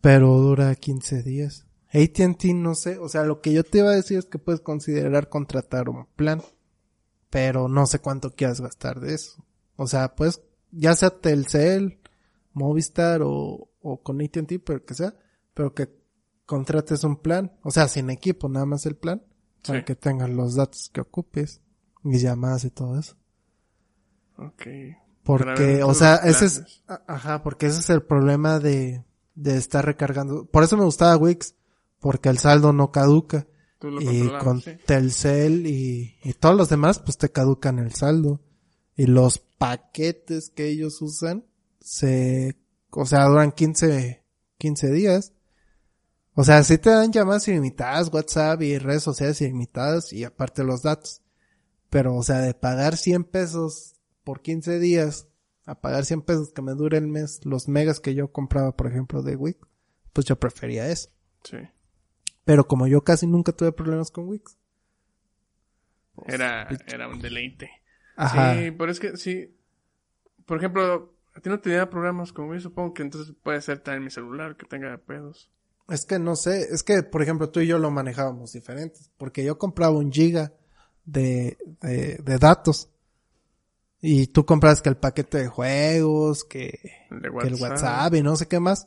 pero 0.00 0.38
dura 0.38 0.74
15 0.74 1.22
días. 1.22 1.66
AT&T 1.92 2.54
no 2.54 2.74
sé, 2.74 2.98
o 2.98 3.08
sea, 3.08 3.24
lo 3.24 3.40
que 3.40 3.52
yo 3.52 3.62
te 3.62 3.78
iba 3.78 3.90
a 3.90 3.94
decir 3.94 4.18
es 4.18 4.26
que 4.26 4.38
puedes 4.38 4.60
considerar 4.60 5.28
contratar 5.28 5.88
un 5.88 6.06
plan, 6.16 6.42
pero 7.30 7.68
no 7.68 7.86
sé 7.86 8.00
cuánto 8.00 8.30
quieras 8.30 8.60
gastar 8.60 8.98
de 9.00 9.14
eso. 9.14 9.44
O 9.76 9.86
sea, 9.86 10.14
pues, 10.14 10.42
ya 10.72 10.94
sea 10.96 11.10
Telcel, 11.10 12.00
Movistar 12.52 13.22
o, 13.22 13.68
o 13.80 14.02
con 14.02 14.20
AT&T, 14.20 14.58
pero 14.58 14.84
que 14.84 14.94
sea, 14.94 15.14
pero 15.54 15.72
que 15.72 15.88
contrates 16.46 17.04
un 17.04 17.16
plan, 17.16 17.52
o 17.62 17.70
sea, 17.70 17.88
sin 17.88 18.10
equipo, 18.10 18.48
nada 18.48 18.66
más 18.66 18.86
el 18.86 18.96
plan, 18.96 19.22
para 19.66 19.84
que 19.84 19.94
tengas 19.94 20.30
los 20.30 20.56
datos 20.56 20.90
que 20.92 21.00
ocupes, 21.00 21.60
y 22.02 22.18
llamadas 22.18 22.64
y 22.64 22.70
todo 22.70 22.98
eso. 22.98 23.16
Ok. 24.36 24.66
Porque, 25.24 25.82
o 25.82 25.94
sea, 25.94 26.16
ese 26.16 26.44
es, 26.44 26.82
ajá, 27.06 27.42
porque 27.42 27.66
ese 27.66 27.80
es 27.80 27.88
el 27.88 28.02
problema 28.02 28.60
de, 28.60 29.04
de 29.34 29.56
estar 29.56 29.84
recargando. 29.84 30.44
Por 30.44 30.62
eso 30.62 30.76
me 30.76 30.84
gustaba 30.84 31.16
Wix, 31.16 31.54
porque 31.98 32.28
el 32.28 32.38
saldo 32.38 32.74
no 32.74 32.92
caduca. 32.92 33.46
Tú 33.78 33.90
lo 33.90 34.02
Y 34.02 34.30
con 34.38 34.60
sí. 34.60 34.72
Telcel 34.84 35.66
y, 35.66 36.16
y 36.22 36.34
todos 36.34 36.54
los 36.54 36.68
demás, 36.68 36.98
pues 36.98 37.16
te 37.16 37.30
caducan 37.30 37.78
el 37.78 37.94
saldo. 37.94 38.42
Y 38.96 39.06
los 39.06 39.38
paquetes 39.38 40.50
que 40.50 40.68
ellos 40.68 41.00
usan, 41.00 41.46
se, 41.80 42.58
o 42.90 43.06
sea, 43.06 43.24
duran 43.24 43.52
15, 43.52 44.22
15 44.58 44.90
días. 44.92 45.32
O 46.34 46.44
sea, 46.44 46.62
sí 46.64 46.76
te 46.76 46.90
dan 46.90 47.12
llamadas 47.12 47.48
ilimitadas, 47.48 48.12
WhatsApp 48.12 48.60
y 48.60 48.78
redes 48.78 49.02
sociales 49.02 49.40
ilimitadas 49.40 50.12
y 50.12 50.24
aparte 50.24 50.64
los 50.64 50.82
datos. 50.82 51.22
Pero, 51.88 52.14
o 52.14 52.22
sea, 52.22 52.40
de 52.40 52.52
pagar 52.54 52.96
100 52.98 53.24
pesos 53.24 53.93
por 54.24 54.40
15 54.40 54.78
días 54.78 55.28
a 55.66 55.80
pagar 55.80 56.04
100 56.04 56.22
pesos 56.22 56.52
que 56.52 56.62
me 56.62 56.72
dure 56.72 56.98
el 56.98 57.06
mes, 57.06 57.40
los 57.44 57.68
megas 57.68 58.00
que 58.00 58.14
yo 58.14 58.32
compraba, 58.32 58.76
por 58.76 58.86
ejemplo, 58.86 59.22
de 59.22 59.36
Wix, 59.36 59.58
pues 60.12 60.26
yo 60.26 60.36
prefería 60.36 60.88
eso. 60.88 61.10
Sí. 61.42 61.58
Pero 62.44 62.66
como 62.66 62.86
yo 62.86 63.02
casi 63.02 63.26
nunca 63.26 63.52
tuve 63.52 63.72
problemas 63.72 64.10
con 64.10 64.28
Wix. 64.28 64.58
Era, 66.26 66.68
era 66.86 67.08
un 67.08 67.20
deleite. 67.20 67.70
Ajá. 68.16 68.54
Sí, 68.54 68.70
pero 68.70 68.92
es 68.92 69.00
que 69.00 69.16
sí. 69.16 69.56
Por 70.46 70.58
ejemplo, 70.58 71.14
a 71.34 71.40
ti 71.40 71.48
no 71.48 71.60
te 71.60 71.70
da 71.70 71.90
programas 71.90 72.32
como 72.32 72.54
yo, 72.54 72.60
supongo 72.60 72.94
que 72.94 73.02
entonces 73.02 73.34
puede 73.42 73.60
ser 73.60 73.80
también 73.80 74.04
mi 74.04 74.10
celular 74.10 74.56
que 74.56 74.66
tenga 74.66 74.96
pedos. 74.98 75.50
Es 75.88 76.06
que 76.06 76.18
no 76.18 76.36
sé, 76.36 76.68
es 76.70 76.82
que, 76.82 77.02
por 77.02 77.22
ejemplo, 77.22 77.50
tú 77.50 77.60
y 77.60 77.66
yo 77.66 77.78
lo 77.78 77.90
manejábamos 77.90 78.52
diferentes, 78.52 79.10
porque 79.18 79.44
yo 79.44 79.58
compraba 79.58 79.96
un 79.96 80.12
giga 80.12 80.52
de, 81.04 81.58
de, 81.80 82.18
de 82.22 82.38
datos. 82.38 82.90
Y 84.06 84.26
tú 84.26 84.44
compras 84.44 84.82
que 84.82 84.90
el 84.90 84.96
paquete 84.98 85.38
de 85.38 85.48
juegos, 85.48 86.44
que, 86.44 86.78
que 87.08 87.46
el 87.48 87.54
WhatsApp 87.62 88.14
y 88.14 88.22
no 88.22 88.36
sé 88.36 88.46
qué 88.46 88.60
más. 88.60 88.86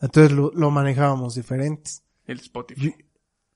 Entonces 0.00 0.32
lo, 0.32 0.50
lo 0.54 0.70
manejábamos 0.70 1.34
diferentes. 1.34 2.02
El 2.24 2.38
Spotify. 2.40 2.94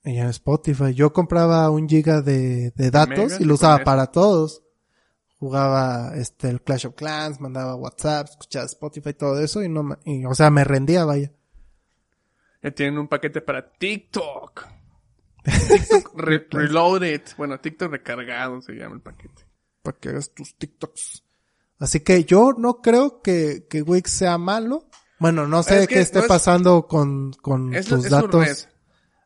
Y 0.05 0.18
en 0.18 0.26
Spotify. 0.26 0.93
Yo 0.93 1.12
compraba 1.14 1.70
un 1.70 1.88
giga 1.88 2.20
de, 2.20 2.72
de 2.72 2.90
datos 2.90 3.32
y 3.40 3.45
y 3.45 3.47
lo 3.47 3.55
usaba 3.55 3.76
para 3.84 4.07
todos. 4.09 4.62
Jugaba 5.38 6.12
este 6.14 6.51
el 6.51 6.61
Clash 6.61 6.86
of 6.86 6.95
Clans, 6.95 7.40
mandaba 7.40 7.74
WhatsApp, 7.74 8.28
escuchaba 8.28 8.66
Spotify, 8.66 9.14
todo 9.14 9.40
eso 9.40 9.62
y 9.62 9.68
no 9.70 9.82
me- 9.82 9.97
y, 10.05 10.24
o 10.26 10.34
sea, 10.34 10.51
me 10.51 10.62
rendía, 10.62 11.05
vaya. 11.07 11.32
Ya 12.62 12.70
tienen 12.70 12.99
un 12.99 13.09
paquete 13.09 13.40
para 13.40 13.72
TikTok. 13.72 14.66
TikTok 15.45 16.12
re- 16.16 16.47
Reloaded. 16.51 17.22
Bueno, 17.38 17.59
TikTok 17.61 17.90
recargado 17.93 18.61
se 18.61 18.72
llama 18.74 18.97
el 18.97 19.01
paquete. 19.01 19.47
Para 19.82 19.98
que 19.98 20.08
hagas 20.10 20.30
tus 20.32 20.54
TikToks. 20.56 21.22
Así 21.78 22.00
que 22.00 22.24
yo 22.24 22.52
no 22.56 22.80
creo 22.80 23.20
que, 23.22 23.66
que 23.68 23.82
Wix 23.82 24.10
sea 24.10 24.38
malo. 24.38 24.88
Bueno, 25.18 25.46
no 25.48 25.62
sé 25.62 25.80
Es 25.82 25.88
que 25.88 25.94
qué 25.96 26.00
esté 26.00 26.18
no 26.18 26.24
es- 26.24 26.28
pasando 26.28 26.86
con, 26.86 27.32
con 27.34 27.74
Es, 27.74 27.86
tus 27.86 28.08
datos. 28.08 28.46
red. 28.46 28.56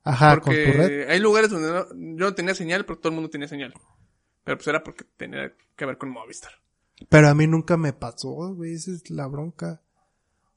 Ajá, 0.05 0.41
con 0.41 0.55
tu 0.55 0.73
red. 0.73 1.09
hay 1.11 1.19
lugares 1.21 1.51
donde 1.51 1.69
no- 1.71 1.87
yo 1.91 2.27
no 2.27 2.35
tenía 2.35 2.55
señal, 2.55 2.85
pero 2.87 2.99
todo 2.99 3.11
el 3.11 3.15
mundo 3.17 3.31
tenía 3.31 3.49
señal. 3.49 3.75
Pero 4.45 4.57
pues 4.59 4.67
era 4.69 4.83
porque 4.83 5.05
tenía 5.17 5.53
que 5.75 5.85
ver 5.87 5.99
con 5.99 6.11
Movistar. 6.11 6.53
Pero 7.09 7.29
a 7.29 7.35
mí 7.35 7.47
nunca 7.47 7.77
me 7.77 7.93
pasó, 7.93 8.55
güey, 8.55 8.75
esa 8.75 8.93
es 8.93 9.11
la 9.11 9.27
bronca. 9.27 9.83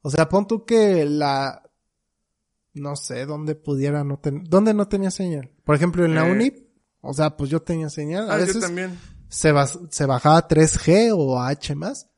O 0.01 0.09
sea, 0.09 0.29
pon 0.29 0.47
tú 0.47 0.63
que 0.65 1.03
la, 1.05 1.63
no 2.75 2.95
sé, 2.95 3.25
dónde 3.25 3.55
pudiera 3.55 4.03
no 4.03 4.19
tener, 4.19 4.43
dónde 4.47 4.73
no 4.73 4.87
tenía 4.87 5.11
señal. 5.11 5.51
Por 5.65 5.75
ejemplo, 5.75 6.05
en 6.05 6.15
la 6.15 6.27
Eh. 6.27 6.31
uni, 6.31 6.53
o 7.01 7.13
sea, 7.13 7.35
pues 7.35 7.49
yo 7.49 7.61
tenía 7.61 7.89
señal. 7.89 8.29
A 8.29 8.35
Ah, 8.35 8.45
yo 8.45 8.57
también. 8.59 8.97
Se, 9.29 9.53
bas- 9.53 9.87
se 9.91 10.05
bajaba 10.05 10.47
3G 10.47 11.11
o 11.15 11.39
H 11.41 11.75
más, 11.75 12.09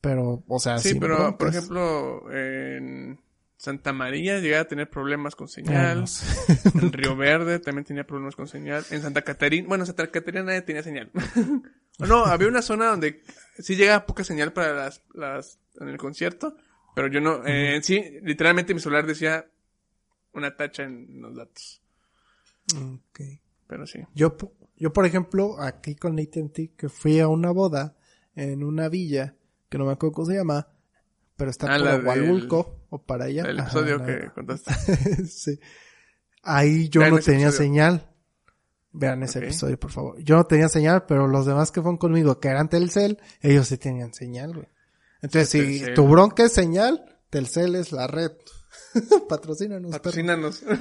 pero, 0.00 0.42
o 0.48 0.58
sea, 0.58 0.78
Sí, 0.78 0.94
pero 0.94 1.36
por 1.36 1.48
ejemplo, 1.48 2.32
en 2.32 3.20
Santa 3.56 3.92
María 3.92 4.40
llegué 4.40 4.56
a 4.56 4.66
tener 4.66 4.90
problemas 4.90 5.36
con 5.36 5.46
señal. 5.48 6.00
no 6.00 6.06
sé. 6.08 6.26
En 6.74 6.92
Río 6.92 7.14
Verde 7.16 7.58
también 7.60 7.84
tenía 7.84 8.04
problemas 8.04 8.34
con 8.34 8.48
señal. 8.48 8.84
En 8.90 9.02
Santa 9.02 9.22
Catarina, 9.22 9.68
bueno, 9.68 9.82
en 9.82 9.86
Santa 9.86 10.10
Catarina 10.10 10.42
nadie 10.42 10.62
tenía 10.62 10.82
señal. 10.82 11.10
no, 12.00 12.24
había 12.24 12.48
una 12.48 12.62
zona 12.62 12.86
donde 12.86 13.22
sí 13.58 13.76
llegaba 13.76 14.06
poca 14.06 14.24
señal 14.24 14.52
para 14.52 14.72
las, 14.74 15.02
las, 15.14 15.58
en 15.80 15.88
el 15.88 15.98
concierto, 15.98 16.56
pero 16.96 17.06
yo 17.06 17.20
no, 17.20 17.46
eh, 17.46 17.76
en 17.76 17.82
sí, 17.84 18.02
literalmente 18.22 18.74
mi 18.74 18.80
celular 18.80 19.06
decía 19.06 19.46
una 20.32 20.56
tacha 20.56 20.82
en 20.82 21.20
los 21.22 21.36
datos. 21.36 21.80
Ok. 22.74 23.20
Pero 23.68 23.86
sí. 23.86 24.00
Yo, 24.14 24.36
yo, 24.82 24.92
por 24.92 25.06
ejemplo, 25.06 25.60
aquí 25.60 25.94
con 25.94 26.18
AT&T, 26.18 26.72
que 26.76 26.88
fui 26.88 27.20
a 27.20 27.28
una 27.28 27.52
boda 27.52 27.94
en 28.34 28.64
una 28.64 28.88
villa, 28.88 29.36
que 29.68 29.78
no 29.78 29.86
me 29.86 29.92
acuerdo 29.92 30.12
cómo 30.12 30.26
se 30.26 30.34
llama, 30.34 30.66
pero 31.36 31.52
está 31.52 31.72
Ah, 31.72 31.78
por 31.78 32.04
Hualulco, 32.04 32.80
o 32.90 33.00
para 33.00 33.26
allá. 33.26 33.44
El 33.44 33.60
episodio 33.60 34.04
que 34.04 34.28
contaste. 34.34 34.74
sí. 35.26 35.56
Ahí 36.42 36.88
yo 36.88 37.00
no 37.08 37.20
tenía 37.20 37.46
episodio. 37.46 37.52
señal. 37.52 38.10
Vean 38.90 39.22
ese 39.22 39.38
episodio, 39.38 39.78
por 39.78 39.92
favor. 39.92 40.18
Yo 40.20 40.34
no 40.34 40.46
tenía 40.46 40.68
señal, 40.68 41.06
pero 41.06 41.28
los 41.28 41.46
demás 41.46 41.70
que 41.70 41.80
fueron 41.80 41.96
conmigo, 41.96 42.40
que 42.40 42.48
eran 42.48 42.68
Telcel, 42.68 43.20
ellos 43.40 43.68
sí 43.68 43.78
tenían 43.78 44.12
señal, 44.12 44.52
güey. 44.52 44.66
Entonces, 45.22 45.48
si 45.48 45.58
Telcel. 45.78 45.94
tu 45.94 46.08
bronca 46.08 46.42
es 46.42 46.52
señal, 46.52 47.04
Telcel 47.30 47.76
es 47.76 47.92
la 47.92 48.08
red. 48.08 48.32
Patrocínanos. 49.28 49.92
Patrocínanos. 49.92 50.64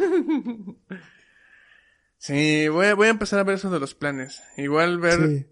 sí, 2.22 2.68
voy 2.68 2.86
a, 2.86 2.94
voy 2.96 3.08
a 3.08 3.12
empezar 3.12 3.40
a 3.40 3.44
ver 3.44 3.56
eso 3.56 3.70
de 3.72 3.80
los 3.80 3.96
planes. 3.96 4.42
Igual 4.58 5.00
ver 5.00 5.28
Sí. 5.28 5.46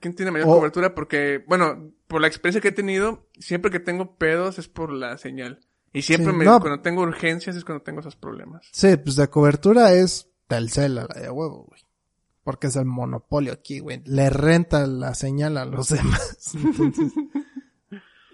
quién 0.00 0.14
tiene 0.14 0.30
mayor 0.32 0.48
cobertura 0.48 0.94
porque, 0.94 1.44
bueno, 1.46 1.92
por 2.08 2.20
la 2.20 2.26
experiencia 2.26 2.60
que 2.60 2.68
he 2.68 2.72
tenido, 2.72 3.28
siempre 3.38 3.70
que 3.70 3.80
tengo 3.80 4.16
pedos 4.16 4.58
es 4.58 4.66
por 4.68 4.92
la 4.92 5.16
señal. 5.18 5.60
Y 5.92 6.02
siempre 6.02 6.32
Sí, 6.32 6.38
me, 6.38 6.44
no. 6.44 6.60
cuando 6.60 6.80
tengo 6.82 7.02
urgencias 7.02 7.56
es 7.56 7.64
cuando 7.64 7.82
tengo 7.82 8.00
esos 8.00 8.16
problemas. 8.16 8.66
Sí, 8.72 8.96
pues 8.96 9.16
la 9.16 9.28
cobertura 9.28 9.92
es 9.94 10.28
Telcel 10.46 10.96
la 10.96 11.06
de 11.06 11.30
huevo, 11.30 11.64
güey. 11.68 11.80
Porque 12.44 12.66
es 12.68 12.76
el 12.76 12.84
monopolio 12.86 13.52
aquí, 13.52 13.78
güey. 13.80 14.02
Le 14.06 14.28
renta 14.30 14.86
la 14.86 15.14
señal 15.14 15.56
a 15.58 15.64
los 15.66 15.88
demás. 15.90 16.54
Entonces, 16.54 17.12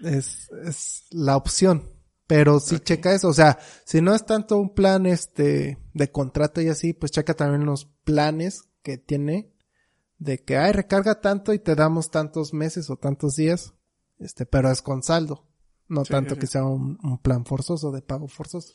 es, 0.03 0.49
es 0.65 1.05
la 1.11 1.35
opción. 1.37 1.89
Pero 2.27 2.59
sí 2.59 2.79
checa 2.79 3.13
eso. 3.13 3.27
O 3.27 3.33
sea, 3.33 3.59
si 3.85 4.01
no 4.01 4.15
es 4.15 4.25
tanto 4.25 4.57
un 4.57 4.73
plan 4.73 5.05
este 5.05 5.77
de 5.93 6.11
contrato 6.11 6.61
y 6.61 6.69
así, 6.69 6.93
pues 6.93 7.11
checa 7.11 7.35
también 7.35 7.65
los 7.65 7.85
planes 8.03 8.63
que 8.81 8.97
tiene 8.97 9.53
de 10.17 10.43
que, 10.43 10.57
ay, 10.57 10.71
recarga 10.71 11.21
tanto 11.21 11.53
y 11.53 11.59
te 11.59 11.75
damos 11.75 12.09
tantos 12.09 12.53
meses 12.53 12.89
o 12.89 12.97
tantos 12.97 13.35
días. 13.35 13.73
Este, 14.17 14.45
pero 14.45 14.71
es 14.71 14.81
con 14.81 15.03
saldo. 15.03 15.45
No 15.87 16.03
Sí, 16.03 16.11
tanto 16.13 16.35
sí, 16.35 16.39
que 16.39 16.47
sea 16.47 16.63
un, 16.63 16.97
un 17.03 17.19
plan 17.21 17.45
forzoso, 17.45 17.91
de 17.91 18.01
pago 18.01 18.27
forzoso. 18.27 18.73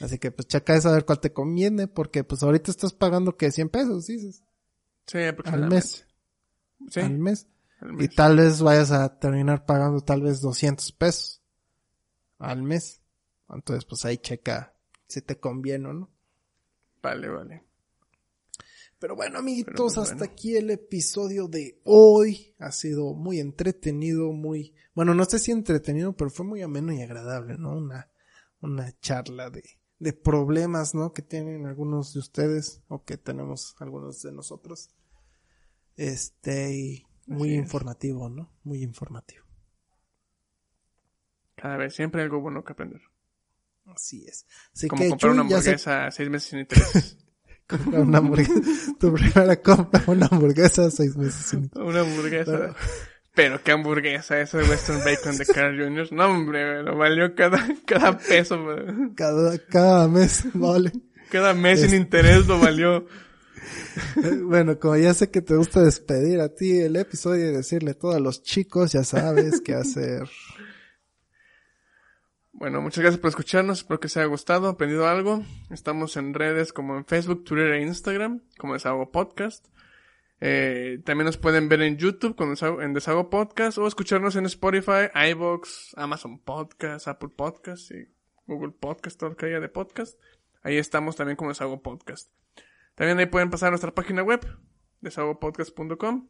Así 0.00 0.18
que 0.18 0.30
pues 0.32 0.48
checa 0.48 0.74
eso 0.74 0.88
a 0.88 0.92
ver 0.92 1.04
cuál 1.04 1.20
te 1.20 1.32
conviene, 1.32 1.86
porque 1.86 2.24
pues 2.24 2.42
ahorita 2.42 2.70
estás 2.70 2.92
pagando 2.94 3.36
que 3.36 3.50
100 3.52 3.68
pesos, 3.68 4.06
dices, 4.06 4.42
Sí, 5.06 5.18
al 5.44 5.68
mes, 5.68 6.06
Sí, 6.88 7.00
al 7.00 7.18
mes. 7.18 7.46
al 7.80 7.90
Y 8.00 8.08
mes. 8.08 8.14
tal 8.16 8.36
vez 8.38 8.62
vayas 8.62 8.90
a 8.92 9.18
terminar 9.18 9.66
pagando 9.66 10.00
tal 10.00 10.22
vez 10.22 10.40
200 10.40 10.90
pesos 10.92 11.39
al 12.40 12.62
mes. 12.64 13.00
Entonces 13.48 13.84
pues 13.84 14.04
ahí 14.04 14.18
checa 14.18 14.74
si 15.06 15.22
te 15.22 15.38
conviene 15.38 15.88
o 15.88 15.92
no. 15.92 16.10
Vale, 17.02 17.28
vale. 17.28 17.64
Pero 18.98 19.16
bueno, 19.16 19.38
amiguitos, 19.38 19.72
Pero, 19.72 20.02
pues, 20.02 20.10
hasta 20.10 20.24
aquí 20.26 20.56
el 20.56 20.70
episodio 20.70 21.48
de 21.48 21.80
hoy. 21.84 22.54
Ha 22.58 22.70
sido 22.70 23.14
muy 23.14 23.40
entretenido, 23.40 24.30
muy, 24.32 24.74
bueno, 24.94 25.14
no 25.14 25.24
sé 25.24 25.38
si 25.38 25.52
entretenido, 25.52 26.14
pero 26.14 26.28
fue 26.28 26.44
muy 26.44 26.60
ameno 26.60 26.92
y 26.92 27.00
agradable, 27.00 27.56
¿no? 27.56 27.78
Una, 27.78 28.10
una 28.60 28.92
charla 29.00 29.48
de, 29.48 29.64
de 29.98 30.12
problemas, 30.12 30.94
¿no? 30.94 31.14
Que 31.14 31.22
tienen 31.22 31.64
algunos 31.64 32.12
de 32.12 32.20
ustedes 32.20 32.82
o 32.88 33.02
que 33.04 33.16
tenemos 33.16 33.74
algunos 33.78 34.20
de 34.20 34.32
nosotros. 34.32 34.90
Este, 35.96 36.76
y 36.76 37.06
muy 37.26 37.48
Así 37.48 37.56
es. 37.56 37.62
informativo, 37.62 38.28
¿no? 38.28 38.52
Muy 38.64 38.82
informativo. 38.82 39.46
Cada 41.60 41.76
vez, 41.76 41.94
siempre 41.94 42.20
hay 42.22 42.26
algo 42.26 42.40
bueno 42.40 42.64
que 42.64 42.72
aprender. 42.72 43.00
Así 43.86 44.24
es. 44.26 44.46
Así 44.74 44.88
Como 44.88 45.02
que, 45.02 45.08
comprar 45.10 45.32
Chuy, 45.32 45.40
una 45.40 45.48
se 45.48 45.54
hamburguesa 45.54 46.10
seis 46.10 46.30
meses 46.30 46.48
sin 46.50 46.58
intereses. 46.60 47.16
compra 47.68 48.00
una 48.00 48.18
hamburguesa. 48.18 48.52
tu 48.98 49.12
primera 49.14 49.56
compra, 49.60 50.02
una 50.06 50.26
hamburguesa, 50.26 50.90
seis 50.90 51.16
meses 51.16 51.46
sin 51.46 51.70
una 51.74 52.00
hamburguesa. 52.00 52.52
Pero- 52.52 52.74
Pero 53.32 53.62
qué 53.62 53.72
hamburguesa, 53.72 54.40
eso 54.40 54.58
de 54.58 54.64
Western 54.64 54.98
Bacon 55.04 55.36
de 55.38 55.46
Carl 55.46 55.78
Jr. 55.78 56.12
No, 56.12 56.26
hombre, 56.26 56.82
lo 56.82 56.96
valió 56.96 57.34
cada, 57.34 57.64
cada 57.86 58.18
peso, 58.18 58.62
güey. 58.62 59.14
cada, 59.14 59.56
cada 59.66 60.08
mes, 60.08 60.44
vale. 60.52 60.92
Cada 61.30 61.54
mes 61.54 61.80
sin 61.80 61.90
Es- 61.90 61.94
interés 61.94 62.46
lo 62.46 62.58
valió. 62.58 63.06
Bueno, 64.44 64.78
como 64.78 64.96
ya 64.96 65.12
sé 65.14 65.30
que 65.30 65.42
te 65.42 65.54
gusta 65.54 65.82
despedir 65.82 66.40
a 66.40 66.48
ti 66.48 66.78
el 66.80 66.96
episodio 66.96 67.50
y 67.50 67.52
decirle 67.52 67.94
todo 67.94 68.12
a 68.12 68.20
los 68.20 68.42
chicos, 68.42 68.92
ya 68.92 69.04
sabes 69.04 69.60
qué 69.60 69.74
hacer. 69.74 70.22
Bueno, 72.60 72.82
muchas 72.82 73.00
gracias 73.00 73.20
por 73.20 73.30
escucharnos. 73.30 73.78
Espero 73.78 73.98
que 74.00 74.06
os 74.06 74.16
haya 74.18 74.26
gustado, 74.26 74.68
aprendido 74.68 75.08
algo. 75.08 75.42
Estamos 75.70 76.16
en 76.18 76.34
redes 76.34 76.72
como 76.74 76.96
en 76.96 77.06
Facebook, 77.06 77.42
Twitter 77.44 77.72
e 77.72 77.80
Instagram, 77.82 78.42
como 78.58 78.74
Desahogo 78.74 79.10
Podcast. 79.10 79.66
Eh, 80.42 81.00
también 81.04 81.24
nos 81.24 81.38
pueden 81.38 81.70
ver 81.70 81.80
en 81.80 81.96
YouTube 81.96 82.36
con 82.36 82.50
Desahogo- 82.54 82.82
en 82.82 82.92
Desahogo 82.92 83.30
Podcast 83.30 83.78
o 83.78 83.86
escucharnos 83.86 84.36
en 84.36 84.44
Spotify, 84.44 85.08
iVoox, 85.32 85.94
Amazon 85.96 86.38
Podcast, 86.38 87.08
Apple 87.08 87.30
Podcast 87.34 87.90
y 87.92 88.08
Google 88.46 88.72
Podcast, 88.78 89.18
todo 89.18 89.30
lo 89.30 89.36
que 89.36 89.46
haya 89.46 89.60
de 89.60 89.68
podcast. 89.70 90.20
Ahí 90.62 90.76
estamos 90.76 91.16
también 91.16 91.36
como 91.36 91.50
Desahogo 91.50 91.82
Podcast. 91.82 92.30
También 92.94 93.18
ahí 93.18 93.26
pueden 93.26 93.48
pasar 93.48 93.68
a 93.68 93.70
nuestra 93.70 93.94
página 93.94 94.22
web, 94.22 94.46
desahogopodcast.com. 95.00 96.28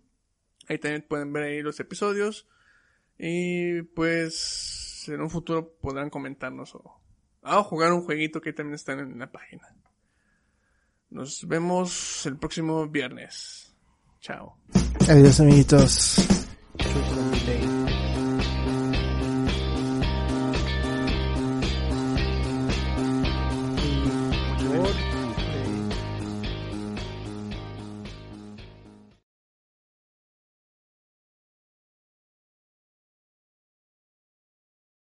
Ahí 0.68 0.78
también 0.78 1.04
pueden 1.08 1.32
ver 1.32 1.42
ahí 1.42 1.60
los 1.62 1.80
episodios. 1.80 2.48
Y 3.18 3.82
pues 3.82 4.79
en 5.08 5.20
un 5.20 5.30
futuro 5.30 5.74
podrán 5.80 6.10
comentarnos 6.10 6.74
o, 6.74 7.00
ah, 7.42 7.58
o 7.58 7.64
jugar 7.64 7.92
un 7.92 8.02
jueguito 8.02 8.40
que 8.40 8.52
también 8.52 8.74
está 8.74 8.92
en 8.92 9.18
la 9.18 9.30
página. 9.30 9.74
Nos 11.10 11.46
vemos 11.46 12.24
el 12.26 12.36
próximo 12.36 12.86
viernes. 12.86 13.74
Chao. 14.20 14.56
Adiós 15.08 15.40
amiguitos. 15.40 16.16